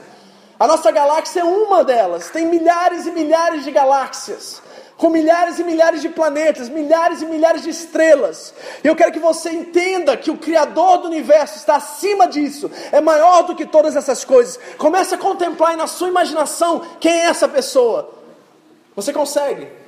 A 0.59 0.65
nossa 0.65 0.89
galáxia 0.89 1.41
é 1.41 1.43
uma 1.43 1.83
delas, 1.83 2.29
tem 2.29 2.47
milhares 2.47 3.05
e 3.05 3.11
milhares 3.11 3.63
de 3.63 3.71
galáxias, 3.71 4.63
com 4.97 5.09
milhares 5.09 5.59
e 5.59 5.63
milhares 5.63 6.01
de 6.01 6.09
planetas, 6.09 6.67
milhares 6.67 7.21
e 7.21 7.25
milhares 7.27 7.61
de 7.61 7.69
estrelas. 7.69 8.51
E 8.83 8.87
eu 8.87 8.95
quero 8.95 9.11
que 9.11 9.19
você 9.19 9.51
entenda 9.51 10.17
que 10.17 10.31
o 10.31 10.37
Criador 10.37 10.99
do 10.99 11.07
universo 11.07 11.57
está 11.57 11.75
acima 11.75 12.27
disso, 12.27 12.71
é 12.91 12.99
maior 12.99 13.43
do 13.43 13.55
que 13.55 13.65
todas 13.65 13.95
essas 13.95 14.23
coisas. 14.23 14.59
Comece 14.77 15.13
a 15.13 15.19
contemplar 15.19 15.77
na 15.77 15.85
sua 15.85 16.07
imaginação 16.07 16.81
quem 16.99 17.11
é 17.11 17.25
essa 17.25 17.47
pessoa. 17.47 18.09
Você 18.95 19.13
consegue? 19.13 19.84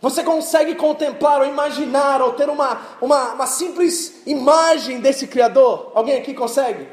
Você 0.00 0.22
consegue 0.22 0.74
contemplar 0.74 1.40
ou 1.40 1.46
imaginar 1.46 2.20
ou 2.20 2.32
ter 2.32 2.48
uma, 2.48 2.80
uma, 3.00 3.32
uma 3.34 3.46
simples 3.46 4.22
imagem 4.26 5.00
desse 5.00 5.26
Criador? 5.26 5.92
Alguém 5.94 6.18
aqui 6.18 6.34
consegue? 6.34 6.86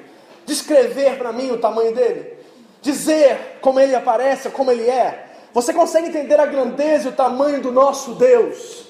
Descrever 0.46 1.18
para 1.18 1.34
mim 1.34 1.52
o 1.52 1.58
tamanho 1.58 1.94
dele? 1.94 2.34
Dizer 2.82 3.60
como 3.62 3.80
ele 3.80 3.96
aparece, 3.96 4.50
como 4.50 4.72
ele 4.72 4.90
é? 4.90 5.32
Você 5.54 5.74
consegue 5.74 6.08
entender 6.08 6.40
a 6.40 6.46
grandeza 6.46 7.10
e 7.10 7.12
o 7.12 7.16
tamanho 7.16 7.62
do 7.62 7.72
nosso 7.72 8.14
Deus? 8.14 8.88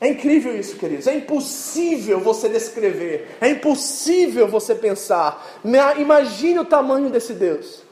É 0.00 0.08
incrível 0.08 0.58
isso, 0.58 0.76
queridos. 0.76 1.06
É 1.06 1.14
impossível 1.14 2.20
você 2.20 2.48
descrever. 2.48 3.36
É 3.40 3.48
impossível 3.48 4.48
você 4.48 4.74
pensar. 4.74 5.60
Imagine 5.96 6.58
o 6.58 6.64
tamanho 6.64 7.08
desse 7.08 7.34
Deus, 7.34 7.82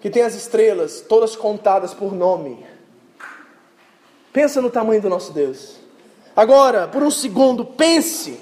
que 0.00 0.10
tem 0.10 0.22
as 0.22 0.34
estrelas 0.34 1.02
todas 1.02 1.36
contadas 1.36 1.94
por 1.94 2.12
nome 2.12 2.73
Pensa 4.34 4.60
no 4.60 4.68
tamanho 4.68 5.00
do 5.00 5.08
nosso 5.08 5.32
Deus. 5.32 5.76
Agora, 6.34 6.88
por 6.88 7.04
um 7.04 7.10
segundo, 7.10 7.64
pense 7.64 8.40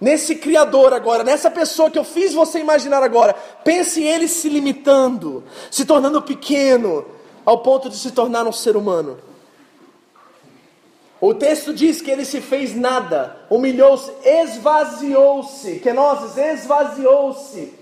nesse 0.00 0.34
Criador 0.34 0.92
agora, 0.92 1.22
nessa 1.22 1.48
pessoa 1.48 1.88
que 1.88 1.96
eu 1.96 2.02
fiz 2.02 2.34
você 2.34 2.58
imaginar 2.58 3.04
agora. 3.04 3.34
Pense 3.62 4.02
ele 4.02 4.26
se 4.26 4.48
limitando, 4.48 5.44
se 5.70 5.84
tornando 5.84 6.20
pequeno, 6.22 7.06
ao 7.46 7.58
ponto 7.58 7.88
de 7.88 7.94
se 7.94 8.10
tornar 8.10 8.48
um 8.48 8.52
ser 8.52 8.76
humano. 8.76 9.16
O 11.20 11.32
texto 11.32 11.72
diz 11.72 12.02
que 12.02 12.10
ele 12.10 12.24
se 12.24 12.40
fez 12.40 12.74
nada, 12.74 13.36
humilhou-se, 13.48 14.10
esvaziou-se. 14.24 15.78
Que 15.78 15.92
nós 15.92 16.36
esvaziou-se. 16.36 17.74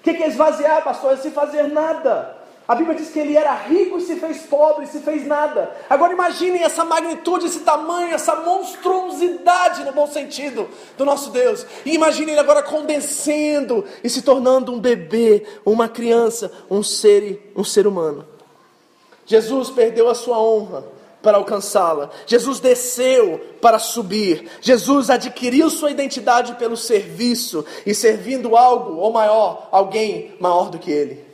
O 0.00 0.02
que 0.02 0.10
é 0.10 0.26
esvaziar, 0.26 0.82
pastor? 0.82 1.12
É 1.12 1.16
se 1.16 1.30
fazer 1.30 1.64
nada. 1.64 2.43
A 2.66 2.74
Bíblia 2.74 2.96
diz 2.96 3.10
que 3.10 3.18
ele 3.18 3.36
era 3.36 3.52
rico 3.54 3.98
e 3.98 4.00
se 4.00 4.16
fez 4.16 4.38
pobre, 4.44 4.86
se 4.86 5.00
fez 5.00 5.26
nada. 5.26 5.70
Agora 5.88 6.14
imaginem 6.14 6.62
essa 6.62 6.82
magnitude, 6.82 7.44
esse 7.44 7.60
tamanho, 7.60 8.14
essa 8.14 8.36
monstruosidade 8.36 9.84
no 9.84 9.92
bom 9.92 10.06
sentido 10.06 10.66
do 10.96 11.04
nosso 11.04 11.30
Deus. 11.30 11.66
E 11.84 11.94
imaginem 11.94 12.30
ele 12.30 12.40
agora 12.40 12.62
condensando 12.62 13.84
e 14.02 14.08
se 14.08 14.22
tornando 14.22 14.72
um 14.72 14.80
bebê, 14.80 15.46
uma 15.64 15.90
criança, 15.90 16.50
um 16.70 16.82
ser, 16.82 17.52
um 17.54 17.62
ser 17.62 17.86
humano. 17.86 18.26
Jesus 19.26 19.68
perdeu 19.68 20.08
a 20.08 20.14
sua 20.14 20.38
honra 20.38 20.86
para 21.22 21.36
alcançá-la. 21.36 22.08
Jesus 22.26 22.60
desceu 22.60 23.40
para 23.60 23.78
subir. 23.78 24.48
Jesus 24.62 25.10
adquiriu 25.10 25.68
sua 25.68 25.90
identidade 25.90 26.54
pelo 26.54 26.78
serviço 26.78 27.64
e 27.84 27.94
servindo 27.94 28.56
algo 28.56 28.96
ou 28.96 29.12
maior, 29.12 29.68
alguém 29.70 30.34
maior 30.40 30.70
do 30.70 30.78
que 30.78 30.90
ele. 30.90 31.33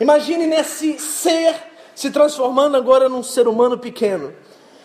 Imagine 0.00 0.46
nesse 0.46 0.98
ser 0.98 1.54
se 1.94 2.10
transformando 2.10 2.76
agora 2.76 3.08
num 3.08 3.22
ser 3.22 3.48
humano 3.48 3.76
pequeno. 3.76 4.32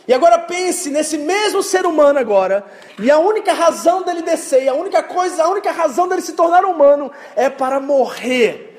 E 0.07 0.13
agora 0.13 0.39
pense 0.39 0.89
nesse 0.89 1.17
mesmo 1.17 1.63
ser 1.63 1.85
humano 1.85 2.19
agora, 2.19 2.65
e 2.99 3.09
a 3.09 3.19
única 3.19 3.53
razão 3.53 4.01
dele 4.01 4.21
descer, 4.21 4.67
a 4.67 4.73
única 4.73 5.01
coisa, 5.01 5.43
a 5.43 5.47
única 5.47 5.71
razão 5.71 6.07
dele 6.07 6.21
se 6.21 6.33
tornar 6.33 6.65
humano 6.65 7.09
é 7.35 7.49
para 7.49 7.79
morrer 7.79 8.73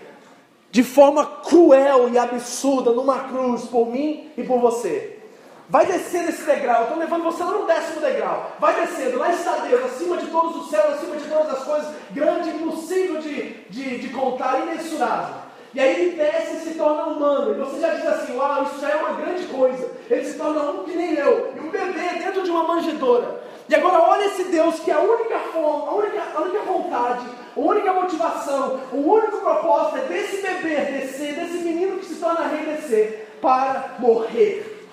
de 0.71 0.83
forma 0.83 1.25
cruel 1.25 2.11
e 2.11 2.19
absurda 2.19 2.91
numa 2.91 3.21
cruz 3.21 3.63
por 3.63 3.87
mim 3.87 4.33
e 4.37 4.43
por 4.43 4.59
você. 4.59 5.19
Vai 5.67 5.87
descer 5.87 6.29
esse 6.29 6.43
degrau, 6.43 6.83
estou 6.83 6.99
levando 6.99 7.23
você 7.23 7.43
lá 7.43 7.53
no 7.53 7.67
décimo 7.67 8.01
degrau. 8.01 8.53
Vai 8.59 8.75
descendo, 8.85 9.17
lá 9.17 9.33
está 9.33 9.57
Deus, 9.59 9.85
acima 9.85 10.19
de 10.19 10.27
todos 10.27 10.57
os 10.57 10.71
céus, 10.71 10.95
acima 10.95 11.17
de 11.17 11.27
todas 11.27 11.59
as 11.59 11.65
coisas, 11.65 11.95
grande, 12.11 12.51
impossível 12.51 13.19
de, 13.19 13.53
de, 13.71 13.99
de 13.99 14.09
contar, 14.09 14.61
imensurável. 14.61 15.44
E 15.75 15.81
aí 15.81 16.03
ele 16.03 16.17
desce 16.17 16.57
e 16.57 16.61
se 16.61 16.75
torna 16.75 17.07
humano. 17.07 17.53
E 17.53 17.59
você 17.59 17.81
já 17.81 17.95
diz 17.95 18.07
assim, 18.07 18.37
uau, 18.37 18.63
isso 18.63 18.81
já 18.81 18.91
é 18.91 18.97
uma 18.97 19.21
grande 19.21 19.45
coisa. 19.47 19.91
Ele 20.09 20.25
se 20.25 20.39
torna 20.39 20.71
um 20.71 20.85
que 20.85 20.97
nem 20.97 21.15
eu. 21.15 21.53
E 21.57 21.61
um 21.61 21.71
bebê 21.71 22.19
dentro 22.19 22.43
de 22.43 22.51
uma 22.51 22.63
manjedoura. 22.63 23.43
E 23.69 23.75
agora 23.75 24.03
olha 24.03 24.27
esse 24.27 24.45
Deus 24.45 24.79
que 24.81 24.91
é 24.91 24.95
a 24.95 25.01
única 25.01 25.39
fome, 25.53 25.89
a 25.89 25.95
única, 25.95 26.23
a 26.35 26.41
única 26.43 26.61
vontade, 26.61 27.27
a 27.57 27.61
única 27.61 27.93
motivação, 27.95 28.81
o 28.93 28.99
único 28.99 29.39
propósito 29.39 29.97
é 29.97 30.01
desse 30.03 30.43
bebê 30.43 30.77
descer, 30.77 31.35
desse 31.35 31.65
menino 31.65 31.99
que 31.99 32.05
se 32.05 32.17
torna 32.17 32.47
rei 32.47 32.77
descer, 32.77 33.37
para 33.41 33.95
morrer. 33.99 34.87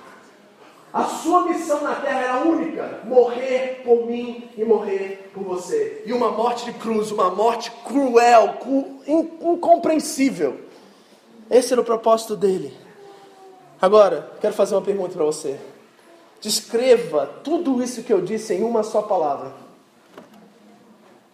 A 0.93 1.03
sua 1.03 1.47
missão 1.47 1.81
na 1.81 1.95
terra 1.95 2.19
era 2.19 2.47
única: 2.47 2.99
morrer 3.03 3.81
por 3.83 4.05
mim 4.05 4.49
e 4.57 4.63
morrer 4.63 5.29
por 5.33 5.43
você. 5.43 6.03
E 6.05 6.13
uma 6.13 6.31
morte 6.31 6.65
de 6.65 6.73
cruz, 6.73 7.11
uma 7.11 7.29
morte 7.29 7.71
cruel, 7.85 8.55
incompreensível. 9.05 10.70
Esse 11.51 11.73
era 11.73 11.81
o 11.81 11.85
propósito 11.85 12.33
dele. 12.37 12.73
Agora, 13.81 14.31
quero 14.39 14.53
fazer 14.53 14.73
uma 14.73 14.81
pergunta 14.81 15.13
para 15.13 15.25
você. 15.25 15.59
Descreva 16.39 17.27
tudo 17.43 17.83
isso 17.83 18.03
que 18.03 18.13
eu 18.13 18.21
disse 18.21 18.53
em 18.53 18.63
uma 18.63 18.83
só 18.83 19.01
palavra. 19.01 19.51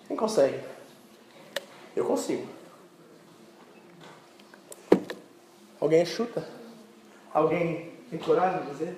Quem 0.08 0.18
consegue? 0.18 0.60
Eu 1.96 2.04
consigo. 2.04 2.48
Alguém 5.80 6.04
chuta? 6.04 6.48
Alguém 7.32 7.94
tem 8.10 8.18
coragem 8.18 8.62
de 8.62 8.72
dizer? 8.72 8.98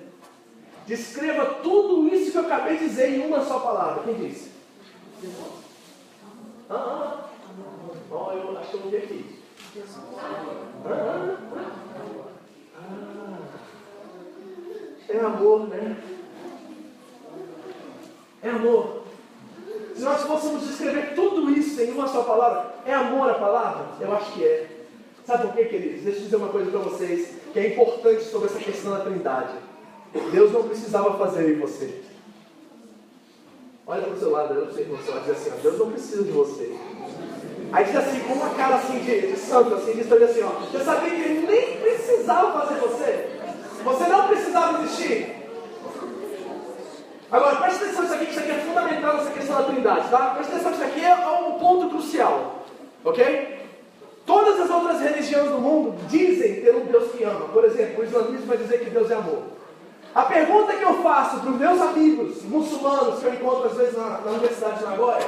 Descreva 0.86 1.56
tudo 1.56 2.08
isso 2.14 2.32
que 2.32 2.38
eu 2.38 2.46
acabei 2.46 2.78
de 2.78 2.88
dizer 2.88 3.10
em 3.10 3.26
uma 3.26 3.44
só 3.44 3.60
palavra. 3.60 4.04
Quem 4.04 4.14
disse? 4.26 4.50
Ah, 6.70 6.74
ah, 6.74 7.28
ah. 8.10 8.34
eu 8.34 8.58
acho 8.58 8.70
que 8.70 8.76
eu 8.76 8.80
não 8.80 8.90
vi 8.90 8.96
aqui. 8.96 9.29
É 15.08 15.18
amor, 15.20 15.68
né? 15.68 15.96
É 18.42 18.50
amor. 18.50 19.02
Se 19.94 20.02
nós 20.02 20.22
fôssemos 20.22 20.66
descrever 20.66 21.14
tudo 21.14 21.50
isso 21.50 21.80
em 21.80 21.92
uma 21.92 22.08
só 22.08 22.22
palavra, 22.24 22.74
é 22.84 22.94
amor 22.94 23.30
a 23.30 23.34
palavra? 23.34 23.86
Eu 24.00 24.12
acho 24.14 24.32
que 24.32 24.44
é. 24.44 24.66
Sabe 25.24 25.46
por 25.46 25.54
quê, 25.54 25.66
queridos? 25.66 26.02
Deixa 26.02 26.18
eu 26.18 26.24
dizer 26.24 26.36
uma 26.36 26.48
coisa 26.48 26.70
para 26.70 26.80
vocês 26.80 27.36
que 27.52 27.58
é 27.58 27.68
importante 27.68 28.24
sobre 28.24 28.48
essa 28.48 28.58
questão 28.58 28.92
da 28.92 29.04
Trindade. 29.04 29.54
Deus 30.32 30.52
não 30.52 30.64
precisava 30.64 31.16
fazer 31.16 31.48
em 31.48 31.60
você. 31.60 32.02
Olha 33.86 34.02
para 34.02 34.14
o 34.14 34.18
seu 34.18 34.30
lado, 34.30 34.52
olha 34.52 34.62
para 34.62 34.70
o 34.70 34.74
seu 34.74 34.82
irmão, 34.82 34.98
você 34.98 35.10
vai 35.12 35.20
dizer 35.20 35.32
assim: 35.32 35.50
ó, 35.50 35.62
Deus 35.62 35.78
não 35.78 35.90
precisa 35.90 36.24
de 36.24 36.30
você. 36.32 36.76
Aí 37.72 37.84
diz 37.84 37.96
assim, 37.96 38.20
com 38.20 38.32
uma 38.34 38.50
cara 38.50 38.76
assim 38.76 38.98
de, 38.98 39.32
de 39.32 39.36
santo, 39.36 39.74
assim, 39.74 39.92
diz 39.92 40.10
assim, 40.10 40.42
ó, 40.42 40.48
você 40.48 40.84
sabia 40.84 41.10
que 41.10 41.20
ele 41.20 41.46
nem 41.46 41.76
precisava 41.76 42.60
fazer 42.60 42.80
você? 42.80 43.28
Você 43.84 44.04
não 44.08 44.26
precisava 44.26 44.82
existir. 44.82 45.36
Agora, 47.30 47.56
preste 47.56 47.84
atenção 47.84 48.04
isso 48.04 48.14
aqui, 48.14 48.26
que 48.26 48.32
isso 48.32 48.40
aqui 48.40 48.50
é 48.50 48.54
fundamental 48.54 49.16
nessa 49.16 49.30
questão 49.30 49.56
da 49.56 49.62
trindade, 49.62 50.08
tá? 50.10 50.34
Preste 50.34 50.52
atenção 50.52 50.72
que 50.72 50.78
isso 50.78 50.86
aqui 50.86 51.04
é 51.04 51.14
um 51.14 51.52
ponto 51.60 51.88
crucial, 51.90 52.64
ok? 53.04 53.60
Todas 54.26 54.60
as 54.60 54.70
outras 54.70 55.00
religiões 55.00 55.50
do 55.50 55.58
mundo 55.58 55.96
dizem 56.08 56.60
ter 56.60 56.74
um 56.74 56.86
Deus 56.86 57.12
que 57.12 57.22
ama. 57.22 57.48
Por 57.48 57.64
exemplo, 57.64 58.00
o 58.00 58.04
islamismo 58.04 58.46
vai 58.46 58.56
dizer 58.56 58.80
que 58.80 58.90
Deus 58.90 59.10
é 59.12 59.14
amor. 59.14 59.42
A 60.12 60.22
pergunta 60.22 60.72
que 60.72 60.82
eu 60.82 61.02
faço 61.02 61.38
para 61.38 61.50
os 61.50 61.56
meus 61.56 61.80
amigos 61.80 62.42
muçulmanos 62.42 63.20
que 63.20 63.26
eu 63.26 63.34
encontro 63.34 63.68
às 63.68 63.76
vezes 63.76 63.96
na, 63.96 64.18
na 64.18 64.30
Universidade 64.32 64.78
de 64.78 64.84
Nagoya 64.84 65.24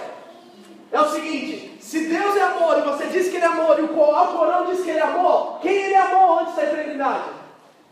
é 0.93 1.01
o 1.01 1.11
seguinte: 1.11 1.82
se 1.82 2.07
Deus 2.07 2.36
é 2.36 2.43
amor 2.43 2.78
e 2.78 2.82
você 2.82 3.07
diz 3.07 3.28
que 3.28 3.36
Ele 3.36 3.47
é 3.47 3.49
amor 3.49 3.78
e 3.78 3.82
o 3.82 3.88
Corão 3.88 4.66
diz 4.66 4.82
que 4.82 4.90
Ele 4.90 4.99
é 4.99 5.03
amor, 5.03 5.59
quem 5.61 5.72
Ele 5.72 5.97
amou 5.97 6.40
antes 6.40 6.55
da 6.55 6.64
eternidade? 6.64 7.30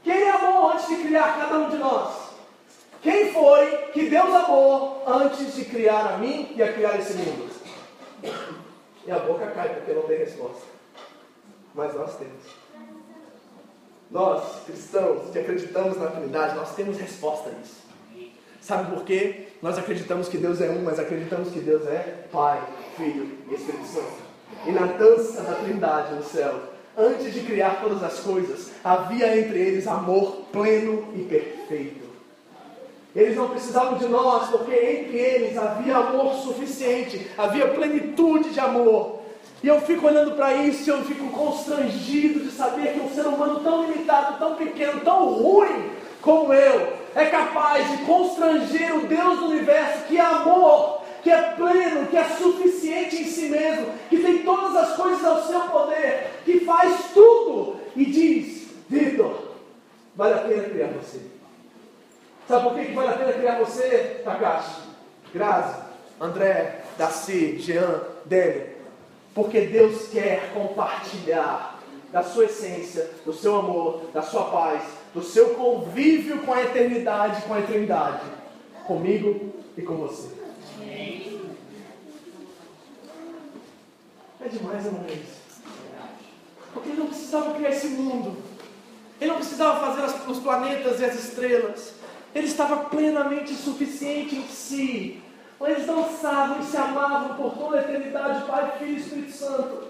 Quem 0.04 0.14
Ele 0.14 0.30
amou 0.30 0.70
antes 0.70 0.86
de 0.86 0.96
criar 0.96 1.38
cada 1.38 1.58
um 1.58 1.70
de 1.70 1.78
nós? 1.78 2.30
Quem 3.02 3.32
foi 3.32 3.76
que 3.92 4.10
Deus 4.10 4.28
amou 4.28 5.02
antes 5.06 5.54
de 5.54 5.64
criar 5.64 6.14
a 6.14 6.18
mim 6.18 6.52
e 6.54 6.62
a 6.62 6.72
criar 6.72 6.98
esse 6.98 7.14
mundo? 7.14 7.50
E 9.06 9.10
a 9.10 9.18
boca 9.18 9.46
cai 9.52 9.70
porque 9.70 9.92
não 9.92 10.02
tem 10.02 10.18
resposta. 10.18 10.62
Mas 11.74 11.94
nós 11.94 12.16
temos. 12.16 12.44
Nós, 14.10 14.64
cristãos, 14.66 15.30
que 15.30 15.38
acreditamos 15.38 15.96
na 15.96 16.08
Trindade, 16.08 16.56
nós 16.56 16.74
temos 16.74 16.98
resposta 16.98 17.48
a 17.48 17.52
isso. 17.52 17.80
Sabe 18.60 18.94
por 18.94 19.04
quê? 19.04 19.48
Nós 19.62 19.78
acreditamos 19.78 20.28
que 20.28 20.38
Deus 20.38 20.60
é 20.60 20.70
um, 20.70 20.82
mas 20.82 20.98
acreditamos 20.98 21.50
que 21.50 21.60
Deus 21.60 21.86
é 21.86 22.24
Pai, 22.32 22.62
Filho 22.96 23.38
e 23.50 23.54
Espírito 23.54 23.86
Santo. 23.86 24.30
E 24.66 24.72
na 24.72 24.86
dança 24.86 25.42
da 25.42 25.52
Trindade 25.54 26.14
no 26.14 26.24
céu, 26.24 26.54
antes 26.96 27.32
de 27.32 27.40
criar 27.40 27.80
todas 27.82 28.02
as 28.02 28.20
coisas, 28.20 28.70
havia 28.82 29.38
entre 29.38 29.58
eles 29.58 29.86
amor 29.86 30.44
pleno 30.50 31.08
e 31.14 31.24
perfeito. 31.24 32.08
Eles 33.14 33.36
não 33.36 33.48
precisavam 33.50 33.98
de 33.98 34.06
nós, 34.06 34.48
porque 34.50 34.72
entre 34.72 35.18
eles 35.18 35.58
havia 35.58 35.96
amor 35.96 36.34
suficiente, 36.36 37.30
havia 37.36 37.68
plenitude 37.68 38.50
de 38.50 38.60
amor. 38.60 39.20
E 39.62 39.68
eu 39.68 39.80
fico 39.82 40.06
olhando 40.06 40.36
para 40.36 40.54
isso 40.54 40.88
e 40.88 40.92
eu 40.92 41.02
fico 41.04 41.28
constrangido 41.28 42.40
de 42.40 42.50
saber 42.50 42.94
que 42.94 43.00
um 43.00 43.10
ser 43.10 43.26
humano 43.26 43.60
tão 43.60 43.84
limitado, 43.84 44.38
tão 44.38 44.54
pequeno, 44.54 45.00
tão 45.00 45.34
ruim 45.34 45.90
como 46.22 46.52
eu, 46.54 46.99
é 47.14 47.26
capaz 47.26 47.90
de 47.90 48.04
constranger 48.04 48.96
o 48.96 49.06
Deus 49.06 49.38
do 49.38 49.46
universo 49.46 50.04
que 50.04 50.16
é 50.16 50.20
amor, 50.20 51.02
que 51.22 51.30
é 51.30 51.52
pleno, 51.52 52.06
que 52.06 52.16
é 52.16 52.24
suficiente 52.24 53.22
em 53.22 53.24
si 53.24 53.48
mesmo, 53.48 53.86
que 54.08 54.18
tem 54.18 54.42
todas 54.42 54.76
as 54.76 54.96
coisas 54.96 55.24
ao 55.24 55.42
seu 55.42 55.60
poder, 55.62 56.30
que 56.44 56.60
faz 56.60 57.10
tudo 57.12 57.80
e 57.96 58.04
diz: 58.04 58.68
Vitor, 58.88 59.50
vale 60.14 60.34
a 60.34 60.38
pena 60.38 60.62
criar 60.64 60.88
você. 60.88 61.20
Sabe 62.48 62.68
por 62.68 62.74
que, 62.78 62.92
vale 62.92 63.08
a 63.08 63.12
pena 63.12 63.32
criar 63.32 63.58
você, 63.58 64.22
Takashi? 64.24 64.80
Grazi, 65.32 65.80
André, 66.20 66.80
Daci, 66.98 67.58
Jean, 67.58 68.00
Dele? 68.24 68.76
Porque 69.34 69.60
Deus 69.60 70.08
quer 70.08 70.52
compartilhar 70.52 71.78
da 72.10 72.24
sua 72.24 72.46
essência, 72.46 73.08
do 73.24 73.32
seu 73.32 73.56
amor, 73.56 74.02
da 74.12 74.20
sua 74.20 74.44
paz, 74.50 74.82
do 75.14 75.22
seu 75.22 75.54
convívio 75.54 76.38
com 76.42 76.52
a 76.52 76.62
eternidade, 76.62 77.42
com 77.42 77.54
a 77.54 77.60
eternidade, 77.60 78.22
comigo 78.86 79.52
e 79.76 79.82
com 79.82 79.96
você. 79.96 80.40
É 84.42 84.48
demais, 84.48 84.86
irmãos. 84.86 85.10
Porque 86.72 86.88
ele 86.88 86.98
não 86.98 87.06
precisava 87.08 87.54
criar 87.54 87.70
esse 87.70 87.88
mundo. 87.88 88.36
Ele 89.20 89.30
não 89.30 89.36
precisava 89.36 89.86
fazer 89.86 90.02
as, 90.02 90.26
os 90.28 90.38
planetas 90.38 91.00
e 91.00 91.04
as 91.04 91.14
estrelas. 91.14 91.92
Ele 92.34 92.46
estava 92.46 92.84
plenamente 92.84 93.52
suficiente 93.54 94.36
em 94.36 94.48
si. 94.48 95.22
Eles 95.60 95.86
dançavam 95.86 96.60
e 96.60 96.64
se 96.64 96.76
amavam 96.76 97.36
por 97.36 97.52
toda 97.52 97.76
a 97.76 97.80
eternidade, 97.82 98.46
Pai, 98.46 98.78
Filho 98.78 98.92
e 98.92 99.00
Espírito 99.00 99.32
Santo. 99.32 99.88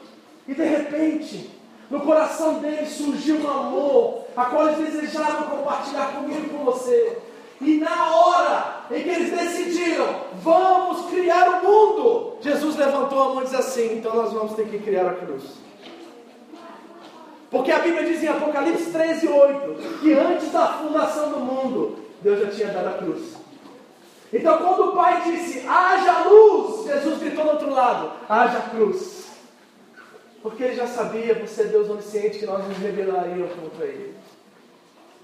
E 0.48 0.54
de 0.54 0.64
repente, 0.64 1.50
no 1.91 2.01
coração 2.01 2.55
deles 2.61 2.91
surgiu 2.91 3.36
um 3.36 3.51
amor, 3.51 4.24
a 4.36 4.45
qual 4.45 4.68
eles 4.68 4.93
desejavam 4.93 5.59
compartilhar 5.59 6.12
comigo 6.12 6.47
e 6.47 6.49
com 6.49 6.64
você. 6.64 7.18
E 7.61 7.78
na 7.78 8.14
hora 8.14 8.76
em 8.91 9.03
que 9.03 9.09
eles 9.09 9.36
decidiram, 9.36 10.07
vamos 10.43 11.11
criar 11.11 11.61
o 11.61 11.66
mundo, 11.66 12.36
Jesus 12.41 12.76
levantou 12.76 13.22
a 13.22 13.28
mão 13.30 13.41
e 13.41 13.45
disse 13.45 13.57
assim: 13.57 13.99
então 13.99 14.14
nós 14.14 14.32
vamos 14.32 14.55
ter 14.55 14.66
que 14.68 14.78
criar 14.78 15.09
a 15.09 15.14
cruz. 15.14 15.43
Porque 17.51 17.72
a 17.72 17.80
Bíblia 17.80 18.05
diz 18.05 18.22
em 18.22 18.28
Apocalipse 18.28 18.93
13, 18.93 19.28
8, 19.28 19.99
que 20.01 20.12
antes 20.12 20.53
da 20.53 20.68
fundação 20.68 21.32
do 21.32 21.41
mundo, 21.41 21.99
Deus 22.22 22.41
já 22.41 22.47
tinha 22.47 22.68
dado 22.68 22.88
a 22.88 22.93
cruz. 22.93 23.34
Então, 24.32 24.59
quando 24.59 24.91
o 24.91 24.93
Pai 24.93 25.22
disse, 25.22 25.66
haja 25.66 26.28
luz, 26.28 26.86
Jesus 26.86 27.18
gritou 27.18 27.45
do 27.45 27.51
outro 27.51 27.70
lado, 27.70 28.12
haja 28.28 28.61
cruz. 28.70 29.29
Porque 30.43 30.62
ele 30.62 30.74
já 30.74 30.86
sabia, 30.86 31.34
por 31.34 31.49
ser 31.49 31.68
Deus 31.68 31.88
onisciente, 31.91 32.38
que 32.38 32.47
nós 32.47 32.66
nos 32.66 32.78
rebelaríamos 32.78 33.53
contra 33.53 33.84
ele. 33.84 34.14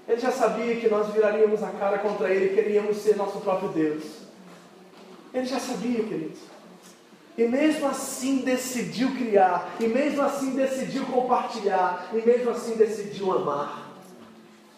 Ele 0.07 0.21
já 0.21 0.31
sabia 0.31 0.75
que 0.75 0.87
nós 0.87 1.11
viraríamos 1.11 1.61
a 1.63 1.71
cara 1.71 1.97
contra 1.97 2.29
ele 2.29 2.45
e 2.45 2.55
queríamos 2.55 2.97
ser 2.97 3.17
nosso 3.17 3.39
próprio 3.39 3.69
Deus. 3.69 4.03
Ele 5.33 5.45
já 5.45 5.59
sabia, 5.59 6.03
queridos. 6.03 6.39
E 7.37 7.43
mesmo 7.43 7.87
assim 7.87 8.37
decidiu 8.37 9.11
criar, 9.15 9.75
e 9.79 9.87
mesmo 9.87 10.21
assim 10.23 10.55
decidiu 10.55 11.05
compartilhar, 11.05 12.09
e 12.13 12.25
mesmo 12.25 12.49
assim 12.49 12.75
decidiu 12.75 13.31
amar. 13.31 13.87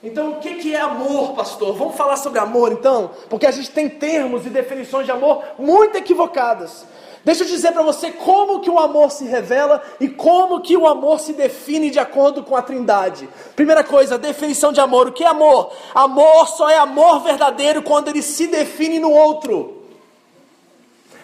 Então, 0.02 0.32
o 0.32 0.40
que 0.40 0.74
é 0.74 0.80
amor, 0.80 1.36
pastor? 1.36 1.76
Vamos 1.76 1.96
falar 1.96 2.16
sobre 2.16 2.40
amor 2.40 2.72
então? 2.72 3.12
Porque 3.30 3.46
a 3.46 3.52
gente 3.52 3.70
tem 3.72 3.90
termos 3.90 4.46
e 4.46 4.50
definições 4.50 5.06
de 5.06 5.12
amor 5.12 5.44
muito 5.58 5.98
equivocadas. 5.98 6.86
Deixa 7.24 7.44
eu 7.44 7.48
dizer 7.48 7.74
para 7.74 7.84
você 7.84 8.12
como 8.12 8.62
que 8.62 8.70
o 8.70 8.80
amor 8.80 9.12
se 9.12 9.26
revela 9.26 9.82
e 10.00 10.08
como 10.08 10.62
que 10.62 10.78
o 10.78 10.88
amor 10.88 11.20
se 11.20 11.34
define 11.34 11.90
de 11.90 12.00
acordo 12.00 12.44
com 12.44 12.56
a 12.56 12.62
Trindade. 12.62 13.28
Primeira 13.56 13.84
coisa, 13.84 14.18
definição 14.18 14.72
de 14.72 14.80
amor. 14.80 15.08
O 15.08 15.12
que 15.12 15.24
é 15.24 15.28
amor? 15.28 15.72
Amor 15.94 16.48
só 16.48 16.70
é 16.70 16.78
amor 16.78 17.20
verdadeiro 17.20 17.82
quando 17.82 18.08
ele 18.08 18.22
se 18.22 18.48
define 18.48 19.00
no 19.00 19.12
outro. 19.12 19.80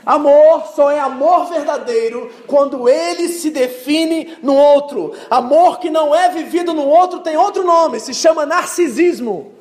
Amor 0.05 0.65
só 0.75 0.91
é 0.91 0.99
amor 0.99 1.45
verdadeiro 1.45 2.29
quando 2.45 2.87
ele 2.87 3.27
se 3.29 3.49
define 3.49 4.37
no 4.43 4.55
outro. 4.55 5.13
Amor 5.29 5.79
que 5.79 5.89
não 5.89 6.13
é 6.13 6.29
vivido 6.29 6.73
no 6.73 6.87
outro 6.87 7.21
tem 7.21 7.35
outro 7.35 7.63
nome, 7.63 7.99
se 7.99 8.13
chama 8.13 8.45
narcisismo. 8.45 9.54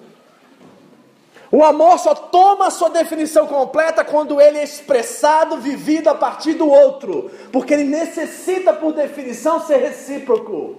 O 1.55 1.63
amor 1.63 2.01
só 2.01 2.17
toma 2.17 2.69
sua 2.69 2.91
definição 2.91 3.47
completa 3.47 4.05
quando 4.05 4.41
ele 4.41 4.59
é 4.59 4.65
expressado, 4.65 5.59
vivido 5.59 6.09
a 6.09 6.15
partir 6.17 6.55
do 6.55 6.69
outro, 6.69 7.31
porque 7.53 7.73
ele 7.73 7.85
necessita, 7.85 8.73
por 8.73 8.93
definição, 8.93 9.65
ser 9.65 9.77
recíproco. 9.77 10.79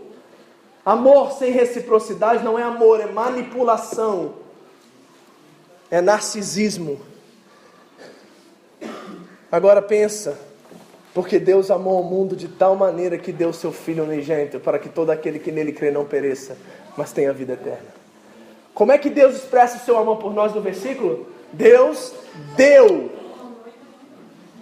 Amor 0.85 1.31
sem 1.31 1.49
reciprocidade 1.49 2.43
não 2.43 2.59
é 2.59 2.63
amor, 2.63 2.99
é 2.99 3.05
manipulação, 3.05 4.33
é 5.89 6.01
narcisismo. 6.01 6.99
Agora 9.49 9.81
pensa, 9.81 10.37
porque 11.13 11.39
Deus 11.39 11.71
amou 11.71 12.01
o 12.01 12.03
mundo 12.03 12.35
de 12.35 12.49
tal 12.49 12.75
maneira 12.75 13.17
que 13.17 13.31
deu 13.31 13.53
seu 13.53 13.71
Filho 13.71 14.03
unigênito, 14.03 14.59
para 14.59 14.77
que 14.77 14.89
todo 14.89 15.09
aquele 15.09 15.39
que 15.39 15.53
nele 15.53 15.71
crê 15.71 15.89
não 15.89 16.03
pereça, 16.03 16.57
mas 16.97 17.13
tenha 17.13 17.31
vida 17.31 17.53
eterna. 17.53 18.04
Como 18.75 18.91
é 18.91 18.97
que 18.97 19.09
Deus 19.09 19.35
expressa 19.35 19.77
o 19.77 19.79
seu 19.79 19.97
amor 19.97 20.17
por 20.17 20.33
nós 20.33 20.53
no 20.53 20.59
versículo? 20.59 21.27
Deus 21.53 22.11
deu. 22.57 23.09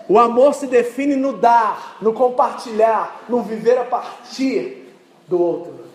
O 0.07 0.19
amor 0.19 0.53
se 0.53 0.67
define 0.67 1.15
no 1.15 1.33
dar, 1.33 1.97
no 1.99 2.13
compartilhar, 2.13 3.23
no 3.27 3.41
viver 3.41 3.77
a 3.79 3.83
partir 3.83 4.93
do 5.27 5.41
outro. 5.41 5.85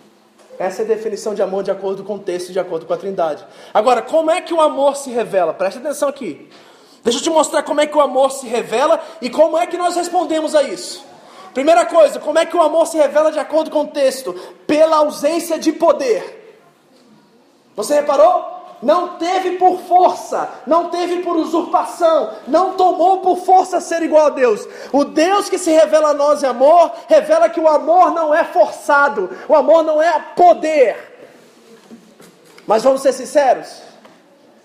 Essa 0.58 0.82
é 0.82 0.84
a 0.84 0.88
definição 0.88 1.32
de 1.32 1.42
amor 1.42 1.62
de 1.62 1.70
acordo 1.70 2.02
com 2.02 2.16
o 2.16 2.18
texto, 2.18 2.52
de 2.52 2.58
acordo 2.58 2.86
com 2.86 2.92
a 2.92 2.96
Trindade. 2.96 3.46
Agora, 3.72 4.02
como 4.02 4.32
é 4.32 4.40
que 4.40 4.52
o 4.52 4.60
amor 4.60 4.96
se 4.96 5.10
revela? 5.10 5.54
Preste 5.54 5.78
atenção 5.78 6.08
aqui. 6.08 6.48
Deixa 7.04 7.20
eu 7.20 7.22
te 7.22 7.30
mostrar 7.30 7.62
como 7.62 7.80
é 7.80 7.86
que 7.86 7.96
o 7.96 8.00
amor 8.00 8.32
se 8.32 8.48
revela 8.48 9.00
e 9.22 9.30
como 9.30 9.56
é 9.56 9.64
que 9.64 9.78
nós 9.78 9.94
respondemos 9.94 10.56
a 10.56 10.64
isso. 10.64 11.06
Primeira 11.54 11.86
coisa, 11.86 12.18
como 12.18 12.40
é 12.40 12.44
que 12.44 12.56
o 12.56 12.62
amor 12.62 12.88
se 12.88 12.96
revela 12.96 13.30
de 13.30 13.38
acordo 13.38 13.70
com 13.70 13.82
o 13.82 13.86
texto? 13.86 14.34
Pela 14.66 14.96
ausência 14.96 15.56
de 15.56 15.70
poder. 15.70 16.37
Você 17.78 17.94
reparou? 17.94 18.58
Não 18.82 19.18
teve 19.18 19.52
por 19.52 19.78
força, 19.82 20.48
não 20.66 20.88
teve 20.88 21.22
por 21.22 21.36
usurpação, 21.36 22.32
não 22.48 22.72
tomou 22.72 23.18
por 23.18 23.36
força 23.38 23.80
ser 23.80 24.02
igual 24.02 24.26
a 24.26 24.30
Deus. 24.30 24.66
O 24.92 25.04
Deus 25.04 25.48
que 25.48 25.58
se 25.58 25.70
revela 25.70 26.08
a 26.08 26.14
nós 26.14 26.42
em 26.42 26.46
amor, 26.46 26.90
revela 27.06 27.48
que 27.48 27.60
o 27.60 27.68
amor 27.68 28.12
não 28.12 28.34
é 28.34 28.42
forçado, 28.42 29.30
o 29.48 29.54
amor 29.54 29.84
não 29.84 30.02
é 30.02 30.18
poder. 30.34 30.96
Mas 32.66 32.82
vamos 32.82 33.00
ser 33.00 33.12
sinceros: 33.12 33.80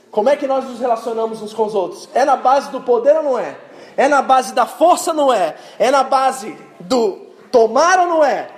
como 0.10 0.30
é 0.30 0.36
que 0.36 0.48
nós 0.48 0.66
nos 0.66 0.80
relacionamos 0.80 1.40
uns 1.40 1.54
com 1.54 1.66
os 1.66 1.76
outros? 1.76 2.10
É 2.16 2.26
na 2.26 2.36
base 2.36 2.72
do 2.72 2.82
poder 2.82 3.16
ou 3.18 3.24
não 3.24 3.38
é? 3.38 3.56
É 3.96 4.08
na 4.08 4.24
base 4.24 4.54
da 4.54 4.66
força 4.66 5.12
ou 5.12 5.18
não 5.18 5.32
é? 5.32 5.56
É 5.78 5.92
na 5.92 6.04
base 6.04 6.58
do 6.80 7.28
tomar 7.52 8.00
ou 8.00 8.08
não 8.08 8.26
é? 8.26 8.50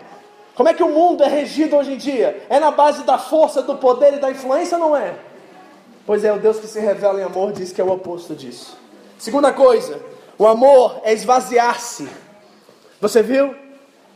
Como 0.55 0.69
é 0.69 0.73
que 0.73 0.83
o 0.83 0.89
mundo 0.89 1.21
é 1.21 1.27
regido 1.27 1.75
hoje 1.75 1.93
em 1.93 1.97
dia? 1.97 2.45
É 2.49 2.59
na 2.59 2.71
base 2.71 3.03
da 3.03 3.17
força, 3.17 3.61
do 3.61 3.75
poder 3.75 4.13
e 4.13 4.19
da 4.19 4.31
influência, 4.31 4.77
não 4.77 4.95
é? 4.95 5.13
Pois 6.05 6.23
é, 6.23 6.31
o 6.31 6.39
Deus 6.39 6.59
que 6.59 6.67
se 6.67 6.79
revela 6.79 7.19
em 7.19 7.23
amor 7.23 7.51
diz 7.51 7.73
que 7.73 7.81
é 7.81 7.83
o 7.83 7.91
oposto 7.91 8.33
disso. 8.33 8.77
Segunda 9.17 9.51
coisa, 9.51 9.99
o 10.37 10.47
amor 10.47 11.01
é 11.03 11.13
esvaziar-se. 11.13 12.07
Você 13.01 13.21
viu? 13.21 13.53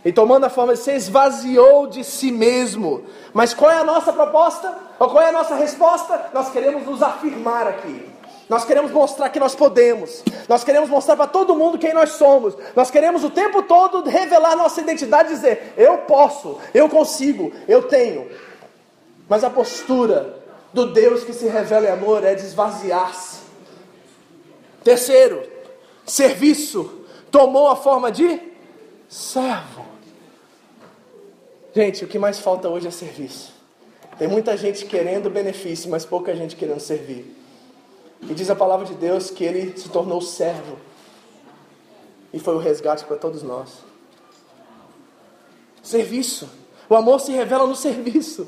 E 0.03 0.13
tomando 0.13 0.45
a 0.45 0.49
forma 0.49 0.73
de 0.73 0.79
ser, 0.79 0.95
esvaziou 0.95 1.87
de 1.87 2.05
si 2.05 2.31
mesmo. 2.31 3.03
Mas 3.33 3.53
qual 3.53 3.69
é 3.69 3.77
a 3.77 3.83
nossa 3.83 4.13
proposta? 4.13 4.73
Ou 4.97 5.09
qual 5.09 5.21
é 5.21 5.29
a 5.29 5.33
nossa 5.33 5.55
resposta? 5.55 6.29
Nós 6.33 6.49
queremos 6.49 6.85
nos 6.85 7.01
afirmar 7.03 7.67
aqui. 7.67 8.08
Nós 8.49 8.65
queremos 8.65 8.91
mostrar 8.91 9.29
que 9.29 9.39
nós 9.39 9.53
podemos. 9.53 10.23
Nós 10.47 10.63
queremos 10.63 10.89
mostrar 10.89 11.15
para 11.15 11.27
todo 11.27 11.55
mundo 11.55 11.77
quem 11.77 11.93
nós 11.93 12.13
somos. 12.13 12.57
Nós 12.75 12.89
queremos 12.89 13.23
o 13.23 13.29
tempo 13.29 13.61
todo 13.61 14.09
revelar 14.09 14.55
nossa 14.55 14.81
identidade 14.81 15.31
e 15.31 15.35
dizer: 15.35 15.73
eu 15.77 15.99
posso, 15.99 16.57
eu 16.73 16.89
consigo, 16.89 17.53
eu 17.67 17.83
tenho. 17.83 18.27
Mas 19.29 19.43
a 19.43 19.51
postura 19.51 20.39
do 20.73 20.87
Deus 20.91 21.23
que 21.23 21.31
se 21.31 21.47
revela 21.47 21.85
em 21.85 21.91
amor 21.91 22.23
é 22.23 22.33
de 22.33 22.41
esvaziar-se. 22.41 23.41
Terceiro, 24.83 25.47
serviço. 26.03 26.97
Tomou 27.29 27.67
a 27.67 27.75
forma 27.75 28.11
de 28.11 28.41
servo. 29.07 29.85
Gente, 31.75 32.03
o 32.03 32.07
que 32.07 32.17
mais 32.17 32.39
falta 32.39 32.67
hoje 32.67 32.87
é 32.87 32.91
serviço. 32.91 33.53
Tem 34.17 34.27
muita 34.27 34.57
gente 34.57 34.85
querendo 34.85 35.29
benefício, 35.29 35.91
mas 35.91 36.03
pouca 36.03 36.35
gente 36.35 36.55
querendo 36.55 36.79
servir. 36.79 37.38
E 38.21 38.33
diz 38.33 38.49
a 38.49 38.55
palavra 38.55 38.85
de 38.85 38.93
Deus 38.93 39.29
que 39.29 39.43
ele 39.43 39.77
se 39.77 39.89
tornou 39.89 40.21
servo. 40.21 40.77
E 42.33 42.39
foi 42.39 42.55
o 42.55 42.59
resgate 42.59 43.05
para 43.05 43.17
todos 43.17 43.41
nós. 43.41 43.83
Serviço. 45.81 46.49
O 46.89 46.95
amor 46.95 47.19
se 47.19 47.31
revela 47.31 47.65
no 47.65 47.75
serviço. 47.75 48.47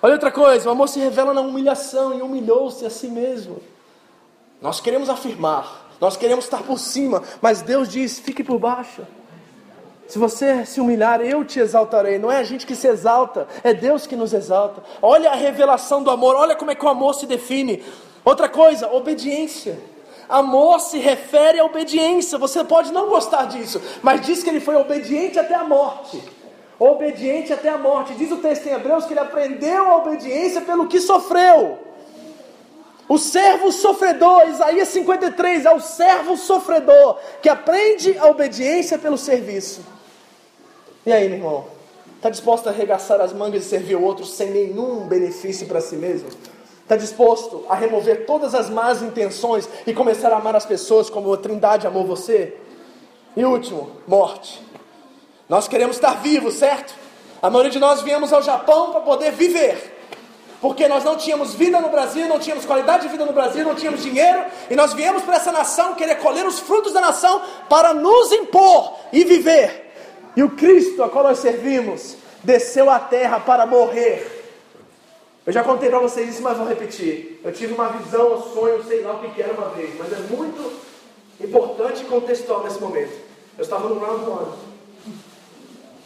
Olha 0.00 0.14
outra 0.14 0.30
coisa, 0.30 0.68
o 0.68 0.72
amor 0.72 0.88
se 0.88 1.00
revela 1.00 1.34
na 1.34 1.40
humilhação 1.40 2.16
e 2.16 2.22
humilhou-se 2.22 2.84
a 2.86 2.90
si 2.90 3.08
mesmo. 3.08 3.60
Nós 4.60 4.80
queremos 4.80 5.08
afirmar, 5.08 5.88
nós 6.00 6.16
queremos 6.16 6.44
estar 6.44 6.62
por 6.62 6.78
cima, 6.78 7.22
mas 7.40 7.62
Deus 7.62 7.88
diz: 7.88 8.18
fique 8.18 8.44
por 8.44 8.58
baixo. 8.58 9.06
Se 10.06 10.18
você 10.18 10.64
se 10.64 10.80
humilhar, 10.80 11.20
eu 11.20 11.44
te 11.44 11.60
exaltarei. 11.60 12.18
Não 12.18 12.32
é 12.32 12.38
a 12.38 12.42
gente 12.42 12.66
que 12.66 12.74
se 12.74 12.88
exalta, 12.88 13.46
é 13.62 13.74
Deus 13.74 14.06
que 14.06 14.16
nos 14.16 14.32
exalta. 14.32 14.82
Olha 15.02 15.30
a 15.30 15.34
revelação 15.34 16.02
do 16.02 16.10
amor, 16.10 16.34
olha 16.34 16.56
como 16.56 16.70
é 16.70 16.74
que 16.74 16.84
o 16.84 16.88
amor 16.88 17.14
se 17.14 17.26
define. 17.26 17.84
Outra 18.28 18.46
coisa, 18.46 18.92
obediência. 18.92 19.78
Amor 20.28 20.80
se 20.80 20.98
refere 20.98 21.58
à 21.58 21.64
obediência. 21.64 22.36
Você 22.36 22.62
pode 22.62 22.92
não 22.92 23.08
gostar 23.08 23.46
disso, 23.46 23.80
mas 24.02 24.20
diz 24.20 24.42
que 24.42 24.50
ele 24.50 24.60
foi 24.60 24.76
obediente 24.76 25.38
até 25.38 25.54
a 25.54 25.64
morte. 25.64 26.22
Obediente 26.78 27.54
até 27.54 27.70
a 27.70 27.78
morte. 27.78 28.12
Diz 28.12 28.30
o 28.30 28.36
texto 28.36 28.66
em 28.66 28.72
Hebreus 28.72 29.06
que 29.06 29.14
ele 29.14 29.20
aprendeu 29.20 29.82
a 29.88 29.96
obediência 29.96 30.60
pelo 30.60 30.88
que 30.88 31.00
sofreu. 31.00 31.78
O 33.08 33.16
servo 33.16 33.72
sofredor, 33.72 34.46
Isaías 34.46 34.88
53, 34.88 35.64
é 35.64 35.72
o 35.72 35.80
servo 35.80 36.36
sofredor 36.36 37.18
que 37.40 37.48
aprende 37.48 38.18
a 38.18 38.26
obediência 38.26 38.98
pelo 38.98 39.16
serviço. 39.16 39.80
E 41.06 41.10
aí, 41.10 41.30
meu 41.30 41.38
irmão? 41.38 41.64
Está 42.16 42.28
disposto 42.28 42.66
a 42.66 42.72
arregaçar 42.72 43.22
as 43.22 43.32
mangas 43.32 43.64
e 43.64 43.68
servir 43.70 43.96
o 43.96 44.02
outro 44.02 44.26
sem 44.26 44.50
nenhum 44.50 45.08
benefício 45.08 45.66
para 45.66 45.80
si 45.80 45.96
mesmo? 45.96 46.28
Está 46.88 46.96
disposto 46.96 47.66
a 47.68 47.74
remover 47.74 48.24
todas 48.24 48.54
as 48.54 48.70
más 48.70 49.02
intenções 49.02 49.68
e 49.86 49.92
começar 49.92 50.32
a 50.32 50.38
amar 50.38 50.56
as 50.56 50.64
pessoas 50.64 51.10
como 51.10 51.30
a 51.34 51.36
Trindade 51.36 51.86
amou 51.86 52.06
você? 52.06 52.56
E 53.36 53.44
último, 53.44 53.90
morte. 54.06 54.66
Nós 55.50 55.68
queremos 55.68 55.96
estar 55.96 56.14
vivos, 56.22 56.54
certo? 56.54 56.94
A 57.42 57.50
maioria 57.50 57.72
de 57.72 57.78
nós 57.78 58.00
viemos 58.00 58.32
ao 58.32 58.40
Japão 58.40 58.90
para 58.90 59.02
poder 59.02 59.32
viver. 59.32 59.98
Porque 60.62 60.88
nós 60.88 61.04
não 61.04 61.18
tínhamos 61.18 61.52
vida 61.52 61.78
no 61.78 61.90
Brasil, 61.90 62.26
não 62.26 62.38
tínhamos 62.38 62.64
qualidade 62.64 63.02
de 63.02 63.08
vida 63.08 63.26
no 63.26 63.34
Brasil, 63.34 63.66
não 63.66 63.74
tínhamos 63.74 64.02
dinheiro, 64.02 64.46
e 64.70 64.74
nós 64.74 64.94
viemos 64.94 65.22
para 65.24 65.36
essa 65.36 65.52
nação 65.52 65.94
querer 65.94 66.14
colher 66.14 66.46
os 66.46 66.58
frutos 66.58 66.94
da 66.94 67.02
nação 67.02 67.42
para 67.68 67.92
nos 67.92 68.32
impor 68.32 68.94
e 69.12 69.24
viver. 69.24 69.92
E 70.34 70.42
o 70.42 70.48
Cristo 70.52 71.02
a 71.02 71.10
qual 71.10 71.24
nós 71.24 71.38
servimos 71.40 72.16
desceu 72.42 72.88
à 72.88 72.98
terra 72.98 73.38
para 73.40 73.66
morrer 73.66 74.37
eu 75.48 75.52
já 75.52 75.64
contei 75.64 75.88
para 75.88 75.98
vocês 76.00 76.28
isso, 76.28 76.42
mas 76.42 76.58
vou 76.58 76.68
repetir. 76.68 77.40
Eu 77.42 77.50
tive 77.50 77.72
uma 77.72 77.88
visão, 77.88 78.34
um 78.34 78.42
sonho, 78.52 78.84
sei 78.84 79.00
lá 79.00 79.14
o 79.14 79.18
que, 79.20 79.40
era 79.40 79.54
uma 79.54 79.70
vez, 79.70 79.96
mas 79.98 80.12
é 80.12 80.16
muito 80.36 80.78
importante 81.40 82.02
e 82.02 82.04
contextual 82.04 82.64
nesse 82.64 82.78
momento. 82.78 83.18
Eu 83.56 83.62
estava 83.62 83.88
no 83.88 83.98
round 83.98 84.28
one. 84.28 84.52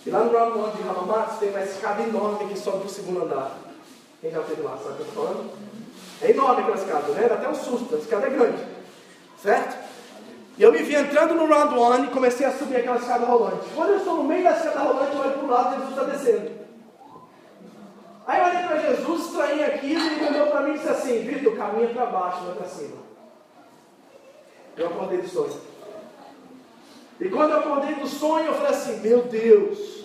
E 0.07 0.11
lá 0.11 0.21
no 0.21 0.33
round 0.33 0.57
one 0.57 0.73
de 0.77 0.89
Hamamatsu 0.89 1.39
tem 1.41 1.49
uma 1.49 1.61
escada 1.61 2.03
enorme 2.05 2.51
que 2.51 2.57
sobe 2.57 2.79
para 2.79 2.87
o 2.87 2.89
segundo 2.89 3.25
andar. 3.25 3.59
Quem 4.21 4.31
já 4.31 4.43
esteve 4.43 4.63
lá, 4.63 4.79
sabe 4.79 4.91
o 4.91 4.95
que 4.95 5.01
eu 5.01 5.07
estou 5.07 5.25
falando? 5.25 5.51
É 6.21 6.31
enorme 6.31 6.63
aquela 6.63 6.77
escada, 6.77 7.13
né? 7.13 7.27
Dá 7.29 7.35
até 7.35 7.49
um 7.49 7.55
susto, 7.57 7.97
a 7.97 7.99
escada 7.99 8.29
é 8.29 8.31
grande. 8.31 8.63
Certo? 9.43 9.77
E 10.57 10.63
eu 10.63 10.71
me 10.71 10.85
vi 10.85 10.95
entrando 10.95 11.35
no 11.35 11.47
round 11.47 11.77
one 11.77 12.07
e 12.07 12.11
comecei 12.11 12.47
a 12.47 12.53
subir 12.53 12.77
aquela 12.77 12.99
escada 12.99 13.27
rolante. 13.27 13.67
Quando 13.75 13.91
eu 13.91 13.97
estou 13.97 14.19
no 14.19 14.23
meio 14.23 14.45
da 14.45 14.53
escada 14.53 14.79
rolante, 14.79 15.17
eu 15.17 15.21
olho 15.21 15.33
para 15.33 15.45
o 15.45 15.51
lado 15.51 15.75
e 15.75 15.79
Jesus 15.81 15.99
está 15.99 16.05
descendo. 16.05 16.62
Aí 18.27 18.41
eu 18.41 18.47
olhei 18.47 18.63
para 18.69 18.79
Jesus, 18.79 19.27
estranhei 19.27 19.65
aquilo, 19.65 20.01
e 20.01 20.15
ele 20.15 20.27
olhou 20.27 20.47
para 20.47 20.61
mim 20.63 20.71
e 20.71 20.75
disse 20.75 20.89
assim: 20.89 21.23
Vitor, 21.23 21.57
caminha 21.57 21.89
para 21.89 22.07
baixo, 22.07 22.43
não 22.45 22.53
é 22.53 22.55
para 22.55 22.69
cima. 22.69 22.97
Eu 24.77 24.87
acordei 24.87 25.19
do 25.19 25.29
sonho. 25.29 25.61
E 27.21 27.29
quando 27.29 27.51
eu 27.51 27.59
acordei 27.59 27.95
do 27.97 28.07
sonho, 28.07 28.47
eu 28.47 28.55
falei 28.55 28.71
assim: 28.71 29.01
Meu 29.01 29.23
Deus, 29.23 30.05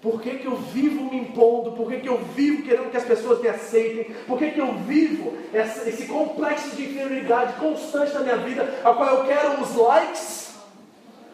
por 0.00 0.20
que, 0.20 0.38
que 0.38 0.46
eu 0.46 0.56
vivo 0.56 1.04
me 1.04 1.18
impondo? 1.18 1.72
Por 1.72 1.88
que, 1.88 2.00
que 2.00 2.08
eu 2.08 2.18
vivo 2.18 2.62
querendo 2.62 2.90
que 2.90 2.96
as 2.96 3.04
pessoas 3.04 3.40
me 3.40 3.48
aceitem? 3.48 4.12
Por 4.26 4.38
que, 4.38 4.50
que 4.50 4.60
eu 4.60 4.74
vivo 4.78 5.34
essa, 5.52 5.88
esse 5.88 6.06
complexo 6.06 6.74
de 6.74 6.84
inferioridade 6.84 7.52
constante 7.60 8.12
na 8.14 8.20
minha 8.20 8.38
vida, 8.38 8.80
a 8.82 8.92
qual 8.94 9.18
eu 9.18 9.24
quero 9.24 9.62
os 9.62 9.76
likes? 9.76 10.51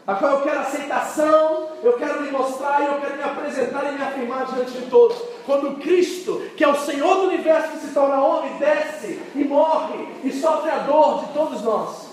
A 0.08 0.14
qual 0.14 0.32
eu 0.32 0.40
quero 0.40 0.60
aceitação, 0.60 1.68
eu 1.82 1.92
quero 1.92 2.22
me 2.22 2.30
mostrar, 2.30 2.82
eu 2.82 2.98
quero 2.98 3.18
me 3.18 3.22
apresentar 3.22 3.92
e 3.92 3.94
me 3.94 4.02
afirmar 4.02 4.46
diante 4.46 4.70
de 4.70 4.86
todos. 4.86 5.18
Quando 5.44 5.78
Cristo, 5.82 6.40
que 6.56 6.64
é 6.64 6.68
o 6.68 6.74
Senhor 6.74 7.14
do 7.16 7.28
universo 7.28 7.72
que 7.72 7.78
se 7.80 7.92
torna 7.92 8.24
homem, 8.24 8.56
desce 8.56 9.20
e 9.34 9.44
morre 9.44 10.08
e 10.24 10.32
sofre 10.32 10.70
a 10.70 10.78
dor 10.78 11.26
de 11.26 11.34
todos 11.34 11.62
nós. 11.62 12.08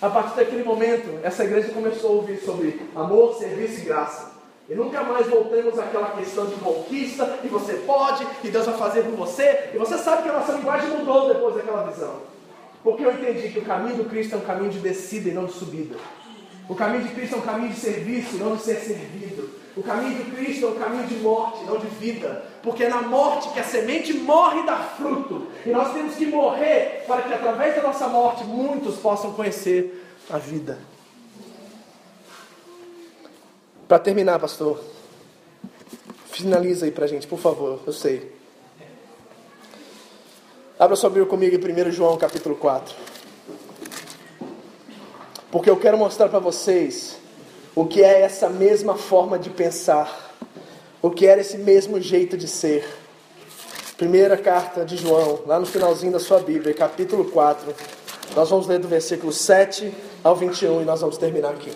A 0.00 0.08
partir 0.08 0.36
daquele 0.36 0.64
momento, 0.64 1.20
essa 1.22 1.44
igreja 1.44 1.68
começou 1.68 2.12
a 2.12 2.14
ouvir 2.14 2.38
sobre 2.38 2.80
amor, 2.96 3.34
serviço 3.34 3.82
e 3.82 3.84
graça. 3.84 4.32
E 4.66 4.74
nunca 4.74 5.02
mais 5.02 5.26
voltamos 5.26 5.78
àquela 5.78 6.12
questão 6.12 6.46
de 6.46 6.54
conquista, 6.54 7.40
e 7.44 7.48
você 7.48 7.74
pode, 7.74 8.26
e 8.42 8.48
Deus 8.48 8.64
vai 8.64 8.78
fazer 8.78 9.02
por 9.02 9.16
você. 9.16 9.68
E 9.74 9.76
você 9.76 9.98
sabe 9.98 10.22
que 10.22 10.30
a 10.30 10.32
nossa 10.32 10.52
linguagem 10.52 10.88
mudou 10.90 11.28
depois 11.28 11.56
daquela 11.56 11.90
visão. 11.90 12.14
Porque 12.82 13.04
eu 13.04 13.12
entendi 13.12 13.50
que 13.50 13.58
o 13.58 13.64
caminho 13.66 13.96
do 13.96 14.04
Cristo 14.08 14.34
é 14.34 14.38
um 14.38 14.42
caminho 14.42 14.70
de 14.70 14.78
descida 14.78 15.28
e 15.28 15.32
não 15.32 15.44
de 15.44 15.52
subida. 15.52 15.94
O 16.68 16.74
caminho 16.74 17.04
de 17.04 17.14
Cristo 17.14 17.36
é 17.36 17.38
um 17.38 17.42
caminho 17.42 17.72
de 17.72 17.80
serviço 17.80 18.36
não 18.36 18.56
de 18.56 18.62
ser 18.62 18.76
servido. 18.76 19.50
O 19.76 19.82
caminho 19.82 20.22
de 20.22 20.30
Cristo 20.32 20.66
é 20.66 20.68
um 20.70 20.74
caminho 20.74 21.06
de 21.06 21.14
morte, 21.16 21.64
não 21.64 21.78
de 21.78 21.86
vida. 21.86 22.44
Porque 22.62 22.84
é 22.84 22.88
na 22.88 23.02
morte 23.02 23.48
que 23.50 23.60
a 23.60 23.64
semente 23.64 24.12
morre 24.12 24.60
e 24.60 24.66
dá 24.66 24.76
fruto. 24.76 25.46
E 25.64 25.70
nós 25.70 25.92
temos 25.94 26.14
que 26.16 26.26
morrer 26.26 27.04
para 27.06 27.22
que 27.22 27.32
através 27.32 27.76
da 27.76 27.82
nossa 27.82 28.08
morte 28.08 28.44
muitos 28.44 28.96
possam 28.96 29.32
conhecer 29.32 30.04
a 30.28 30.36
vida. 30.36 30.78
Para 33.86 33.98
terminar, 33.98 34.38
pastor, 34.38 34.78
finaliza 36.26 36.84
aí 36.84 36.90
para 36.90 37.06
a 37.06 37.08
gente, 37.08 37.26
por 37.26 37.38
favor, 37.38 37.80
eu 37.86 37.92
sei. 37.92 38.36
Abra 40.78 40.94
sua 40.94 41.08
Bíblia 41.08 41.26
comigo 41.26 41.56
em 41.56 41.88
1 41.88 41.90
João 41.92 42.18
capítulo 42.18 42.54
4. 42.54 42.94
Porque 45.50 45.70
eu 45.70 45.76
quero 45.76 45.96
mostrar 45.96 46.28
para 46.28 46.38
vocês 46.38 47.16
o 47.74 47.86
que 47.86 48.02
é 48.02 48.20
essa 48.20 48.48
mesma 48.48 48.96
forma 48.96 49.38
de 49.38 49.48
pensar, 49.48 50.34
o 51.00 51.10
que 51.10 51.26
era 51.26 51.40
esse 51.40 51.56
mesmo 51.56 52.00
jeito 52.00 52.36
de 52.36 52.46
ser. 52.46 52.86
Primeira 53.96 54.36
carta 54.36 54.84
de 54.84 54.96
João, 54.96 55.40
lá 55.46 55.58
no 55.58 55.66
finalzinho 55.66 56.12
da 56.12 56.20
sua 56.20 56.38
Bíblia, 56.40 56.74
capítulo 56.74 57.24
4. 57.30 57.74
Nós 58.36 58.50
vamos 58.50 58.66
ler 58.66 58.78
do 58.78 58.88
versículo 58.88 59.32
7 59.32 59.92
ao 60.22 60.36
21 60.36 60.82
e 60.82 60.84
nós 60.84 61.00
vamos 61.00 61.16
terminar 61.16 61.50
aqui. 61.50 61.72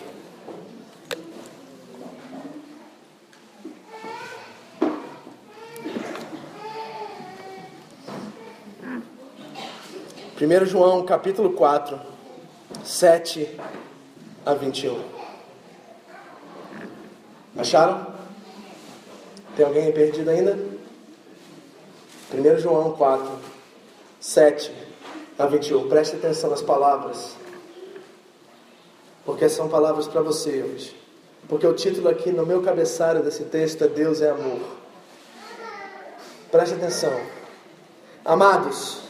1 10.42 10.66
João 10.66 11.04
capítulo 11.04 11.50
4, 11.52 12.11
7 12.84 13.58
a 14.44 14.54
21. 14.54 15.02
Acharam? 17.56 18.06
Tem 19.56 19.66
alguém 19.66 19.92
perdido 19.92 20.30
ainda? 20.30 20.58
1 22.32 22.58
João 22.58 22.92
4, 22.92 23.30
7 24.20 24.72
a 25.38 25.46
21. 25.46 25.88
Preste 25.88 26.16
atenção 26.16 26.50
nas 26.50 26.62
palavras, 26.62 27.36
porque 29.24 29.48
são 29.48 29.68
palavras 29.68 30.08
para 30.08 30.22
você 30.22 30.62
hoje. 30.62 30.96
Porque 31.48 31.66
o 31.66 31.74
título 31.74 32.08
aqui 32.08 32.30
no 32.30 32.46
meu 32.46 32.62
cabeçalho 32.62 33.22
desse 33.22 33.44
texto 33.44 33.84
é 33.84 33.88
Deus 33.88 34.20
é 34.20 34.30
amor. 34.30 34.60
Preste 36.50 36.74
atenção. 36.74 37.12
Amados, 38.24 39.02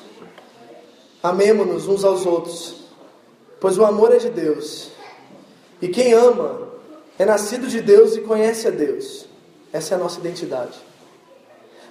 Amemo-nos 1.23 1.87
uns 1.87 2.03
aos 2.03 2.27
outros, 2.27 2.82
pois 3.63 3.79
o 3.79 3.85
amor 3.85 4.13
é 4.13 4.19
de 4.19 4.29
Deus. 4.29 4.91
E 5.81 5.87
quem 5.87 6.13
ama 6.13 6.69
é 7.17 7.25
nascido 7.25 7.69
de 7.69 7.81
Deus 7.81 8.17
e 8.17 8.21
conhece 8.21 8.67
a 8.67 8.71
Deus. 8.73 9.27
Essa 9.73 9.95
é 9.95 9.97
a 9.97 10.01
nossa 10.01 10.19
identidade. 10.19 10.77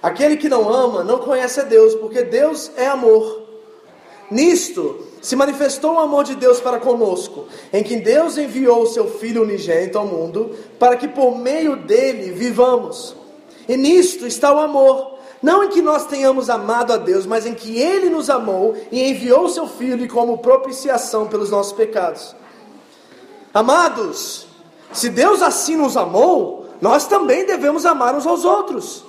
Aquele 0.02 0.36
que 0.36 0.50
não 0.50 0.68
ama 0.68 1.02
não 1.02 1.20
conhece 1.20 1.60
a 1.60 1.62
Deus, 1.62 1.94
porque 1.94 2.24
Deus 2.24 2.70
é 2.76 2.86
amor. 2.86 3.48
Nisto 4.30 5.06
se 5.22 5.34
manifestou 5.34 5.94
o 5.94 5.98
amor 5.98 6.24
de 6.24 6.34
Deus 6.34 6.60
para 6.60 6.78
conosco, 6.78 7.46
em 7.72 7.82
que 7.82 7.96
Deus 7.96 8.36
enviou 8.36 8.82
o 8.82 8.86
seu 8.86 9.08
Filho 9.08 9.42
unigênito 9.42 9.98
ao 9.98 10.06
mundo, 10.06 10.54
para 10.78 10.96
que 10.96 11.08
por 11.08 11.38
meio 11.38 11.76
dele 11.76 12.32
vivamos. 12.32 13.16
E 13.66 13.78
nisto 13.78 14.26
está 14.26 14.52
o 14.52 14.58
amor 14.58 15.11
não 15.42 15.64
em 15.64 15.68
que 15.68 15.82
nós 15.82 16.06
tenhamos 16.06 16.48
amado 16.48 16.92
a 16.92 16.96
Deus, 16.96 17.26
mas 17.26 17.44
em 17.44 17.54
que 17.54 17.76
Ele 17.76 18.08
nos 18.08 18.30
amou 18.30 18.76
e 18.92 19.02
enviou 19.10 19.46
o 19.46 19.48
seu 19.48 19.66
Filho 19.66 20.08
como 20.08 20.38
propiciação 20.38 21.26
pelos 21.26 21.50
nossos 21.50 21.72
pecados. 21.72 22.34
Amados, 23.52 24.46
se 24.92 25.08
Deus 25.08 25.42
assim 25.42 25.76
nos 25.76 25.96
amou, 25.96 26.68
nós 26.80 27.06
também 27.06 27.44
devemos 27.44 27.84
amar 27.84 28.14
uns 28.14 28.26
aos 28.26 28.44
outros. 28.44 29.04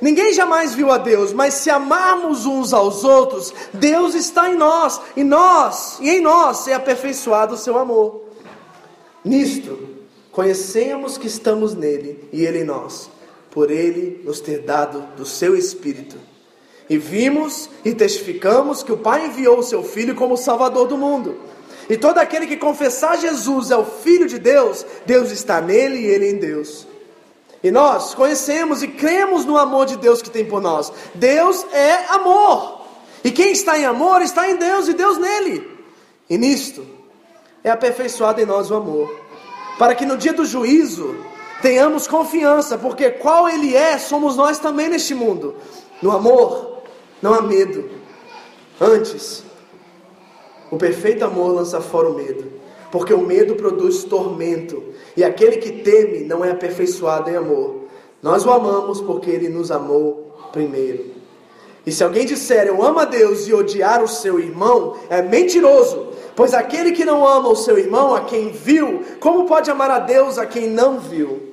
Ninguém 0.00 0.32
jamais 0.32 0.74
viu 0.74 0.90
a 0.90 0.98
Deus, 0.98 1.32
mas 1.32 1.54
se 1.54 1.70
amarmos 1.70 2.46
uns 2.46 2.72
aos 2.72 3.04
outros, 3.04 3.52
Deus 3.72 4.14
está 4.14 4.50
em 4.50 4.56
nós, 4.56 5.00
e 5.16 5.22
nós, 5.22 5.98
e 6.00 6.10
em 6.10 6.20
nós 6.20 6.66
é 6.66 6.74
aperfeiçoado 6.74 7.54
o 7.54 7.58
seu 7.58 7.78
amor. 7.78 8.22
Nisto, 9.24 9.78
conhecemos 10.30 11.18
que 11.18 11.26
estamos 11.26 11.74
nele 11.74 12.28
e 12.32 12.44
ele 12.44 12.60
em 12.60 12.64
nós 12.64 13.11
por 13.52 13.70
Ele 13.70 14.20
nos 14.24 14.40
ter 14.40 14.60
dado 14.60 15.00
do 15.14 15.24
seu 15.24 15.54
Espírito. 15.56 16.16
E 16.90 16.98
vimos 16.98 17.68
e 17.84 17.94
testificamos 17.94 18.82
que 18.82 18.92
o 18.92 18.98
Pai 18.98 19.26
enviou 19.26 19.58
o 19.58 19.62
seu 19.62 19.84
Filho 19.84 20.14
como 20.16 20.36
Salvador 20.36 20.88
do 20.88 20.98
mundo. 20.98 21.36
E 21.88 21.96
todo 21.96 22.18
aquele 22.18 22.46
que 22.46 22.56
confessar 22.56 23.18
Jesus 23.18 23.70
é 23.70 23.76
o 23.76 23.84
Filho 23.84 24.26
de 24.26 24.38
Deus, 24.38 24.84
Deus 25.04 25.30
está 25.30 25.60
nele 25.60 25.98
e 25.98 26.06
ele 26.06 26.30
em 26.30 26.36
Deus. 26.36 26.86
E 27.62 27.70
nós 27.70 28.14
conhecemos 28.14 28.82
e 28.82 28.88
cremos 28.88 29.44
no 29.44 29.56
amor 29.56 29.86
de 29.86 29.96
Deus 29.96 30.20
que 30.20 30.30
tem 30.30 30.44
por 30.44 30.60
nós. 30.60 30.92
Deus 31.14 31.64
é 31.72 32.06
amor. 32.08 32.82
E 33.22 33.30
quem 33.30 33.52
está 33.52 33.78
em 33.78 33.84
amor 33.84 34.22
está 34.22 34.50
em 34.50 34.56
Deus 34.56 34.88
e 34.88 34.94
Deus 34.94 35.18
nele. 35.18 35.70
E 36.28 36.36
nisto 36.38 36.84
é 37.62 37.70
aperfeiçoado 37.70 38.40
em 38.40 38.46
nós 38.46 38.70
o 38.70 38.74
amor, 38.74 39.14
para 39.78 39.94
que 39.94 40.04
no 40.04 40.16
dia 40.16 40.32
do 40.32 40.44
juízo 40.44 41.14
Tenhamos 41.62 42.08
confiança, 42.08 42.76
porque 42.76 43.08
qual 43.08 43.48
Ele 43.48 43.76
é, 43.76 43.96
somos 43.96 44.36
nós 44.36 44.58
também 44.58 44.88
neste 44.88 45.14
mundo. 45.14 45.54
No 46.02 46.10
amor, 46.10 46.82
não 47.22 47.32
há 47.32 47.40
medo. 47.40 47.88
Antes, 48.80 49.44
o 50.72 50.76
perfeito 50.76 51.24
amor 51.24 51.54
lança 51.54 51.80
fora 51.80 52.10
o 52.10 52.14
medo, 52.14 52.50
porque 52.90 53.14
o 53.14 53.24
medo 53.24 53.54
produz 53.54 54.02
tormento, 54.02 54.82
e 55.16 55.22
aquele 55.22 55.58
que 55.58 55.70
teme 55.70 56.24
não 56.24 56.44
é 56.44 56.50
aperfeiçoado 56.50 57.30
em 57.30 57.36
amor. 57.36 57.84
Nós 58.20 58.44
o 58.44 58.50
amamos 58.50 59.00
porque 59.00 59.30
Ele 59.30 59.48
nos 59.48 59.70
amou 59.70 60.36
primeiro. 60.50 61.12
E 61.86 61.92
se 61.92 62.02
alguém 62.02 62.26
disser 62.26 62.66
eu 62.66 62.82
amo 62.82 62.98
a 62.98 63.04
Deus 63.04 63.46
e 63.46 63.54
odiar 63.54 64.02
o 64.02 64.08
seu 64.08 64.40
irmão, 64.40 64.96
é 65.08 65.22
mentiroso. 65.22 66.08
Pois 66.34 66.54
aquele 66.54 66.90
que 66.90 67.04
não 67.04 67.26
ama 67.26 67.50
o 67.50 67.56
seu 67.56 67.78
irmão, 67.78 68.14
a 68.14 68.22
quem 68.22 68.50
viu, 68.50 69.04
como 69.20 69.46
pode 69.46 69.70
amar 69.70 69.90
a 69.90 70.00
Deus 70.00 70.38
a 70.38 70.46
quem 70.46 70.68
não 70.68 70.98
viu? 70.98 71.51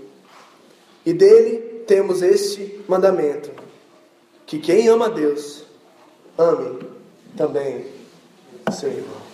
E 1.05 1.13
dele 1.13 1.83
temos 1.87 2.21
este 2.21 2.83
mandamento: 2.87 3.51
que 4.45 4.59
quem 4.59 4.87
ama 4.87 5.07
a 5.07 5.09
Deus, 5.09 5.63
ame 6.37 6.79
também 7.37 7.99
seu 8.71 8.89
irmão. 8.89 9.29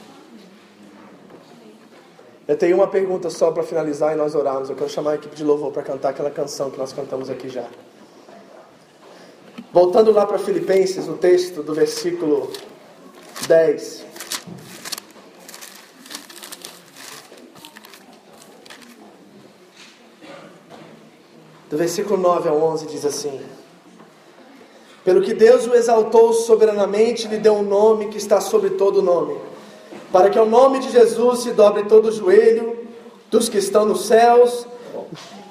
Eu 2.47 2.55
tenho 2.55 2.75
uma 2.75 2.87
pergunta 2.87 3.29
só 3.29 3.51
para 3.51 3.63
finalizar 3.63 4.13
e 4.13 4.15
nós 4.15 4.35
orarmos. 4.35 4.69
Eu 4.69 4.75
quero 4.75 4.89
chamar 4.89 5.11
a 5.11 5.15
equipe 5.15 5.35
de 5.35 5.43
louvor 5.43 5.71
para 5.71 5.81
cantar 5.81 6.09
aquela 6.09 6.29
canção 6.29 6.69
que 6.69 6.77
nós 6.77 6.93
cantamos 6.93 7.29
aqui 7.29 7.49
já. 7.49 7.67
Voltando 9.73 10.11
lá 10.11 10.25
para 10.25 10.37
Filipenses, 10.37 11.07
o 11.07 11.13
texto 11.13 11.63
do 11.63 11.73
versículo 11.73 12.51
10. 13.47 14.05
Do 21.75 21.77
versículo 21.77 22.17
9 22.17 22.47
ao 22.47 22.57
11 22.57 22.85
diz 22.85 23.05
assim: 23.05 23.41
Pelo 25.03 25.21
que 25.21 25.33
Deus 25.33 25.67
o 25.67 25.75
exaltou 25.75 26.31
soberanamente, 26.31 27.27
lhe 27.27 27.37
deu 27.37 27.55
um 27.55 27.63
nome 27.63 28.07
que 28.07 28.17
está 28.17 28.39
sobre 28.39 28.71
todo 28.71 29.01
nome, 29.01 29.37
para 30.09 30.29
que 30.29 30.39
ao 30.39 30.45
nome 30.45 30.79
de 30.79 30.89
Jesus 30.89 31.39
se 31.39 31.51
dobre 31.51 31.83
todo 31.83 32.07
o 32.07 32.11
joelho 32.11 32.77
dos 33.29 33.49
que 33.49 33.57
estão 33.57 33.85
nos 33.85 34.05
céus, 34.05 34.65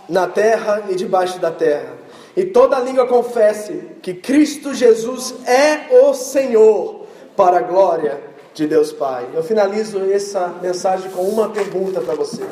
na 0.08 0.26
terra 0.26 0.86
e 0.88 0.94
debaixo 0.94 1.38
da 1.38 1.50
terra, 1.50 1.92
e 2.34 2.46
toda 2.46 2.80
língua 2.80 3.06
confesse 3.06 3.90
que 4.00 4.14
Cristo 4.14 4.72
Jesus 4.72 5.34
é 5.46 6.00
o 6.00 6.14
Senhor, 6.14 7.04
para 7.36 7.58
a 7.58 7.62
glória 7.62 8.18
de 8.54 8.66
Deus 8.66 8.92
Pai. 8.92 9.28
Eu 9.34 9.42
finalizo 9.42 9.98
essa 10.10 10.54
mensagem 10.62 11.10
com 11.10 11.22
uma 11.22 11.50
pergunta 11.50 12.00
para 12.00 12.14
você. 12.14 12.44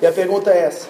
E 0.00 0.06
a 0.06 0.12
pergunta 0.12 0.50
é 0.52 0.58
essa: 0.58 0.88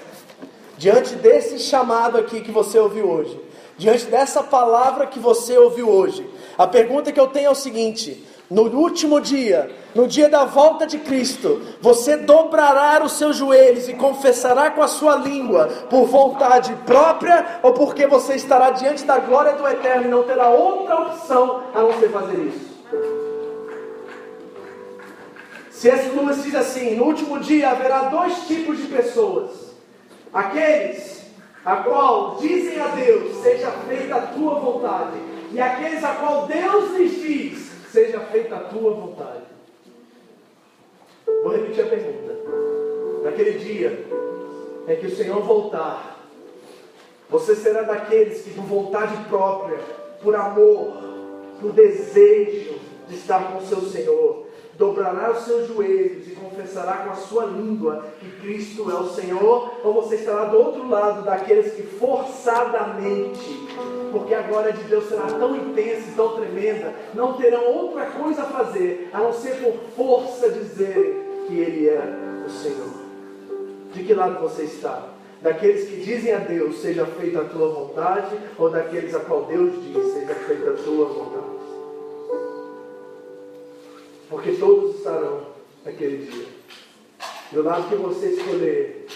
diante 0.85 1.15
desse 1.15 1.59
chamado 1.61 2.19
aqui 2.19 2.43
que 2.43 2.53
você 2.53 2.79
ouviu 2.79 3.09
hoje, 3.09 3.41
diante 3.79 4.05
dessa 4.05 4.43
palavra 4.43 5.07
que 5.07 5.19
você 5.19 5.57
ouviu 5.57 5.89
hoje, 5.89 6.29
a 6.59 6.67
pergunta 6.67 7.11
que 7.11 7.19
eu 7.19 7.27
tenho 7.27 7.47
é 7.47 7.51
o 7.51 7.55
seguinte: 7.55 8.23
no 8.51 8.65
último 8.65 9.19
dia, 9.19 9.75
no 9.95 10.07
dia 10.07 10.29
da 10.29 10.45
volta 10.45 10.87
de 10.87 10.99
Cristo, 10.99 11.63
você 11.81 12.19
dobrará 12.19 13.03
os 13.03 13.13
seus 13.13 13.35
joelhos 13.35 13.89
e 13.89 13.95
confessará 13.95 14.73
com 14.73 14.83
a 14.83 14.87
sua 14.87 15.17
língua, 15.17 15.69
por 15.89 16.05
vontade 16.05 16.77
própria 16.85 17.61
ou 17.63 17.73
porque 17.73 18.07
você 18.07 18.35
estará 18.35 18.69
diante 18.69 19.05
da 19.05 19.17
glória 19.17 19.55
do 19.55 19.67
Eterno 19.67 20.05
e 20.05 20.11
não 20.11 20.25
terá 20.25 20.51
outra 20.51 20.97
opção 20.97 21.63
a 21.75 21.81
não 21.81 21.99
ser 21.99 22.11
fazer 22.11 22.39
isso? 22.41 22.75
C.S. 25.71 26.11
Lewis 26.11 26.43
diz 26.43 26.55
assim: 26.55 26.95
no 26.95 27.05
último 27.05 27.41
dia 27.41 27.71
haverá 27.71 28.11
dois 28.11 28.47
tipos 28.47 28.77
de 28.77 28.85
pessoas. 28.89 29.64
Aqueles 30.35 31.23
a 31.65 31.77
qual 31.77 32.37
dizem 32.41 32.81
a 32.81 32.89
Deus, 32.89 33.37
seja 33.37 33.71
feita 33.71 34.17
a 34.17 34.27
tua 34.27 34.59
vontade, 34.59 35.17
e 35.53 35.61
aqueles 35.61 36.03
a 36.03 36.15
qual 36.17 36.47
Deus 36.47 36.91
lhes 36.91 37.23
diz, 37.23 37.73
seja 37.91 38.19
feita 38.21 38.57
a 38.57 38.61
tua 38.65 38.93
vontade. 38.93 39.45
Vou 41.43 41.53
repetir 41.53 41.85
a 41.85 41.89
pergunta. 41.89 42.35
Naquele 43.23 43.59
dia 43.59 44.05
em 44.89 44.97
que 44.97 45.07
o 45.07 45.17
Senhor 45.17 45.41
voltar, 45.41 46.19
você 47.31 47.55
será 47.55 47.83
daqueles 47.83 48.43
que, 48.43 48.51
por 48.51 48.65
vontade 48.65 49.17
própria, 49.29 49.79
por 50.21 50.35
amor, 50.35 50.93
por 51.61 51.73
desejo 51.73 52.75
de 53.09 53.15
estar 53.15 53.53
com 53.53 53.59
o 53.59 53.67
seu 53.67 53.81
Senhor, 53.83 54.44
dobrará 54.77 55.31
os 55.31 55.45
seus 55.45 55.69
joelhos 55.69 56.27
e 56.27 56.31
confessará 56.33 56.99
com 56.99 57.11
a 57.11 57.15
sua 57.15 57.45
língua 57.47 58.05
que 58.19 58.31
Cristo 58.41 58.91
é 58.91 58.95
o 58.95 59.09
Senhor, 59.09 59.73
ou 59.85 59.95
você 59.95 60.17
estará 60.17 60.47
do 60.47 60.59
outro 60.59 60.89
lado 60.89 61.23
daqueles 61.23 61.75
que 61.75 61.83
forçadamente, 61.83 63.67
porque 64.11 64.35
a 64.35 64.43
glória 64.43 64.73
de 64.73 64.83
Deus 64.85 65.09
será 65.09 65.27
tão 65.27 65.57
intensa 65.57 66.11
e 66.11 66.15
tão 66.15 66.37
tremenda, 66.37 66.93
não 67.15 67.35
terão 67.35 67.67
outra 67.67 68.07
coisa 68.07 68.43
a 68.43 68.47
fazer 68.47 69.11
a 69.13 69.19
não 69.19 69.33
ser 69.33 69.57
por 69.57 69.75
força 69.97 70.51
dizerem 70.51 71.23
que 71.47 71.59
Ele 71.59 71.89
é 71.89 72.03
o 72.47 72.51
Senhor. 72.51 73.05
De 73.93 74.03
que 74.03 74.13
lado 74.13 74.41
você 74.41 74.65
está? 74.65 75.09
Daqueles 75.41 75.89
que 75.89 75.97
dizem 75.97 76.33
a 76.33 76.39
Deus, 76.39 76.81
seja 76.81 77.05
feita 77.05 77.43
a 77.43 77.45
tua 77.45 77.69
vontade, 77.69 78.35
ou 78.59 78.71
daqueles 78.71 79.15
a 79.15 79.21
qual 79.21 79.43
Deus 79.43 79.73
diz, 79.85 80.13
seja 80.15 80.35
feita 80.35 80.71
a 80.71 80.75
tua 80.75 81.07
vontade? 81.07 81.54
Porque 84.45 84.59
todos 84.61 84.97
estarão 84.97 85.41
naquele 85.87 86.27
dia. 86.27 86.45
E 87.51 87.59
o 87.59 87.63
lado 87.63 87.89
que 87.89 87.97
você 87.97 88.27
escolher 88.27 89.07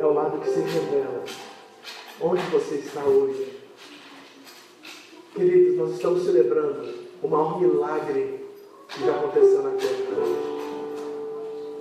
é 0.00 0.04
o 0.04 0.12
lado 0.12 0.40
que 0.40 0.50
se 0.50 0.58
revela. 0.58 1.22
Onde 2.20 2.42
você 2.50 2.74
está 2.76 3.04
hoje? 3.04 3.60
Queridos, 5.36 5.76
nós 5.76 5.90
estamos 5.92 6.24
celebrando 6.24 6.94
o 7.22 7.28
maior 7.28 7.60
milagre 7.60 8.40
que 8.88 9.06
já 9.06 9.14
aconteceu 9.14 9.62
na 9.62 9.70
terra 9.70 10.04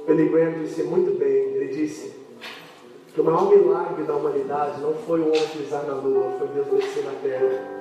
Graham 0.05 0.63
disse 0.63 0.83
muito 0.83 1.17
bem, 1.17 1.55
ele 1.55 1.73
disse 1.73 2.13
que 3.15 3.21
o 3.21 3.23
maior 3.23 3.49
milagre 3.49 4.03
da 4.03 4.15
humanidade 4.15 4.79
não 4.79 4.93
foi 4.93 5.21
o 5.21 5.29
homem 5.29 5.47
pisar 5.47 5.85
na 5.85 5.95
lua, 5.95 6.35
foi 6.37 6.47
Deus 6.49 6.67
descer 6.67 7.03
na 7.03 7.13
terra. 7.13 7.73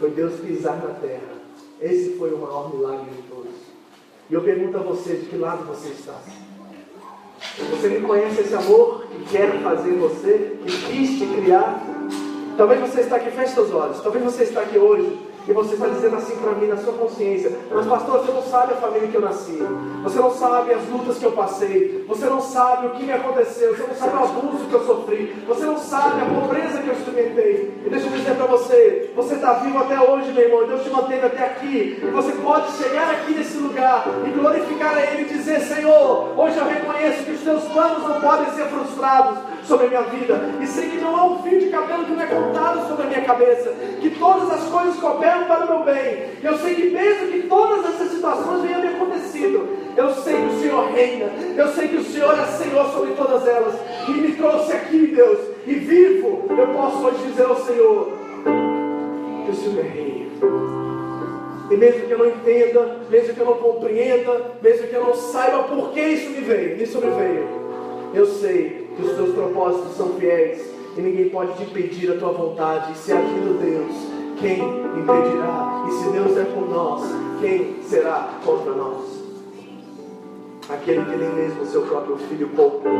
Foi 0.00 0.10
Deus 0.10 0.40
pisar 0.40 0.76
na 0.82 0.94
terra. 0.94 1.39
Esse 1.80 2.16
foi 2.18 2.32
o 2.32 2.38
maior 2.38 2.74
milagre 2.74 3.10
de 3.10 3.22
todos. 3.22 3.54
E 4.28 4.34
eu 4.34 4.42
pergunto 4.42 4.76
a 4.76 4.82
você, 4.82 5.14
de 5.14 5.26
que 5.26 5.36
lado 5.36 5.64
você 5.64 5.88
está? 5.88 6.14
Você 7.70 7.88
reconhece 7.88 8.42
esse 8.42 8.54
amor 8.54 9.06
que 9.06 9.30
quer 9.30 9.60
fazer 9.62 9.92
você, 9.92 10.56
que 10.64 10.86
quis 10.86 11.18
te 11.18 11.26
criar? 11.26 11.82
Talvez 12.56 12.80
você 12.80 13.00
está 13.00 13.16
aqui, 13.16 13.30
feche 13.30 13.54
seus 13.54 13.72
olhos. 13.72 14.00
Talvez 14.00 14.22
você 14.22 14.42
está 14.44 14.60
aqui 14.60 14.78
hoje 14.78 15.29
e 15.48 15.52
você 15.52 15.74
está 15.74 15.86
dizendo 15.86 16.16
assim 16.16 16.36
para 16.36 16.52
mim 16.52 16.66
na 16.66 16.76
sua 16.76 16.92
consciência: 16.92 17.52
Mas, 17.70 17.86
pastor, 17.86 18.20
você 18.20 18.32
não 18.32 18.42
sabe 18.42 18.74
a 18.74 18.76
família 18.76 19.08
que 19.08 19.14
eu 19.14 19.20
nasci. 19.20 19.58
Você 20.02 20.18
não 20.18 20.30
sabe 20.30 20.72
as 20.72 20.88
lutas 20.88 21.18
que 21.18 21.24
eu 21.24 21.32
passei. 21.32 22.04
Você 22.06 22.26
não 22.26 22.40
sabe 22.40 22.86
o 22.86 22.90
que 22.90 23.04
me 23.04 23.12
aconteceu. 23.12 23.76
Você 23.76 23.82
não 23.86 23.94
sabe 23.94 24.16
o 24.16 24.24
abuso 24.24 24.64
que 24.66 24.74
eu 24.74 24.86
sofri. 24.86 25.44
Você 25.46 25.64
não 25.64 25.78
sabe 25.78 26.20
a 26.20 26.40
pobreza 26.40 26.82
que 26.82 26.88
eu 26.88 26.94
experimentei. 26.94 27.82
E 27.84 27.90
deixa 27.90 28.06
eu 28.06 28.12
dizer 28.12 28.36
para 28.36 28.46
você: 28.46 29.10
Você 29.16 29.34
está 29.34 29.54
vivo 29.54 29.78
até 29.78 30.00
hoje, 30.00 30.32
meu 30.32 30.44
irmão. 30.44 30.66
Deus 30.66 30.82
te 30.82 30.90
manteve 30.90 31.26
até 31.26 31.44
aqui. 31.44 31.98
E 32.02 32.06
você 32.06 32.32
pode 32.32 32.72
chegar 32.72 33.10
aqui 33.10 33.32
nesse 33.32 33.58
lugar 33.58 34.06
e 34.26 34.30
glorificar 34.30 34.96
a 34.96 35.06
Ele 35.06 35.22
e 35.22 35.34
dizer: 35.36 35.60
Senhor, 35.60 36.38
hoje 36.38 36.56
eu 36.56 36.64
reconheço 36.64 37.24
que 37.24 37.32
os 37.32 37.40
teus 37.40 37.64
planos 37.64 38.02
não 38.02 38.20
podem 38.20 38.52
ser 38.52 38.66
frustrados 38.66 39.38
sobre 39.64 39.86
a 39.86 39.88
minha 39.88 40.02
vida. 40.02 40.40
E 40.60 40.66
sei 40.66 40.90
que 40.90 40.96
não 40.98 41.16
há 41.16 41.24
um 41.24 41.42
fio 41.42 41.58
de 41.58 41.68
cabelo 41.68 42.04
que 42.04 42.12
não 42.12 42.22
é 42.22 42.26
contado 42.26 42.88
sobre 42.88 43.04
a 43.04 43.06
minha 43.06 43.22
cabeça. 43.22 43.72
Que 44.00 44.10
todas 44.10 44.50
as 44.50 44.68
coisas 44.68 44.96
cooperam 44.96 45.44
para 45.44 45.64
o 45.64 45.68
meu 45.68 45.84
bem. 45.84 46.30
Eu 46.42 46.58
sei 46.58 46.74
que 46.74 46.90
mesmo 46.90 47.32
que 47.32 47.42
todas 47.48 47.94
essas 47.94 48.10
situações 48.10 48.62
venham 48.62 48.80
me 48.80 48.88
acontecido, 48.88 49.68
eu 49.96 50.14
sei 50.14 50.36
que 50.36 50.54
o 50.54 50.60
Senhor 50.60 50.90
reina. 50.92 51.26
Eu 51.56 51.68
sei 51.68 51.88
que 51.88 51.96
o 51.96 52.04
Senhor 52.04 52.38
é 52.38 52.46
Senhor 52.46 52.86
sobre 52.92 53.12
todas 53.14 53.46
elas. 53.46 53.74
E 54.08 54.12
me 54.12 54.32
trouxe 54.32 54.72
aqui, 54.72 55.06
Deus. 55.08 55.38
E 55.66 55.74
vivo, 55.74 56.46
eu 56.50 56.66
posso 56.68 57.06
hoje 57.06 57.18
dizer 57.26 57.46
ao 57.46 57.56
Senhor 57.56 58.12
que 59.44 59.50
o 59.50 59.54
Senhor 59.54 59.78
é 59.78 59.88
rei. 59.88 60.30
E 61.70 61.76
mesmo 61.76 62.06
que 62.06 62.10
eu 62.10 62.18
não 62.18 62.26
entenda, 62.26 62.96
mesmo 63.08 63.32
que 63.32 63.40
eu 63.40 63.46
não 63.46 63.54
compreenda, 63.54 64.56
mesmo 64.60 64.88
que 64.88 64.94
eu 64.94 65.04
não 65.04 65.14
saiba 65.14 65.62
por 65.64 65.90
que 65.90 66.00
isso 66.00 66.30
me 66.30 66.40
veio, 66.40 66.76
me 66.76 66.84
sobreveio, 66.84 67.48
eu 68.12 68.26
sei 68.26 68.79
que 68.96 69.02
os 69.02 69.12
teus 69.14 69.34
propósitos 69.34 69.96
são 69.96 70.08
fiéis 70.14 70.70
e 70.96 71.00
ninguém 71.00 71.28
pode 71.30 71.54
te 71.54 71.62
impedir 71.64 72.12
a 72.12 72.18
tua 72.18 72.32
vontade. 72.32 72.92
E 72.92 72.96
se 72.96 73.12
aquilo 73.12 73.54
Deus, 73.54 73.94
quem 74.38 74.58
impedirá? 74.98 75.86
E 75.88 75.92
se 75.92 76.10
Deus 76.10 76.36
é 76.36 76.44
por 76.44 76.68
nós, 76.68 77.02
quem 77.40 77.82
será 77.82 78.28
contra 78.44 78.72
nós? 78.72 79.20
Aquele 80.68 81.04
que 81.04 81.16
nem 81.16 81.30
mesmo 81.30 81.66
seu 81.66 81.82
próprio 81.82 82.16
filho 82.16 82.48
poupou, 82.50 82.92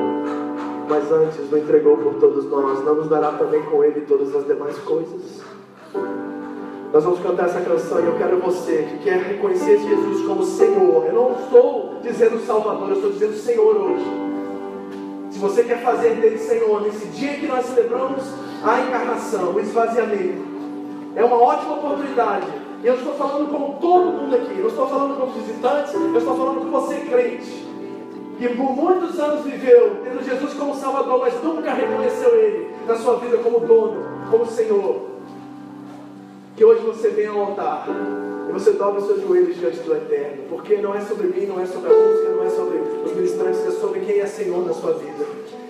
mas 0.89 1.11
antes 1.13 1.53
o 1.53 1.57
entregou 1.57 1.97
por 1.97 2.15
todos 2.15 2.45
nós, 2.47 2.85
não 2.85 2.97
nos 2.97 3.09
dará 3.09 3.33
também 3.33 3.63
com 3.63 3.85
ele 3.85 4.01
todas 4.03 4.35
as 4.35 4.45
demais 4.45 4.77
coisas? 4.81 5.41
Nós 6.93 7.05
vamos 7.05 7.21
cantar 7.21 7.47
essa 7.47 7.61
canção 7.61 8.01
e 8.01 8.07
eu 8.07 8.19
quero 8.19 8.39
você 8.41 8.89
que 8.91 9.05
quer 9.05 9.19
reconhecer 9.23 9.79
Jesus 9.79 10.27
como 10.27 10.43
Senhor. 10.43 11.07
Eu 11.07 11.13
não 11.13 11.33
estou 11.33 12.01
dizendo 12.03 12.45
Salvador, 12.45 12.89
eu 12.89 12.97
estou 12.97 13.13
dizendo 13.13 13.35
Senhor 13.35 13.77
hoje. 13.77 14.30
Se 15.31 15.39
você 15.39 15.63
quer 15.65 15.83
fazer 15.83 16.17
dele 16.17 16.39
Senhor, 16.39 16.83
nesse 16.83 17.07
dia 17.09 17.35
que 17.35 17.47
nós 17.47 17.65
celebramos 17.67 18.23
a 18.65 18.81
encarnação, 18.81 19.53
o 19.55 19.61
esvaziamento, 19.61 20.45
é 21.15 21.25
uma 21.25 21.41
ótima 21.41 21.75
oportunidade. 21.75 22.47
E 22.83 22.87
eu 22.87 22.95
estou 22.95 23.15
falando 23.15 23.51
com 23.51 23.73
todo 23.79 24.13
mundo 24.13 24.35
aqui, 24.35 24.59
eu 24.59 24.69
estou 24.69 24.89
falando 24.89 25.19
com 25.19 25.27
os 25.27 25.35
visitantes, 25.35 25.95
eu 25.95 26.17
estou 26.17 26.37
falando 26.37 26.61
com 26.61 26.71
você, 26.71 26.97
crente, 27.01 27.69
que 28.39 28.49
por 28.49 28.75
muitos 28.75 29.19
anos 29.21 29.45
viveu 29.45 30.01
tendo 30.03 30.25
Jesus 30.25 30.55
como 30.55 30.75
Salvador, 30.75 31.21
mas 31.21 31.35
nunca 31.43 31.73
reconheceu 31.73 32.35
Ele 32.35 32.75
na 32.87 32.97
sua 32.97 33.17
vida 33.17 33.37
como 33.39 33.61
dono, 33.61 34.03
como 34.31 34.47
Senhor. 34.47 35.10
Que 36.61 36.65
hoje 36.67 36.83
você 36.83 37.09
venha 37.09 37.31
ao 37.31 37.41
altar 37.41 37.87
e 38.47 38.53
você 38.53 38.73
dobre 38.73 39.01
os 39.01 39.07
seus 39.07 39.23
joelhos 39.23 39.57
diante 39.57 39.79
do 39.79 39.97
Eterno, 39.97 40.43
porque 40.51 40.77
não 40.77 40.95
é 40.95 41.01
sobre 41.01 41.29
mim, 41.29 41.47
não 41.47 41.59
é 41.59 41.65
sobre 41.65 41.91
a 41.91 41.97
música, 41.97 42.29
não 42.29 42.45
é 42.45 42.51
sobre 42.51 42.77
os 43.03 43.15
ministrantes, 43.15 43.67
é 43.67 43.71
sobre 43.71 44.01
quem 44.01 44.21
é 44.21 44.27
Senhor 44.27 44.67
na 44.67 44.75
sua 44.75 44.93
vida. 44.93 45.25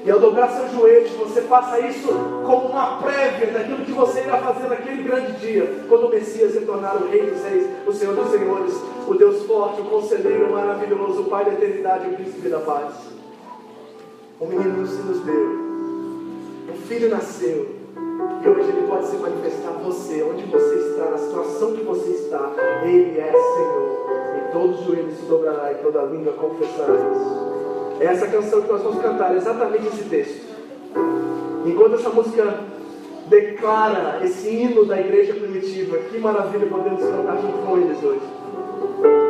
E 0.04 0.10
ao 0.10 0.18
dobrar 0.18 0.50
seus 0.50 0.72
joelhos, 0.72 1.12
você 1.12 1.42
faça 1.42 1.78
isso 1.78 2.08
como 2.44 2.70
uma 2.70 3.00
prévia 3.00 3.52
daquilo 3.52 3.84
que 3.84 3.92
você 3.92 4.22
irá 4.22 4.38
fazer 4.38 4.66
naquele 4.66 5.04
grande 5.04 5.30
dia, 5.34 5.84
quando 5.88 6.08
o 6.08 6.10
Messias 6.10 6.54
se 6.54 6.62
tornar 6.62 6.96
o 6.96 7.08
Rei 7.08 7.22
dos 7.22 7.40
Reis, 7.40 7.68
o 7.86 7.92
Senhor 7.92 8.16
dos 8.16 8.28
Senhores, 8.32 8.74
o 9.06 9.14
Deus 9.14 9.44
forte, 9.44 9.82
o 9.82 9.84
Conselheiro 9.84 10.50
maravilhoso, 10.50 11.20
o 11.20 11.24
Pai 11.26 11.44
da 11.44 11.52
eternidade, 11.52 12.08
o 12.08 12.16
Príncipe 12.16 12.48
da 12.48 12.58
paz. 12.58 12.94
Um 14.40 14.46
menino 14.48 14.84
se 14.88 15.00
nos 15.02 15.20
deu, 15.20 15.50
um 16.68 16.76
filho 16.88 17.08
nasceu, 17.08 17.79
e 18.42 18.48
hoje 18.48 18.70
ele 18.70 18.86
pode 18.88 19.06
se 19.06 19.16
manifestar 19.16 19.70
você, 19.84 20.22
onde 20.22 20.44
você 20.44 20.74
está, 20.76 21.10
na 21.10 21.18
situação 21.18 21.72
que 21.72 21.82
você 21.82 22.10
está. 22.10 22.50
Ele 22.84 23.18
é 23.18 23.32
Senhor. 23.32 24.06
E 24.36 24.52
todos 24.52 24.80
os 24.80 24.86
joelhos 24.86 25.14
se 25.14 25.26
dobrará 25.26 25.72
e 25.72 25.74
toda 25.76 26.02
língua 26.04 26.32
confessará 26.32 26.94
isso. 26.94 27.50
É 28.00 28.06
essa 28.06 28.26
canção 28.28 28.62
que 28.62 28.72
nós 28.72 28.82
vamos 28.82 29.02
cantar, 29.02 29.36
exatamente 29.36 29.88
esse 29.88 30.04
texto. 30.04 30.46
Enquanto 31.66 31.96
essa 31.96 32.08
música 32.08 32.60
declara 33.28 34.20
esse 34.24 34.48
hino 34.48 34.86
da 34.86 34.98
igreja 34.98 35.34
primitiva, 35.34 35.98
que 35.98 36.18
maravilha 36.18 36.66
podemos 36.66 37.02
cantar 37.02 37.36
junto 37.42 37.58
com 37.58 37.76
eles 37.76 38.02
hoje. 38.02 38.22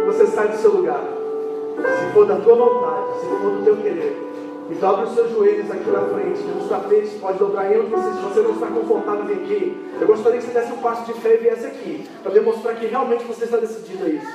Você 0.07 0.27
sai 0.29 0.49
do 0.49 0.57
seu 0.57 0.73
lugar. 0.73 1.03
Se 1.77 2.15
for 2.15 2.27
da 2.27 2.37
tua 2.37 2.55
vontade, 2.55 3.21
se 3.21 3.27
for 3.27 3.51
do 3.51 3.65
teu 3.65 3.77
querer, 3.77 4.30
e 4.71 4.75
dobre 4.75 5.05
os 5.07 5.15
seus 5.15 5.31
joelhos 5.33 5.71
aqui 5.71 5.91
na 5.91 6.01
frente. 6.03 6.41
Nos 6.43 6.69
tapetes, 6.69 7.15
pode 7.15 7.39
dobrar 7.39 7.73
em 7.73 7.81
onde 7.81 7.91
se 7.91 8.23
você 8.23 8.41
não 8.41 8.53
está 8.53 8.67
confortável 8.69 9.25
vir 9.25 9.35
aqui. 9.35 9.91
Eu 10.01 10.07
gostaria 10.07 10.39
que 10.39 10.47
você 10.47 10.53
desse 10.53 10.73
um 10.73 10.79
passo 10.79 11.13
de 11.13 11.21
fé 11.21 11.35
e 11.35 11.39
viesse 11.39 11.67
aqui, 11.67 12.09
para 12.23 12.33
demonstrar 12.33 12.77
que 12.77 12.87
realmente 12.87 13.25
você 13.25 13.45
está 13.45 13.57
decidido 13.57 14.05
a 14.05 14.09
isso. 14.09 14.33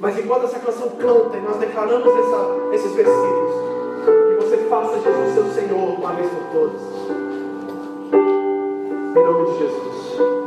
Mas 0.00 0.18
enquanto 0.18 0.44
essa 0.44 0.58
canção 0.58 0.90
canta 0.90 1.36
e 1.36 1.40
nós 1.40 1.56
declaramos 1.56 2.06
essa, 2.06 2.74
esses 2.74 2.92
versículos, 2.92 3.52
que 4.04 4.44
você 4.44 4.56
faça 4.68 4.98
Jesus 4.98 5.34
seu 5.34 5.46
Senhor 5.52 5.98
uma 5.98 6.12
vez 6.12 6.28
por 6.30 6.44
todas. 6.52 6.82
Em 9.16 9.24
nome 9.24 9.50
de 9.50 9.58
Jesus. 9.58 10.45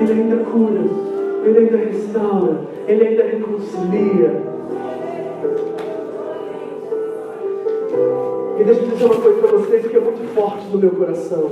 Ele 0.00 0.12
ainda 0.12 0.44
cura, 0.44 0.80
Ele 1.44 1.58
ainda 1.58 1.76
restaura, 1.76 2.60
Ele 2.88 3.06
ainda 3.06 3.22
reconcilia. 3.24 4.42
E 8.58 8.64
deixa 8.64 8.80
eu 8.80 8.88
dizer 8.88 9.04
uma 9.04 9.14
coisa 9.16 9.38
para 9.40 9.58
vocês 9.58 9.86
que 9.86 9.96
é 9.96 10.00
muito 10.00 10.34
forte 10.34 10.66
no 10.72 10.78
meu 10.78 10.90
coração. 10.90 11.50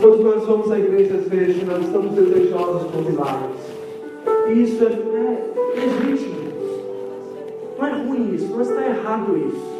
Quando 0.00 0.22
nós 0.22 0.44
vamos 0.46 0.70
à 0.70 0.78
igreja, 0.78 1.14
às 1.14 1.28
vezes, 1.28 1.66
nós 1.66 1.82
estamos 1.82 2.12
desejosos 2.12 2.90
por 2.90 3.02
milagres. 3.02 3.56
E 4.48 4.62
isso 4.62 4.84
é, 4.84 4.88
é 4.88 5.52
legítimo. 5.74 6.36
Não 7.78 7.86
é 7.86 8.02
ruim 8.02 8.34
isso, 8.34 8.52
não 8.52 8.62
está 8.62 8.86
errado 8.86 9.36
isso. 9.36 9.75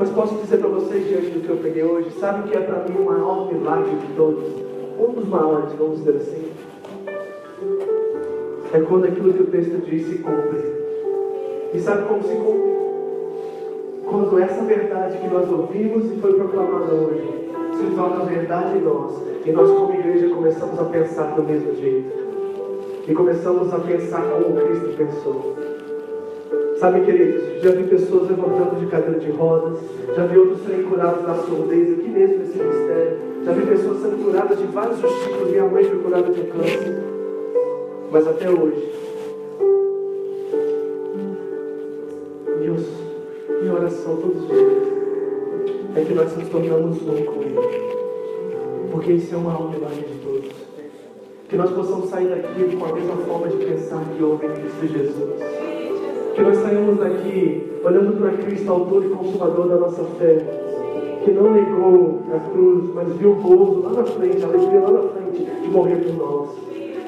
Mas 0.00 0.08
posso 0.12 0.34
dizer 0.36 0.56
para 0.56 0.68
vocês, 0.70 1.06
diante 1.06 1.28
do 1.28 1.40
que 1.40 1.50
eu 1.50 1.58
peguei 1.58 1.84
hoje, 1.84 2.10
sabe 2.12 2.40
o 2.40 2.50
que 2.50 2.56
é 2.56 2.60
para 2.62 2.84
mim 2.88 3.02
o 3.02 3.04
maior 3.04 3.52
milagre 3.52 3.94
de 3.96 4.14
todos? 4.14 4.48
Um 4.98 5.12
dos 5.12 5.28
maiores, 5.28 5.74
vamos 5.74 5.98
dizer 5.98 6.16
assim. 6.16 6.50
É 8.72 8.80
quando 8.80 9.04
aquilo 9.04 9.34
que 9.34 9.42
o 9.42 9.46
texto 9.48 9.76
diz 9.84 10.06
se 10.06 10.18
cumpre. 10.20 10.58
E 11.74 11.80
sabe 11.80 12.08
como 12.08 12.22
se 12.22 12.34
cumpre? 12.34 12.70
Quando 14.06 14.38
essa 14.38 14.64
verdade 14.64 15.18
que 15.18 15.28
nós 15.28 15.46
ouvimos 15.52 16.10
e 16.10 16.18
foi 16.18 16.32
proclamada 16.32 16.94
hoje 16.94 17.50
se 17.76 17.94
torna 17.94 18.24
verdade 18.24 18.78
em 18.78 18.80
nós. 18.80 19.22
E 19.44 19.52
nós, 19.52 19.70
como 19.70 19.92
igreja, 19.92 20.34
começamos 20.34 20.80
a 20.80 20.84
pensar 20.84 21.34
do 21.34 21.42
mesmo 21.42 21.74
jeito. 21.74 22.10
E 23.06 23.12
começamos 23.12 23.70
a 23.74 23.78
pensar 23.78 24.22
como 24.22 24.58
Cristo 24.58 24.96
pensou. 24.96 25.59
Sabe, 26.80 27.02
queridos, 27.02 27.62
já 27.62 27.72
vi 27.72 27.82
pessoas 27.84 28.30
levantando 28.30 28.80
de 28.80 28.86
cadeira 28.86 29.20
de 29.20 29.30
rodas, 29.32 29.78
já 30.16 30.24
vi 30.24 30.38
outros 30.38 30.62
serem 30.62 30.82
curados 30.84 31.26
da 31.26 31.34
surdez 31.34 31.92
aqui 31.92 32.08
mesmo 32.08 32.38
nesse 32.38 32.56
ministério, 32.56 33.18
já 33.44 33.52
vi 33.52 33.66
pessoas 33.66 34.00
sendo 34.00 34.24
curadas 34.24 34.58
de 34.58 34.64
vários 34.64 34.98
tipos, 34.98 35.50
minha 35.50 35.66
mãe 35.66 35.84
foi 35.84 35.98
curada 35.98 36.32
de 36.32 36.40
câncer. 36.40 37.02
Mas 38.10 38.26
até 38.26 38.48
hoje, 38.48 38.92
Deus, 42.62 42.86
minha 43.60 43.74
oração 43.74 44.16
todos 44.16 44.42
os 44.42 44.48
dias 44.48 44.72
é 45.96 46.04
que 46.06 46.14
nós 46.14 46.34
nos 46.34 46.48
tornamos 46.48 47.02
um 47.02 47.24
com 47.26 47.42
Ele. 47.42 48.90
Porque 48.90 49.12
isso 49.12 49.34
é 49.34 49.38
maior 49.38 49.70
milagre 49.70 50.00
de 50.00 50.18
todos. 50.24 50.50
Que 51.46 51.56
nós 51.56 51.70
possamos 51.72 52.08
sair 52.08 52.28
daqui 52.28 52.74
com 52.74 52.84
a 52.86 52.92
mesma 52.94 53.16
forma 53.16 53.48
de 53.48 53.66
pensar 53.66 54.02
que 54.16 54.22
houve 54.22 54.46
em 54.46 54.52
Cristo 54.52 54.86
Jesus. 54.86 55.69
Que 56.34 56.42
nós 56.42 56.56
saímos 56.58 56.98
daqui 56.98 57.80
olhando 57.84 58.18
para 58.18 58.30
Cristo, 58.44 58.70
autor 58.70 59.04
e 59.04 59.08
consumador 59.08 59.68
da 59.68 59.76
nossa 59.76 60.04
fé. 60.18 60.36
Que 61.24 61.30
não 61.32 61.50
negou 61.52 62.22
a 62.34 62.50
cruz, 62.50 62.90
mas 62.94 63.12
viu 63.14 63.32
o 63.32 63.34
gozo 63.36 63.82
lá 63.82 63.92
na 63.92 64.04
frente, 64.04 64.42
a 64.42 64.48
alegria 64.48 64.80
lá 64.80 64.90
na 64.90 65.02
frente 65.10 65.44
de 65.44 65.68
morrer 65.68 65.96
por 65.96 66.14
nós. 66.14 66.50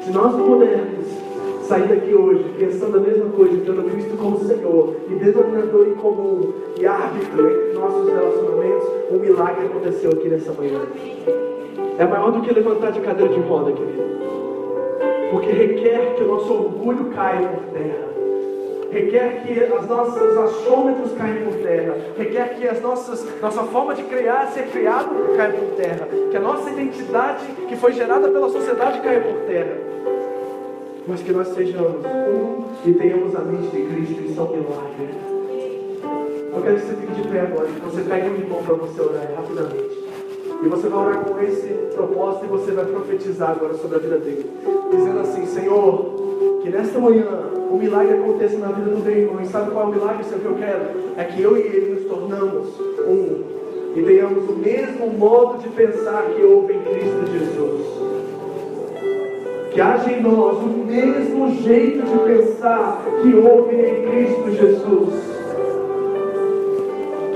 Se 0.04 0.10
nós 0.12 0.34
pudermos 0.34 1.06
sair 1.62 1.88
daqui 1.88 2.14
hoje 2.14 2.44
pensando 2.58 2.98
a 2.98 3.00
mesma 3.00 3.30
coisa, 3.30 3.56
tendo 3.64 3.90
Cristo 3.90 4.16
como 4.18 4.38
Senhor 4.40 4.94
e 5.08 5.14
denominador 5.14 5.88
em 5.88 5.94
comum 5.94 6.52
e 6.78 6.84
árbitro 6.84 7.50
entre 7.50 7.72
nossos 7.72 8.08
relacionamentos, 8.08 8.88
um 9.10 9.18
milagre 9.18 9.66
aconteceu 9.66 10.10
aqui 10.10 10.28
nessa 10.28 10.52
manhã. 10.52 10.80
É 11.98 12.04
maior 12.04 12.32
do 12.32 12.40
que 12.40 12.52
levantar 12.52 12.92
de 12.92 13.00
cadeira 13.00 13.32
de 13.32 13.40
roda, 13.40 13.72
querido. 13.72 14.02
Porque 15.30 15.52
requer 15.52 16.14
que 16.16 16.24
o 16.24 16.28
nosso 16.28 16.52
orgulho 16.52 17.06
caia 17.06 17.48
por 17.48 17.64
terra. 17.72 18.08
Requer 18.92 19.42
que 19.42 19.58
as 19.58 19.88
nossas 19.88 20.36
achômetros 20.36 21.12
caem 21.12 21.44
por 21.44 21.54
terra. 21.54 21.96
Requer 22.18 22.54
que 22.56 22.68
as 22.68 22.82
nossas, 22.82 23.26
nossa 23.40 23.62
forma 23.64 23.94
de 23.94 24.02
criar, 24.02 24.48
ser 24.48 24.66
criado, 24.66 25.34
caia 25.34 25.54
por 25.54 25.76
terra. 25.76 26.06
Que 26.30 26.36
a 26.36 26.40
nossa 26.40 26.68
identidade, 26.68 27.46
que 27.66 27.74
foi 27.76 27.92
gerada 27.92 28.28
pela 28.28 28.50
sociedade, 28.50 29.00
caia 29.00 29.20
por 29.20 29.46
terra. 29.46 29.78
Mas 31.08 31.22
que 31.22 31.32
nós 31.32 31.48
sejamos 31.48 32.04
um 32.04 32.64
e 32.84 32.92
tenhamos 32.92 33.34
a 33.34 33.40
mente 33.40 33.74
de 33.74 33.82
Cristo. 33.82 34.24
Isso 34.24 34.38
é 34.38 34.42
um 34.42 34.50
milagre. 34.50 35.32
Eu 36.54 36.62
quero 36.62 36.76
que 36.76 36.82
você 36.82 36.94
fique 36.94 37.14
de 37.14 37.28
pé 37.28 37.40
agora. 37.40 37.68
Que 37.68 37.80
você 37.80 38.02
pegue 38.02 38.28
um 38.28 38.34
limão 38.34 38.62
para 38.62 38.74
você 38.74 39.00
orar 39.00 39.26
rapidamente. 39.34 40.02
E 40.62 40.68
você 40.68 40.88
vai 40.88 41.06
orar 41.06 41.24
com 41.24 41.40
esse 41.42 41.68
propósito 41.94 42.44
e 42.44 42.48
você 42.48 42.72
vai 42.72 42.84
profetizar 42.84 43.52
agora 43.52 43.72
sobre 43.74 43.96
a 43.96 44.00
vida 44.00 44.18
dele. 44.18 44.50
Dizendo 44.90 45.20
assim, 45.20 45.46
Senhor, 45.46 46.11
que 46.62 46.70
nesta 46.70 46.98
manhã 46.98 47.26
o 47.70 47.76
milagre 47.76 48.14
aconteça 48.14 48.56
na 48.58 48.68
vida 48.68 48.90
do 48.90 49.02
meu 49.02 49.16
irmão. 49.16 49.42
E 49.42 49.46
sabe 49.46 49.70
qual 49.70 49.84
é 49.84 49.88
o 49.88 49.92
milagre, 49.92 50.24
Senhor, 50.24 50.40
que 50.40 50.46
eu 50.46 50.54
quero? 50.54 50.82
É 51.16 51.24
que 51.24 51.42
eu 51.42 51.56
e 51.56 51.60
ele 51.60 51.94
nos 51.94 52.04
tornamos 52.04 52.68
um. 53.06 53.52
E 53.96 54.02
tenhamos 54.02 54.48
o 54.48 54.52
mesmo 54.52 55.06
modo 55.18 55.58
de 55.58 55.68
pensar 55.70 56.22
que 56.34 56.42
houve 56.42 56.74
em 56.74 56.80
Cristo 56.80 57.26
Jesus. 57.30 57.82
Que 59.72 59.80
haja 59.80 60.12
em 60.12 60.22
nós 60.22 60.58
o 60.58 60.84
mesmo 60.86 61.50
jeito 61.62 62.02
de 62.06 62.18
pensar 62.34 63.02
que 63.22 63.34
houve 63.34 63.74
em 63.74 64.06
Cristo 64.06 64.50
Jesus. 64.50 65.14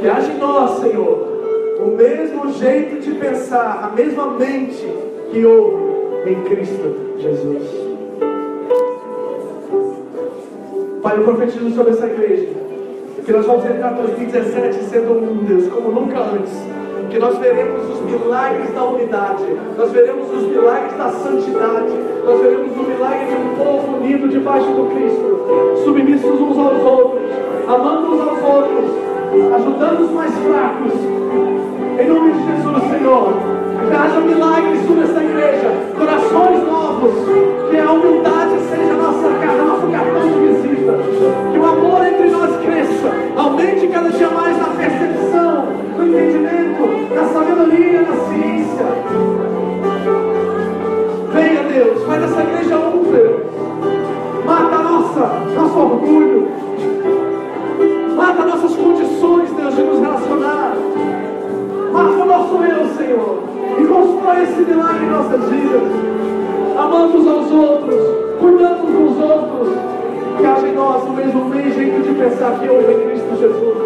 Que 0.00 0.08
haja 0.08 0.32
em 0.32 0.38
nós, 0.38 0.80
Senhor, 0.80 1.36
o 1.80 1.96
mesmo 1.96 2.52
jeito 2.52 3.00
de 3.00 3.12
pensar, 3.18 3.84
a 3.84 3.96
mesma 3.96 4.30
mente 4.32 4.86
que 5.30 5.44
houve 5.44 6.30
em 6.30 6.42
Cristo 6.42 7.16
Jesus. 7.18 7.95
Pai, 11.06 11.18
eu 11.18 11.22
profetizo 11.22 11.70
sobre 11.70 11.92
essa 11.92 12.04
igreja 12.04 12.48
que 13.24 13.30
nós 13.30 13.46
vamos 13.46 13.64
entrar 13.64 13.90
2017 13.90 14.84
sendo 14.86 15.12
um 15.12 15.44
Deus 15.44 15.68
como 15.68 15.92
nunca 15.92 16.18
antes. 16.18 16.52
Que 17.08 17.16
nós 17.20 17.38
veremos 17.38 17.88
os 17.88 18.00
milagres 18.00 18.74
da 18.74 18.82
unidade, 18.82 19.44
nós 19.78 19.92
veremos 19.92 20.28
os 20.32 20.42
milagres 20.48 20.98
da 20.98 21.08
santidade, 21.10 21.92
nós 22.24 22.40
veremos 22.40 22.76
o 22.76 22.82
milagre 22.82 23.24
de 23.24 23.36
um 23.36 23.54
povo 23.54 23.98
unido 23.98 24.28
debaixo 24.28 24.66
do 24.66 24.90
Cristo, 24.90 25.84
submissos 25.84 26.40
uns 26.40 26.58
aos 26.58 26.84
outros, 26.84 27.30
amando 27.68 28.12
uns 28.12 28.20
aos 28.20 28.42
outros, 28.42 28.90
ajudando 29.54 30.00
os 30.00 30.10
mais 30.10 30.32
fracos, 30.34 30.92
em 32.00 32.08
nome 32.08 32.32
de 32.32 32.38
Jesus, 32.38 32.82
Senhor, 32.90 33.32
que 33.78 33.94
haja 33.94 34.20
milagres 34.22 34.84
sobre 34.84 35.04
essa 35.04 35.22
igreja, 35.22 35.70
corações 35.96 36.66
novos, 36.66 36.85
que 37.70 37.78
a 37.78 37.92
humildade 37.92 38.58
seja 38.70 38.94
nossa, 38.94 39.28
nosso 39.28 39.86
cartão 39.88 40.28
de 40.28 40.46
visita, 40.46 40.92
que 41.52 41.58
o 41.58 41.64
amor 41.64 42.06
entre 42.06 42.30
nós 42.30 42.56
cresça, 42.64 43.12
aumente 43.36 43.86
cada 43.88 44.08
dia 44.10 44.28
mais 44.30 44.56
na 44.56 44.68
percepção, 44.68 45.66
no 45.98 46.08
entendimento, 46.08 47.14
na 47.14 47.24
sabedoria, 47.28 48.00
na 48.00 48.16
ciência. 48.28 48.86
Venha, 51.32 51.62
Deus, 51.64 52.02
faz 52.04 52.22
essa 52.22 52.40
igreja 52.40 52.78
um, 52.78 53.02
Deus. 53.02 53.42
Mata 54.46 54.78
nossa, 54.78 55.26
nosso 55.54 55.78
orgulho. 55.78 56.48
Mata 58.16 58.44
nossas 58.46 58.74
condições, 58.74 59.50
Deus, 59.52 59.76
de 59.76 59.82
nos 59.82 60.00
relacionar. 60.00 60.72
Mata 61.92 62.22
o 62.22 62.24
nosso 62.24 62.54
eu, 62.64 62.88
Senhor. 62.96 63.42
E 63.78 63.84
constrói 63.84 64.42
esse 64.44 64.62
milagre 64.62 65.04
em 65.04 65.10
nossas 65.10 65.50
vidas. 65.50 66.15
Amando 66.78 67.18
uns 67.18 67.26
aos 67.26 67.50
outros, 67.50 68.00
cuidando 68.38 68.84
uns 68.84 69.14
dos 69.14 69.22
outros. 69.22 69.68
Haja 70.44 70.68
em 70.68 70.74
nós 70.74 71.02
o 71.04 71.12
mesmo 71.12 71.46
jeito 71.76 72.02
de 72.02 72.14
pensar 72.14 72.58
que 72.60 72.68
houve 72.68 72.92
em 72.92 73.08
Cristo 73.08 73.36
Jesus. 73.38 73.76